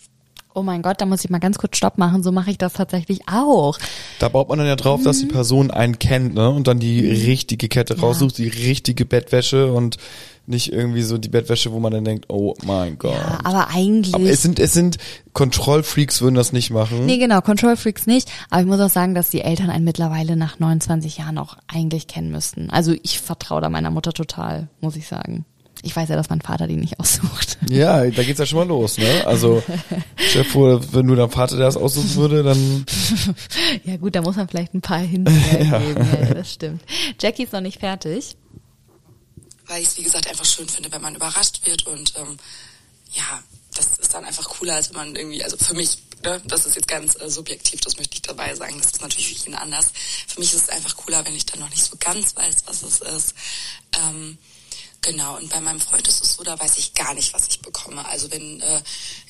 Oh 0.57 0.63
mein 0.63 0.83
Gott, 0.83 1.01
da 1.01 1.07
muss 1.07 1.25
ich 1.25 1.31
mal 1.31 1.41
ganz 1.41 1.59
kurz 1.59 1.77
Stopp 1.77 1.99
machen. 1.99 2.23
So 2.23 2.31
mache 2.31 2.51
ich 2.51 2.59
das 2.59 2.75
tatsächlich 2.75 3.29
auch. 3.29 3.77
Da 4.21 4.29
baut 4.29 4.49
man 4.49 4.59
dann 4.59 4.69
ja 4.69 4.77
drauf, 4.77 5.03
dass 5.03 5.19
die 5.19 5.27
Person 5.27 5.73
einen 5.73 5.99
kennt, 5.99 6.35
ne? 6.35 6.49
Und 6.49 6.69
dann 6.69 6.79
die 6.79 7.01
richtige 7.11 7.69
Kette 7.69 7.99
raussucht, 7.99 8.39
die 8.39 8.49
richtige 8.49 9.05
Bettwäsche 9.05 9.73
und 9.73 9.99
nicht 10.47 10.73
irgendwie 10.73 11.03
so 11.03 11.19
die 11.19 11.29
Bettwäsche, 11.29 11.73
wo 11.73 11.81
man 11.81 11.93
dann 11.93 12.05
denkt, 12.05 12.27
oh 12.29 12.55
mein 12.65 12.99
Gott. 12.99 13.15
Ja, 13.15 13.41
aber 13.43 13.69
eigentlich. 13.71 14.15
Aber 14.15 14.25
es 14.25 14.43
sind, 14.43 14.59
es 14.59 14.73
sind 14.73 14.99
Kontrollfreaks 15.33 16.21
würden 16.21 16.35
das 16.35 16.53
nicht 16.53 16.71
machen. 16.71 17.07
Nee, 17.07 17.19
genau, 17.19 17.41
Control 17.41 17.77
Freaks 17.77 18.07
nicht. 18.07 18.31
Aber 18.51 18.61
ich 18.61 18.67
muss 18.67 18.81
auch 18.81 18.91
sagen, 18.91 19.15
dass 19.15 19.31
die 19.31 19.41
Eltern 19.41 19.71
einen 19.71 19.85
mittlerweile 19.85 20.37
nach 20.37 20.61
29 20.61 21.19
Jahren 21.19 21.39
auch 21.39 21.57
eigentlich 21.67 22.07
kennen 22.07 22.31
müssten. 22.31 22.71
Also 22.71 22.95
ich 23.03 23.21
vertraue 23.21 23.61
da 23.61 23.71
meiner 23.71 23.91
Mutter 23.91 24.13
total, 24.13 24.69
muss 24.81 24.97
ich 24.97 25.09
sagen. 25.09 25.45
Ich 25.85 25.95
weiß 25.95 26.09
ja, 26.09 26.17
dass 26.17 26.31
mein 26.31 26.41
Vater 26.41 26.67
die 26.67 26.77
nicht 26.77 26.99
aussucht. 26.99 27.59
Ja, 27.69 28.05
da 28.05 28.23
geht's 28.23 28.39
ja 28.39 28.47
schon 28.47 28.59
mal 28.59 28.67
los, 28.67 28.99
ne? 28.99 29.27
Also, 29.27 29.63
Chef, 30.17 30.55
wenn 30.55 31.07
nur 31.07 31.17
dein 31.17 31.31
Vater 31.31 31.57
der 31.57 31.67
das 31.67 31.77
aussuchen 31.77 32.15
würde, 32.17 32.43
dann 32.43 32.85
Ja 33.85 33.97
gut, 33.97 34.15
da 34.15 34.23
muss 34.23 34.37
man 34.37 34.49
vielleicht 34.49 34.75
ein 34.75 34.81
paar 34.81 34.99
Hints 35.01 35.31
mehr 35.53 35.81
geben. 35.81 36.09
Ja, 36.21 36.35
das 36.35 36.53
stimmt. 36.53 36.83
Jackie 37.21 37.45
ist 37.45 37.53
noch 37.53 37.61
nicht 37.61 37.81
fertig. 37.81 38.37
weil 39.67 39.83
ich 39.83 39.89
es, 39.89 39.97
wie 39.99 40.03
gesagt, 40.03 40.27
einfach 40.29 40.45
schön 40.45 40.69
finde, 40.69 40.91
wenn 40.93 41.03
man 41.03 41.15
überrascht 41.15 41.61
wird 41.67 41.87
und 41.87 42.15
ähm, 42.17 42.37
ja, 43.13 43.43
das 43.77 43.87
ist 43.99 44.15
dann 44.15 44.25
einfach 44.25 44.49
cooler, 44.49 44.75
als 44.77 44.91
wenn 44.91 44.97
man 44.97 45.17
irgendwie, 45.17 45.43
also 45.43 45.57
für 45.57 45.75
mich, 45.75 45.99
ne, 46.23 46.41
das 46.47 46.67
ist 46.67 46.77
jetzt 46.77 46.89
ganz 46.89 47.21
äh, 47.21 47.29
subjektiv, 47.29 47.81
das 47.81 47.97
möchte 47.97 48.15
ich 48.15 48.23
dabei 48.23 48.55
sagen, 48.55 48.77
das 48.79 48.93
ist 48.93 49.03
natürlich 49.03 49.29
für 49.29 49.45
jeden 49.47 49.55
anders. 49.55 49.91
Für 50.27 50.41
mich 50.41 50.53
ist 50.55 50.63
es 50.65 50.69
einfach 50.69 50.97
cooler, 50.97 51.25
wenn 51.25 51.35
ich 51.35 51.47
dann 51.47 51.61
noch 51.61 51.71
nicht 51.71 51.83
so 51.85 51.97
ganz 51.99 52.37
weiß, 52.37 52.57
was 52.67 52.83
es 52.83 53.01
ist. 53.01 53.35
Ähm, 53.99 54.39
genau, 55.05 55.37
und 55.37 55.51
bei 55.51 55.61
meinem 55.61 55.81
Freund 55.81 56.09
ist 56.09 56.23
es 56.23 56.35
so, 56.35 56.43
da 56.43 56.59
weiß 56.59 56.79
ich 56.79 56.95
gar 56.95 57.15
nicht, 57.15 57.33
was 57.35 57.47
ich 57.49 57.61
bekomme. 57.61 58.05
Also 58.07 58.31
wenn 58.31 58.61
äh, 58.61 58.83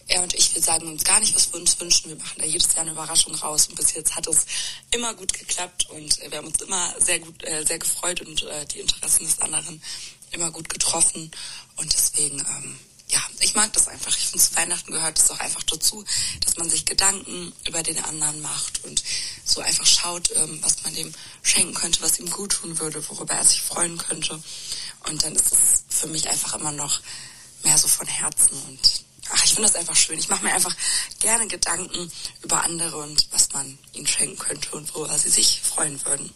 er 0.08 0.22
und 0.22 0.34
ich, 0.34 0.54
wir 0.54 0.62
sagen 0.62 0.86
uns 0.88 1.04
gar 1.04 1.20
nicht, 1.20 1.34
was 1.34 1.52
wir 1.52 1.60
uns 1.60 1.78
wünschen, 1.80 2.10
wir 2.10 2.16
machen 2.16 2.38
da 2.38 2.44
jedes 2.44 2.74
Jahr 2.74 2.82
eine 2.82 2.92
Überraschung 2.92 3.34
raus 3.34 3.66
und 3.68 3.74
bis 3.74 3.94
jetzt 3.94 4.14
hat 4.14 4.26
es 4.26 4.46
immer 4.90 5.14
gut 5.14 5.32
geklappt 5.32 5.90
und 5.90 6.20
äh, 6.22 6.30
wir 6.30 6.38
haben 6.38 6.46
uns 6.46 6.62
immer 6.62 6.94
sehr 6.98 7.18
gut, 7.18 7.42
äh, 7.44 7.64
sehr 7.66 7.78
gefreut 7.78 8.20
und 8.20 8.42
äh, 8.44 8.66
die 8.66 8.80
Interessen 8.80 9.26
des 9.26 9.40
anderen 9.40 9.82
immer 10.30 10.50
gut 10.50 10.68
getroffen 10.68 11.30
und 11.76 11.92
deswegen, 11.92 12.38
ähm, 12.40 12.78
ja, 13.08 13.20
ich 13.40 13.54
mag 13.54 13.72
das 13.72 13.86
einfach. 13.86 14.16
Ich 14.16 14.26
finde, 14.26 14.44
zu 14.44 14.56
Weihnachten 14.56 14.90
gehört 14.90 15.18
es 15.18 15.30
auch 15.30 15.38
einfach 15.38 15.62
dazu, 15.62 16.04
dass 16.44 16.56
man 16.56 16.70
sich 16.70 16.84
Gedanken 16.84 17.52
über 17.66 17.82
den 17.82 18.02
anderen 18.02 18.40
macht 18.40 18.82
und 18.84 19.04
so 19.44 19.60
einfach 19.60 19.86
schaut, 19.86 20.30
ähm, 20.34 20.58
was 20.62 20.82
man 20.82 20.94
dem 20.94 21.12
schenken 21.42 21.74
könnte, 21.74 22.02
was 22.02 22.18
ihm 22.18 22.30
gut 22.30 22.52
tun 22.52 22.78
würde, 22.78 23.06
worüber 23.08 23.34
er 23.34 23.44
sich 23.44 23.60
freuen 23.60 23.98
könnte. 23.98 24.42
Und 25.08 25.22
dann 25.22 25.32
ist 25.34 25.52
es 25.52 25.84
für 25.88 26.06
mich 26.06 26.28
einfach 26.28 26.54
immer 26.54 26.72
noch 26.72 27.00
mehr 27.62 27.78
so 27.78 27.88
von 27.88 28.06
Herzen 28.06 28.56
und 28.68 29.04
ach, 29.30 29.44
ich 29.44 29.54
finde 29.54 29.68
das 29.68 29.76
einfach 29.76 29.96
schön. 29.96 30.18
Ich 30.18 30.28
mache 30.28 30.44
mir 30.44 30.52
einfach 30.52 30.74
gerne 31.20 31.46
Gedanken 31.46 32.10
über 32.42 32.62
andere 32.62 32.96
und 32.98 33.26
was 33.32 33.52
man 33.52 33.78
ihnen 33.92 34.06
schenken 34.06 34.38
könnte 34.38 34.70
und 34.72 34.94
worüber 34.94 35.18
sie 35.18 35.30
sich 35.30 35.60
freuen 35.62 36.04
würden. 36.04 36.30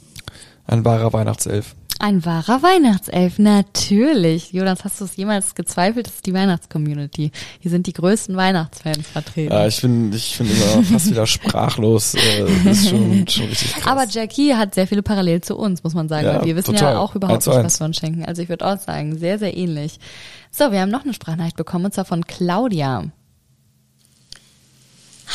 ein 0.67 0.85
wahrer 0.85 1.13
Weihnachtself. 1.13 1.75
Ein 2.01 2.25
wahrer 2.25 2.63
Weihnachtself, 2.63 3.41
natürlich. 3.41 4.53
Jonas, 4.53 4.85
hast 4.85 5.01
du 5.01 5.05
es 5.05 5.17
jemals 5.17 5.57
gezweifelt? 5.57 6.07
Das 6.07 6.15
ist 6.15 6.27
die 6.27 6.33
Weihnachtscommunity. 6.33 7.33
Hier 7.59 7.71
sind 7.73 7.89
die 7.89 7.93
größten 7.93 8.37
Weihnachtsfans 8.37 9.09
vertreten. 9.09 9.53
Ja, 9.53 9.67
ich 9.67 9.81
bin, 9.81 10.13
ich 10.13 10.39
bin 10.39 10.49
immer 10.49 10.85
fast 10.93 11.11
wieder 11.11 11.27
sprachlos. 11.27 12.15
Äh, 12.15 12.47
das 12.65 12.79
ist 12.79 12.91
schon, 12.91 13.27
schon 13.27 13.47
richtig 13.47 13.73
krass. 13.75 13.87
Aber 13.87 14.07
Jackie 14.09 14.55
hat 14.55 14.77
sehr 14.77 14.87
viele 14.87 15.03
Parallelen 15.03 15.43
zu 15.43 15.57
uns, 15.57 15.83
muss 15.83 15.95
man 15.95 16.09
sagen. 16.09 16.27
Ja, 16.27 16.45
wir 16.45 16.55
wissen 16.55 16.77
total. 16.77 16.95
ja 16.95 17.01
auch 17.01 17.17
überhaupt 17.17 17.45
nicht, 17.45 17.57
was 17.57 17.81
wir 17.81 17.87
uns 17.87 17.97
schenken. 17.97 18.25
Also 18.25 18.43
ich 18.43 18.49
würde 18.49 18.65
auch 18.65 18.79
sagen, 18.79 19.19
sehr, 19.19 19.41
sehr 19.41 19.57
ähnlich. 19.57 19.99
So, 20.53 20.71
wir 20.71 20.81
haben 20.81 20.91
noch 20.91 21.03
eine 21.03 21.15
Sprachnachricht 21.15 21.57
bekommen, 21.57 21.87
und 21.87 21.95
zwar 21.95 22.05
von 22.05 22.25
Claudia. 22.25 23.11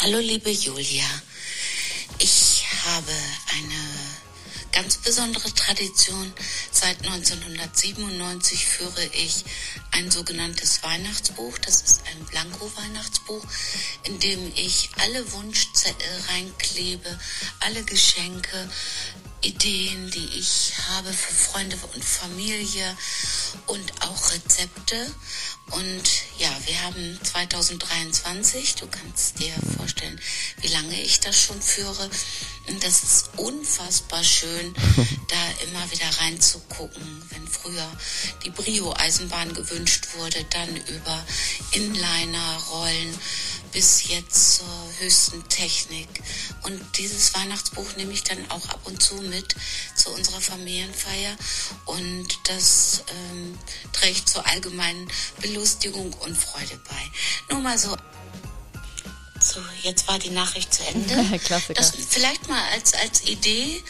Hallo 0.02 0.18
liebe 0.20 0.50
Julia, 0.50 1.04
ich 2.20 2.66
habe 2.86 3.12
eine 3.52 3.93
ganz 4.74 4.98
besondere 4.98 5.54
Tradition. 5.54 6.34
Seit 6.72 6.98
1997 7.06 8.66
führe 8.66 9.06
ich 9.14 9.46
ein 9.92 10.12
sogenanntes 10.12 10.84
Weihnachtsbuch. 10.84 11.58
Das 11.60 11.82
ist 11.84 12.02
ein 12.08 12.26
Blanko-Weihnachtsbuch, 12.26 13.46
in 14.04 14.20
dem 14.20 14.52
ich 14.56 14.90
alle 15.00 15.32
Wunschzettel 15.32 16.10
reinklebe, 16.30 17.20
alle 17.60 17.84
Geschenke, 17.84 18.70
Ideen, 19.44 20.10
die 20.12 20.40
ich 20.40 20.74
habe 20.90 21.12
für 21.12 21.34
Freunde 21.34 21.78
und 21.94 22.04
Familie 22.04 22.98
und 23.68 24.02
auch 24.02 24.32
Rezepte. 24.32 25.14
Und 25.72 26.04
ja, 26.38 26.50
wir 26.66 26.82
haben 26.82 27.20
2023, 27.24 28.76
du 28.76 28.88
kannst 28.88 29.40
dir 29.40 29.54
vorstellen, 29.78 30.20
wie 30.62 30.68
lange 30.68 31.02
ich 31.02 31.20
das 31.20 31.40
schon 31.42 31.62
führe. 31.62 32.10
Und 32.68 32.84
das 32.84 33.04
ist 33.04 33.30
unfassbar 33.38 34.24
schön, 34.24 34.74
da 35.28 35.66
immer 35.66 35.92
wieder 35.92 36.10
reinzugucken. 36.22 37.24
Wenn 37.30 37.48
früher 37.48 37.92
die 38.46 38.50
Brio-Eisenbahn 38.50 39.54
gewünscht 39.54 40.08
wurde, 40.16 40.46
dann 40.52 40.76
über 40.76 41.26
Inliner-Rollen 41.72 43.20
bis 43.74 44.08
jetzt 44.08 44.58
zur 44.58 44.68
höchsten 45.00 45.48
Technik. 45.50 46.08
Und 46.64 46.82
dieses 46.98 47.34
Weihnachtsbuch 47.34 47.96
nehme 47.98 48.14
ich 48.14 48.24
dann 48.24 48.50
auch 48.50 48.70
ab 48.70 48.82
und 48.86 49.02
zu 49.02 49.16
mit 49.16 49.56
zu 49.96 50.12
unserer 50.12 50.42
Familienfeier 50.42 51.36
und 51.86 52.28
das 52.48 53.04
ähm, 53.08 53.58
trägt 53.92 54.30
zur 54.30 54.46
allgemeinen 54.48 55.08
Belustigung 55.42 56.14
und 56.14 56.38
Freude 56.38 56.80
bei. 56.88 57.54
Nur 57.54 57.62
mal 57.62 57.78
so. 57.78 57.96
So, 59.42 59.60
jetzt 59.82 60.08
war 60.08 60.20
die 60.20 60.30
Nachricht 60.30 60.74
zu 60.74 60.84
Ende. 60.86 61.40
Klassiker. 61.44 61.74
Das 61.74 61.94
vielleicht 62.10 62.48
mal 62.48 62.64
als, 62.72 62.94
als 62.94 63.26
Idee, 63.26 63.84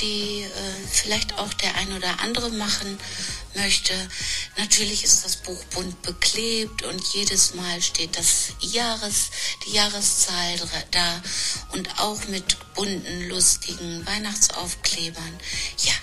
die 0.00 0.42
äh, 0.42 0.86
vielleicht 0.90 1.38
auch 1.38 1.52
der 1.54 1.74
ein 1.76 1.92
oder 1.92 2.20
andere 2.20 2.50
machen 2.50 2.98
möchte. 3.54 3.94
Natürlich 4.56 5.04
ist 5.04 5.24
das 5.24 5.36
Buch 5.36 5.62
bunt 5.66 6.02
beklebt 6.02 6.82
und 6.82 7.02
jedes 7.14 7.54
Mal 7.54 7.82
steht 7.82 8.16
das 8.16 8.52
Jahres, 8.60 9.30
die 9.66 9.72
Jahreszahl 9.72 10.56
da 10.90 11.22
und 11.72 12.00
auch 12.00 12.26
mit 12.28 12.56
bunten, 12.74 13.28
lustigen 13.28 14.06
Weihnachtsaufklebern. 14.06 15.40
Ja, 15.84 15.94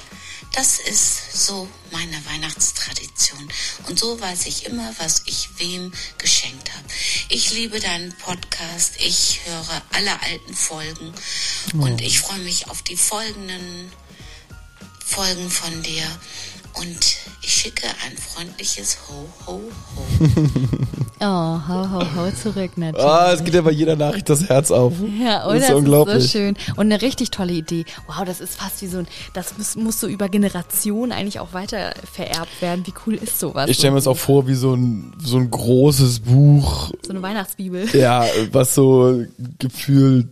das 0.55 0.79
ist 0.79 1.45
so 1.45 1.67
meine 1.91 2.25
Weihnachtstradition. 2.25 3.49
Und 3.87 3.99
so 3.99 4.19
weiß 4.19 4.45
ich 4.45 4.65
immer, 4.65 4.93
was 4.99 5.23
ich 5.25 5.49
wem 5.57 5.91
geschenkt 6.17 6.73
habe. 6.73 6.85
Ich 7.29 7.51
liebe 7.51 7.79
deinen 7.79 8.13
Podcast. 8.19 8.93
Ich 8.99 9.41
höre 9.45 9.81
alle 9.91 10.21
alten 10.21 10.53
Folgen. 10.53 11.13
Und 11.73 12.01
ich 12.01 12.19
freue 12.19 12.39
mich 12.39 12.69
auf 12.69 12.81
die 12.83 12.95
folgenden 12.95 13.91
Folgen 15.05 15.51
von 15.51 15.83
dir. 15.83 16.05
Und 16.81 17.15
ich 17.41 17.51
schicke 17.53 17.87
ein 17.87 18.17
freundliches 18.17 18.97
Ho, 19.07 19.27
Ho, 19.47 19.61
Ho. 19.95 20.03
Oh, 21.21 21.23
hau, 21.25 21.89
hau, 21.91 22.03
hau 22.15 22.29
zurück, 22.31 22.71
natürlich. 22.75 23.05
Ah, 23.05 23.31
es 23.31 23.41
geht 23.41 23.53
ja 23.53 23.61
bei 23.61 23.71
jeder 23.71 23.95
Nachricht 23.95 24.29
das 24.29 24.49
Herz 24.49 24.69
auf. 24.69 24.93
Ja, 25.17 25.45
oder? 25.45 25.53
Das 25.53 25.63
ist 25.63 25.69
Das 25.69 25.77
unglaublich. 25.77 26.15
ist 26.17 26.23
so 26.33 26.37
schön. 26.37 26.57
Und 26.75 26.91
eine 26.91 27.01
richtig 27.01 27.31
tolle 27.31 27.53
Idee. 27.53 27.85
Wow, 28.07 28.25
das 28.25 28.41
ist 28.41 28.57
fast 28.59 28.81
wie 28.81 28.87
so 28.87 28.97
ein, 28.99 29.07
das 29.33 29.57
muss, 29.57 29.77
muss 29.77 29.99
so 30.01 30.07
über 30.07 30.27
Generationen 30.27 31.13
eigentlich 31.13 31.39
auch 31.39 31.53
weiter 31.53 31.93
vererbt 32.11 32.61
werden. 32.61 32.85
Wie 32.85 32.93
cool 33.07 33.13
ist 33.15 33.39
sowas? 33.39 33.69
Ich 33.69 33.77
stelle 33.77 33.91
mir 33.91 33.99
das 33.99 34.07
auch 34.07 34.17
vor 34.17 34.45
wie 34.47 34.55
so 34.55 34.73
ein, 34.75 35.13
so 35.23 35.37
ein 35.37 35.49
großes 35.49 36.19
Buch, 36.19 36.91
So 37.01 37.11
eine 37.11 37.21
Weihnachtsbibel. 37.21 37.87
ja, 37.97 38.25
was 38.51 38.75
so 38.75 39.23
gefühlt 39.57 40.27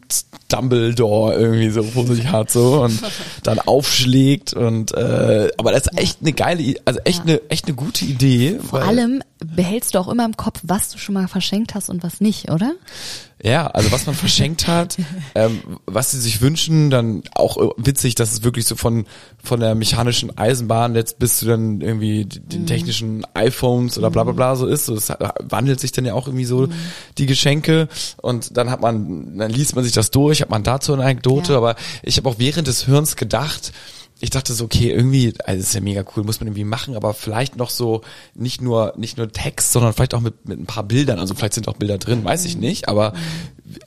Dumbledore 0.50 1.34
irgendwie 1.36 1.70
so 1.70 1.82
vor 1.84 2.06
sich 2.06 2.28
hat 2.28 2.52
so 2.52 2.82
und 2.84 3.02
dann 3.44 3.60
aufschlägt 3.60 4.54
und 4.54 4.94
äh, 4.94 5.50
aber 5.58 5.72
das 5.72 5.84
ist 5.88 5.98
echt 5.98 6.18
eine 6.22 6.33
geile, 6.34 6.62
I- 6.62 6.80
also 6.86 7.00
echt 7.06 7.22
eine 7.24 7.42
echt 7.50 7.66
eine 7.68 7.76
gute 7.76 8.06
Idee. 8.06 8.60
Vor 8.68 8.82
allem 8.82 9.22
behältst 9.44 9.94
du 9.96 10.00
auch 10.00 10.08
immer 10.08 10.26
im 10.26 10.38
Kopf, 10.38 10.60
was 10.64 10.90
du 10.90 10.98
schon 10.98 11.14
mal 11.14 11.28
verschenkt 11.28 11.76
hast 11.76 11.90
und 11.90 12.04
was 12.04 12.22
nicht, 12.22 12.50
oder? 12.50 12.74
Ja, 13.44 13.68
also 13.68 13.92
was 13.92 14.06
man 14.06 14.16
verschenkt 14.16 14.68
hat, 14.68 14.96
ähm, 15.36 15.60
was 15.86 16.12
sie 16.12 16.20
sich 16.22 16.40
wünschen, 16.40 16.90
dann 16.90 17.24
auch 17.36 17.58
äh, 17.58 17.68
witzig, 17.78 18.16
dass 18.16 18.32
es 18.32 18.44
wirklich 18.44 18.66
so 18.66 18.76
von 18.78 19.06
von 19.44 19.60
der 19.60 19.76
mechanischen 19.76 20.38
Eisenbahn 20.38 20.96
jetzt 20.96 21.20
bis 21.20 21.40
zu 21.40 21.46
dann 21.46 21.82
irgendwie 21.82 22.24
den 22.26 22.66
technischen 22.66 23.26
iPhones 23.34 23.98
oder 23.98 24.10
bla 24.10 24.24
bla 24.24 24.32
bla 24.32 24.56
so 24.56 24.66
ist. 24.66 24.86
So, 24.86 24.96
es 24.96 25.10
wandelt 25.42 25.82
sich 25.82 25.92
dann 25.92 26.06
ja 26.06 26.14
auch 26.14 26.28
irgendwie 26.28 26.46
so 26.46 26.70
die 27.18 27.26
Geschenke 27.26 27.90
und 28.22 28.56
dann 28.56 28.70
hat 28.72 28.80
man, 28.80 29.38
dann 29.38 29.52
liest 29.52 29.76
man 29.76 29.84
sich 29.84 29.94
das 29.94 30.12
durch, 30.12 30.42
hat 30.42 30.50
man 30.50 30.64
dazu 30.64 30.94
eine 30.94 31.04
Anekdote, 31.04 31.52
Ja. 31.54 31.58
aber 31.58 31.76
ich 32.02 32.16
habe 32.16 32.30
auch 32.30 32.36
während 32.38 32.68
des 32.68 32.88
Hörens 32.88 33.18
gedacht, 33.18 33.74
ich 34.24 34.30
dachte 34.30 34.54
so, 34.54 34.64
okay, 34.64 34.90
irgendwie, 34.90 35.34
also 35.44 35.60
das 35.60 35.68
ist 35.68 35.74
ja 35.74 35.82
mega 35.82 36.06
cool, 36.16 36.24
muss 36.24 36.40
man 36.40 36.48
irgendwie 36.48 36.64
machen, 36.64 36.96
aber 36.96 37.14
vielleicht 37.14 37.58
noch 37.58 37.70
so 37.70 38.04
nicht 38.36 38.62
nur 38.62 38.94
nicht 38.96 39.18
nur 39.18 39.30
Text, 39.30 39.74
sondern 39.74 39.92
vielleicht 39.92 40.14
auch 40.14 40.22
mit 40.22 40.48
mit 40.48 40.62
ein 40.62 40.66
paar 40.66 40.84
Bildern. 40.84 41.20
Also 41.20 41.36
vielleicht 41.36 41.56
sind 41.56 41.68
auch 41.68 41.76
Bilder 41.76 41.98
drin, 41.98 42.24
weiß 42.24 42.46
ich 42.46 42.56
nicht. 42.56 42.88
Aber 42.88 43.12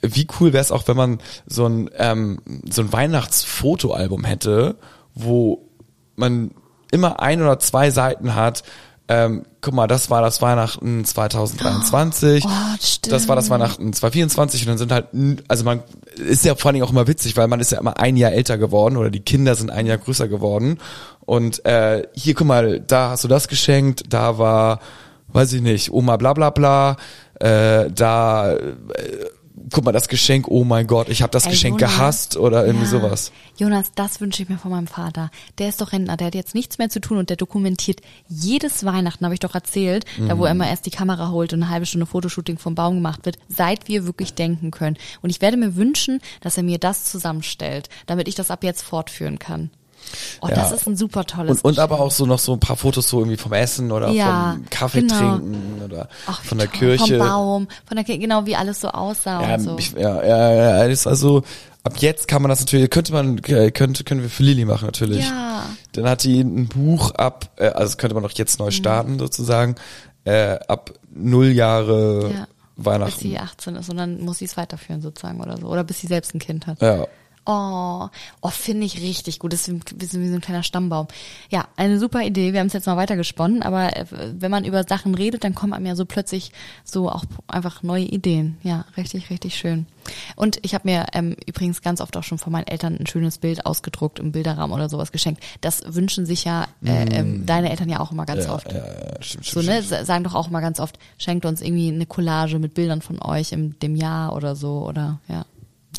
wie 0.03 0.27
cool 0.39 0.53
wäre 0.53 0.61
es 0.61 0.71
auch, 0.71 0.87
wenn 0.87 0.95
man 0.95 1.17
so 1.47 1.65
ein 1.65 1.89
ähm, 1.97 2.39
so 2.69 2.83
ein 2.83 2.93
Weihnachtsfotoalbum 2.93 4.25
hätte, 4.25 4.75
wo 5.15 5.67
man 6.15 6.51
immer 6.91 7.19
ein 7.19 7.41
oder 7.41 7.57
zwei 7.57 7.89
Seiten 7.89 8.35
hat. 8.35 8.61
Ähm, 9.09 9.45
guck 9.61 9.73
mal, 9.73 9.87
das 9.87 10.09
war 10.09 10.21
das 10.21 10.41
Weihnachten 10.41 11.05
2023. 11.05 12.43
Oh, 12.45 12.49
stimmt. 12.81 13.13
das 13.13 13.27
war 13.29 13.37
das 13.37 13.49
Weihnachten 13.49 13.93
2024 13.93 14.61
und 14.63 14.67
dann 14.67 14.77
sind 14.77 14.91
halt, 14.91 15.07
also 15.47 15.63
man 15.63 15.81
ist 16.15 16.43
ja 16.43 16.55
vor 16.55 16.67
allen 16.67 16.73
Dingen 16.73 16.85
auch 16.85 16.91
immer 16.91 17.07
witzig, 17.07 17.37
weil 17.37 17.47
man 17.47 17.61
ist 17.61 17.71
ja 17.71 17.79
immer 17.79 17.99
ein 17.99 18.17
Jahr 18.17 18.33
älter 18.33 18.57
geworden 18.57 18.97
oder 18.97 19.09
die 19.09 19.21
Kinder 19.21 19.55
sind 19.55 19.69
ein 19.71 19.85
Jahr 19.85 19.97
größer 19.97 20.27
geworden. 20.27 20.79
Und 21.21 21.65
äh, 21.65 22.05
hier, 22.13 22.33
guck 22.33 22.47
mal, 22.47 22.81
da 22.81 23.11
hast 23.11 23.23
du 23.23 23.29
das 23.29 23.47
geschenkt, 23.47 24.03
da 24.09 24.37
war, 24.37 24.79
weiß 25.29 25.53
ich 25.53 25.61
nicht, 25.61 25.91
Oma 25.91 26.17
bla 26.17 26.33
bla 26.33 26.49
bla, 26.49 26.97
äh, 27.39 27.89
da 27.89 28.53
äh, 28.53 28.73
guck 29.71 29.83
mal, 29.83 29.91
das 29.91 30.07
Geschenk, 30.07 30.47
oh 30.47 30.63
mein 30.63 30.87
Gott, 30.87 31.09
ich 31.09 31.21
habe 31.21 31.31
das 31.31 31.45
Ey, 31.45 31.51
Geschenk 31.51 31.81
Jonas. 31.81 31.95
gehasst 31.95 32.37
oder 32.37 32.65
irgendwie 32.65 32.85
Ja. 32.85 32.91
sowas. 32.91 33.31
Jonas, 33.57 33.91
das 33.95 34.21
wünsche 34.21 34.43
ich 34.43 34.49
mir 34.49 34.57
von 34.57 34.71
meinem 34.71 34.87
Vater. 34.87 35.29
Der 35.57 35.69
ist 35.69 35.81
doch 35.81 35.91
Rentner, 35.91 36.15
der 36.17 36.27
hat 36.27 36.35
jetzt 36.35 36.55
nichts 36.55 36.77
mehr 36.77 36.89
zu 36.89 36.99
tun 37.01 37.17
und 37.17 37.29
der 37.29 37.37
dokumentiert 37.37 38.01
jedes 38.27 38.85
Weihnachten, 38.85 39.23
habe 39.25 39.33
ich 39.33 39.39
doch 39.39 39.55
erzählt, 39.55 40.05
da 40.27 40.37
wo 40.37 40.45
er 40.45 40.51
immer 40.51 40.67
erst 40.67 40.85
die 40.85 40.91
Kamera 40.91 41.31
holt 41.31 41.53
und 41.53 41.63
eine 41.63 41.71
halbe 41.71 41.85
Stunde 41.85 42.05
Fotoshooting 42.05 42.57
vom 42.57 42.75
Baum 42.75 42.95
gemacht 42.95 43.25
wird, 43.25 43.37
seit 43.49 43.87
wir 43.87 44.05
wirklich 44.05 44.33
denken 44.33 44.71
können. 44.71 44.97
Und 45.21 45.29
ich 45.29 45.41
werde 45.41 45.57
mir 45.57 45.75
wünschen, 45.75 46.21
dass 46.41 46.57
er 46.57 46.63
mir 46.63 46.77
das 46.77 47.03
zusammenstellt, 47.05 47.89
damit 48.05 48.27
ich 48.27 48.35
das 48.35 48.51
ab 48.51 48.63
jetzt 48.63 48.83
fortführen 48.83 49.39
kann. 49.39 49.69
Oh, 50.41 50.47
Ja. 50.47 50.55
das 50.55 50.71
ist 50.71 50.87
ein 50.87 50.95
super 50.97 51.25
tolles 51.25 51.61
Und, 51.61 51.71
und 51.71 51.79
aber 51.79 51.99
auch 51.99 52.11
so 52.11 52.25
noch 52.25 52.39
so 52.39 52.53
ein 52.53 52.59
paar 52.59 52.75
Fotos 52.75 53.07
so 53.09 53.19
irgendwie 53.19 53.37
vom 53.37 53.53
Essen 53.53 53.91
oder 53.91 54.09
Ja, 54.09 54.53
vom 54.53 54.65
Kaffee 54.69 55.01
genau. 55.01 55.17
trinken 55.37 55.81
oder 55.83 56.07
Ach, 56.27 56.41
von 56.43 56.57
der 56.57 56.69
toll. 56.71 56.79
Kirche. 56.79 57.17
Vom 57.17 57.27
Baum, 57.27 57.67
von 57.85 57.95
der 57.97 58.03
Kirche, 58.03 58.19
genau 58.19 58.45
wie 58.45 58.55
alles 58.55 58.81
so 58.81 58.89
aussah 58.89 59.41
Ja, 59.41 59.55
und 59.55 59.59
so. 59.61 59.77
ich, 59.77 59.91
ja, 59.93 60.23
ja, 60.23 60.51
ja, 60.53 60.83
ist 60.83 61.07
also 61.07 61.43
ab 61.83 61.93
jetzt 61.99 62.27
kann 62.27 62.41
man 62.41 62.49
das 62.49 62.59
natürlich, 62.59 62.89
könnte 62.89 63.13
man, 63.13 63.37
äh, 63.45 63.71
könnte, 63.71 64.03
können 64.03 64.21
wir 64.21 64.29
für 64.29 64.43
Lili 64.43 64.65
machen 64.65 64.85
natürlich. 64.85 65.25
Ja. 65.25 65.63
Dann 65.93 66.07
hat 66.09 66.23
die 66.23 66.41
ein 66.41 66.67
Buch 66.67 67.11
ab, 67.11 67.49
äh, 67.57 67.67
also 67.67 67.83
das 67.85 67.97
könnte 67.97 68.13
man 68.13 68.23
doch 68.23 68.31
jetzt 68.31 68.59
Mhm. 68.59 68.65
neu 68.65 68.71
starten 68.71 69.19
sozusagen, 69.19 69.75
äh, 70.25 70.57
ab 70.67 70.91
null 71.13 71.47
Jahre 71.47 72.31
ja. 72.33 72.47
Bis 72.75 72.85
Weihnachten. 72.85 73.19
sie 73.21 73.39
18 73.39 73.75
ist 73.77 73.89
und 73.89 73.97
dann 73.97 74.19
muss 74.23 74.37
sie 74.37 74.45
es 74.45 74.55
weiterführen 74.55 75.01
sozusagen 75.01 75.41
oder 75.41 75.57
so. 75.57 75.65
Oder 75.67 75.83
bis 75.83 75.99
sie 75.99 76.05
selbst 76.07 76.35
ein 76.35 76.39
Kind 76.39 76.67
hat. 76.67 76.79
Ja. 76.81 77.07
Oh, 77.49 78.09
oh 78.41 78.49
finde 78.49 78.85
ich 78.85 79.01
richtig 79.01 79.39
gut. 79.39 79.53
Das 79.53 79.61
ist 79.61 79.67
ein 79.69 79.79
bisschen 79.97 80.21
wie 80.21 80.27
so 80.27 80.35
ein 80.35 80.41
kleiner 80.41 80.63
Stammbaum. 80.63 81.07
Ja, 81.49 81.65
eine 81.77 81.97
super 81.97 82.21
Idee. 82.23 82.51
Wir 82.51 82.59
haben 82.59 82.67
es 82.67 82.73
jetzt 82.73 82.87
mal 82.87 82.97
weitergesponnen, 82.97 83.63
aber 83.63 83.95
äh, 83.95 84.05
wenn 84.11 84.51
man 84.51 84.65
über 84.65 84.83
Sachen 84.83 85.15
redet, 85.15 85.45
dann 85.45 85.55
kommen 85.55 85.71
einem 85.71 85.85
ja 85.85 85.95
so 85.95 86.05
plötzlich 86.05 86.51
so 86.83 87.09
auch 87.09 87.23
einfach 87.47 87.83
neue 87.83 88.03
Ideen. 88.03 88.57
Ja, 88.63 88.83
richtig, 88.97 89.29
richtig 89.29 89.55
schön. 89.55 89.85
Und 90.35 90.59
ich 90.63 90.73
habe 90.73 90.87
mir 90.89 91.05
ähm, 91.13 91.35
übrigens 91.45 91.81
ganz 91.81 92.01
oft 92.01 92.17
auch 92.17 92.23
schon 92.23 92.37
von 92.37 92.51
meinen 92.51 92.67
Eltern 92.67 92.97
ein 92.99 93.07
schönes 93.07 93.37
Bild 93.37 93.65
ausgedruckt 93.65 94.19
im 94.19 94.31
Bilderrahmen 94.33 94.73
oder 94.75 94.89
sowas 94.89 95.11
geschenkt. 95.13 95.41
Das 95.61 95.81
wünschen 95.87 96.25
sich 96.25 96.43
ja 96.43 96.67
äh, 96.85 97.05
ähm, 97.13 97.45
deine 97.45 97.69
Eltern 97.69 97.87
ja 97.89 97.99
auch 98.01 98.11
immer 98.11 98.25
ganz 98.25 98.43
Mm. 98.45 98.47
Ja, 98.49 98.53
oft. 98.55 98.71
ja, 98.73 98.77
ja, 98.79 99.21
stimmt, 99.21 99.45
So, 99.45 99.61
stimmt, 99.61 99.65
ne, 99.67 99.71
stimmt. 99.83 99.87
sa- 99.87 100.05
sagen 100.05 100.23
doch 100.25 100.35
auch 100.35 100.49
mal 100.49 100.59
ganz 100.61 100.79
oft, 100.81 100.99
schenkt 101.17 101.45
uns 101.45 101.61
irgendwie 101.61 101.87
eine 101.93 102.05
Collage 102.05 102.59
mit 102.59 102.73
Bildern 102.73 103.01
von 103.01 103.21
euch 103.21 103.51
im 103.53 103.79
dem 103.79 103.95
Jahr 103.95 104.35
oder 104.35 104.55
so 104.55 104.85
oder 104.85 105.19
ja. 105.29 105.45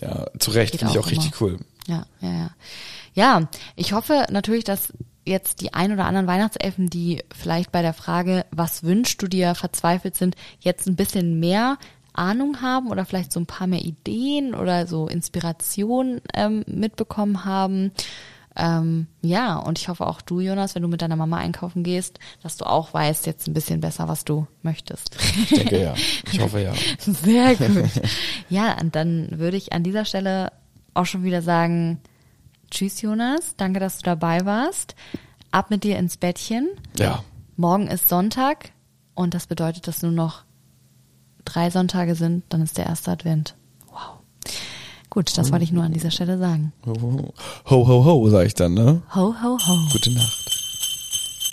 Ja, 0.01 0.27
zu 0.39 0.51
Recht, 0.51 0.77
finde 0.77 0.93
ich 0.93 0.99
auch 0.99 1.05
auch 1.05 1.11
richtig 1.11 1.41
cool. 1.41 1.59
Ja, 1.87 2.05
ja, 2.21 2.31
ja. 2.31 2.51
Ja, 3.15 3.49
ich 3.75 3.93
hoffe 3.93 4.27
natürlich, 4.31 4.65
dass 4.65 4.93
jetzt 5.25 5.61
die 5.61 5.75
ein 5.75 5.93
oder 5.93 6.07
anderen 6.07 6.27
Weihnachtselfen, 6.27 6.89
die 6.89 7.23
vielleicht 7.35 7.73
bei 7.73 7.83
der 7.83 7.93
Frage, 7.93 8.47
was 8.51 8.83
wünschst 8.83 9.21
du 9.23 9.29
dir, 9.29 9.55
verzweifelt 9.55 10.17
sind, 10.17 10.37
jetzt 10.61 10.87
ein 10.87 10.97
bisschen 10.97 11.41
mehr 11.41 11.79
Ahnung 12.13 12.61
haben 12.61 12.89
oder 12.89 13.05
vielleicht 13.05 13.33
so 13.33 13.41
ein 13.41 13.47
paar 13.47 13.67
mehr 13.67 13.83
Ideen 13.83 14.55
oder 14.55 14.87
so 14.87 15.07
Inspiration 15.09 16.21
ähm, 16.35 16.65
mitbekommen 16.67 17.45
haben. 17.45 17.93
Ähm, 18.59 19.07
ja, 19.23 19.57
und 19.57 19.79
ich 19.79 19.89
hoffe 19.89 20.05
auch 20.07 20.21
du, 20.21 20.41
Jonas, 20.41 20.75
wenn 20.75 20.83
du 20.83 20.89
mit 20.89 21.01
deiner 21.01 21.15
Mama 21.15 21.37
einkaufen 21.37 21.85
gehst, 21.85 22.19
dass 22.43 22.57
du 22.57 22.67
auch 22.67 22.93
weißt 22.93 23.27
jetzt 23.27 23.47
ein 23.47 23.55
bisschen 23.55 23.81
besser, 23.81 24.09
was 24.09 24.25
du 24.25 24.49
möchtest. 24.63 25.17
Ich 25.37 25.51
denke 25.51 25.81
ja. 25.81 25.95
Ich 26.33 26.41
hoffe 26.41 26.61
ja. 26.61 26.75
Sehr 26.99 27.55
gut. 27.55 27.89
Ja, 28.49 28.77
und 28.81 28.97
dann 28.97 29.39
würde 29.39 29.57
ich 29.57 29.73
an 29.73 29.85
dieser 29.85 30.05
Stelle 30.05 30.53
auch 30.93 31.07
schon 31.07 31.23
wieder 31.23 31.41
sagen, 31.41 32.01
tschüss 32.71 33.01
Jonas, 33.01 33.55
danke, 33.57 33.79
dass 33.79 33.99
du 33.99 34.03
dabei 34.03 34.45
warst. 34.45 34.97
Ab 35.53 35.71
mit 35.71 35.85
dir 35.85 35.97
ins 35.97 36.17
Bettchen. 36.17 36.69
Ja. 36.99 37.23
Morgen 37.57 37.87
ist 37.87 38.09
Sonntag 38.09 38.73
und 39.15 39.35
das 39.35 39.47
bedeutet, 39.47 39.87
dass 39.87 40.03
nur 40.03 40.13
noch 40.13 40.43
drei 41.45 41.71
Sonntage 41.71 42.17
sind, 42.17 42.45
dann 42.49 42.61
ist 42.63 42.77
der 42.77 42.87
erste 42.87 43.13
Advent. 43.13 43.55
Gut, 45.19 45.37
das 45.37 45.51
wollte 45.51 45.65
ich 45.65 45.73
nur 45.73 45.83
an 45.83 45.93
dieser 45.93 46.13
Stelle 46.13 46.39
sagen. 46.39 46.73
Ho, 46.87 47.33
ho, 47.69 47.89
ho, 47.89 48.05
ho 48.05 48.29
sag 48.31 48.47
ich 48.47 48.55
dann, 48.55 48.75
ne? 48.75 49.03
Ho, 49.17 49.35
ho, 49.43 49.59
ho. 49.59 49.79
Gute 49.91 50.13
Nacht. 50.13 50.48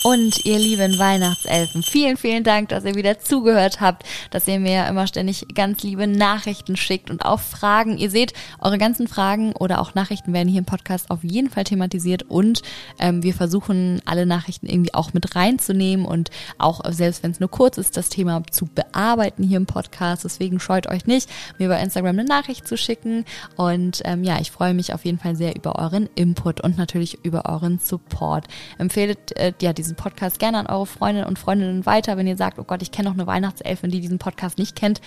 Und 0.06 0.46
ihr 0.46 0.60
lieben 0.60 1.00
Weihnachtselfen, 1.00 1.82
vielen, 1.82 2.16
vielen 2.16 2.44
Dank, 2.44 2.68
dass 2.68 2.84
ihr 2.84 2.94
wieder 2.94 3.18
zugehört 3.18 3.80
habt, 3.80 4.04
dass 4.30 4.46
ihr 4.46 4.60
mir 4.60 4.86
immer 4.86 5.08
ständig 5.08 5.46
ganz 5.52 5.82
liebe 5.82 6.06
Nachrichten 6.06 6.76
schickt 6.76 7.10
und 7.10 7.24
auch 7.24 7.40
Fragen. 7.40 7.98
Ihr 7.98 8.08
seht, 8.08 8.32
eure 8.60 8.78
ganzen 8.78 9.08
Fragen 9.08 9.52
oder 9.54 9.80
auch 9.80 9.96
Nachrichten 9.96 10.32
werden 10.32 10.46
hier 10.46 10.60
im 10.60 10.64
Podcast 10.64 11.10
auf 11.10 11.24
jeden 11.24 11.50
Fall 11.50 11.64
thematisiert 11.64 12.22
und 12.22 12.62
ähm, 13.00 13.24
wir 13.24 13.34
versuchen 13.34 14.00
alle 14.04 14.26
Nachrichten 14.26 14.68
irgendwie 14.68 14.94
auch 14.94 15.12
mit 15.12 15.34
reinzunehmen 15.34 16.06
und 16.06 16.30
auch, 16.56 16.82
selbst 16.92 17.24
wenn 17.24 17.32
es 17.32 17.40
nur 17.40 17.50
kurz 17.50 17.76
ist, 17.76 17.96
das 17.96 18.08
Thema 18.08 18.44
zu 18.48 18.66
bearbeiten 18.66 19.42
hier 19.42 19.56
im 19.56 19.66
Podcast. 19.66 20.22
Deswegen 20.22 20.60
scheut 20.60 20.86
euch 20.86 21.06
nicht, 21.06 21.28
mir 21.58 21.66
bei 21.66 21.82
Instagram 21.82 22.16
eine 22.16 22.24
Nachricht 22.24 22.68
zu 22.68 22.76
schicken. 22.76 23.24
Und 23.56 24.02
ähm, 24.04 24.22
ja, 24.22 24.38
ich 24.40 24.52
freue 24.52 24.72
mich 24.72 24.94
auf 24.94 25.04
jeden 25.04 25.18
Fall 25.18 25.34
sehr 25.34 25.56
über 25.56 25.80
euren 25.80 26.08
Input 26.14 26.60
und 26.60 26.78
natürlich 26.78 27.24
über 27.24 27.46
euren 27.46 27.80
Support. 27.80 28.44
Empfehlt 28.78 29.36
äh, 29.36 29.52
ja 29.60 29.72
diesen 29.72 29.95
Podcast 29.96 30.38
gerne 30.38 30.58
an 30.58 30.66
eure 30.66 30.86
Freundinnen 30.86 31.26
und 31.26 31.38
Freundinnen 31.38 31.86
weiter, 31.86 32.16
wenn 32.16 32.26
ihr 32.26 32.36
sagt, 32.36 32.58
oh 32.58 32.64
Gott, 32.64 32.82
ich 32.82 32.92
kenne 32.92 33.08
noch 33.08 33.16
eine 33.16 33.26
Weihnachtselfin, 33.26 33.90
die 33.90 34.00
diesen 34.00 34.18
Podcast 34.18 34.58
nicht 34.58 34.76
kennt. 34.76 35.00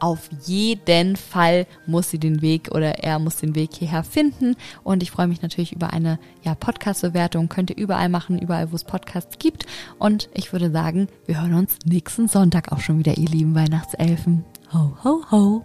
Auf 0.00 0.30
jeden 0.46 1.16
Fall 1.16 1.66
muss 1.86 2.08
sie 2.10 2.18
den 2.18 2.40
Weg 2.40 2.70
oder 2.72 3.00
er 3.04 3.18
muss 3.18 3.36
den 3.36 3.54
Weg 3.54 3.74
hierher 3.74 4.02
finden. 4.02 4.56
Und 4.82 5.02
ich 5.02 5.10
freue 5.10 5.26
mich 5.26 5.42
natürlich 5.42 5.72
über 5.72 5.92
eine 5.92 6.18
ja, 6.42 6.54
Podcast-Bewertung. 6.54 7.50
Könnt 7.50 7.68
ihr 7.68 7.76
überall 7.76 8.08
machen, 8.08 8.38
überall, 8.38 8.72
wo 8.72 8.76
es 8.76 8.84
Podcasts 8.84 9.38
gibt. 9.38 9.66
Und 9.98 10.30
ich 10.32 10.54
würde 10.54 10.70
sagen, 10.70 11.08
wir 11.26 11.42
hören 11.42 11.54
uns 11.54 11.76
nächsten 11.84 12.28
Sonntag 12.28 12.72
auch 12.72 12.80
schon 12.80 12.98
wieder, 12.98 13.18
ihr 13.18 13.28
lieben 13.28 13.54
Weihnachtselfen. 13.54 14.46
Ho, 14.72 14.96
ho, 15.04 15.22
ho. 15.30 15.64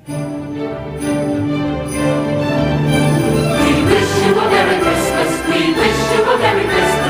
We 5.47 5.71
wish 5.71 6.11
you 6.11 6.23
a 6.23 6.37
Merry 6.37 7.04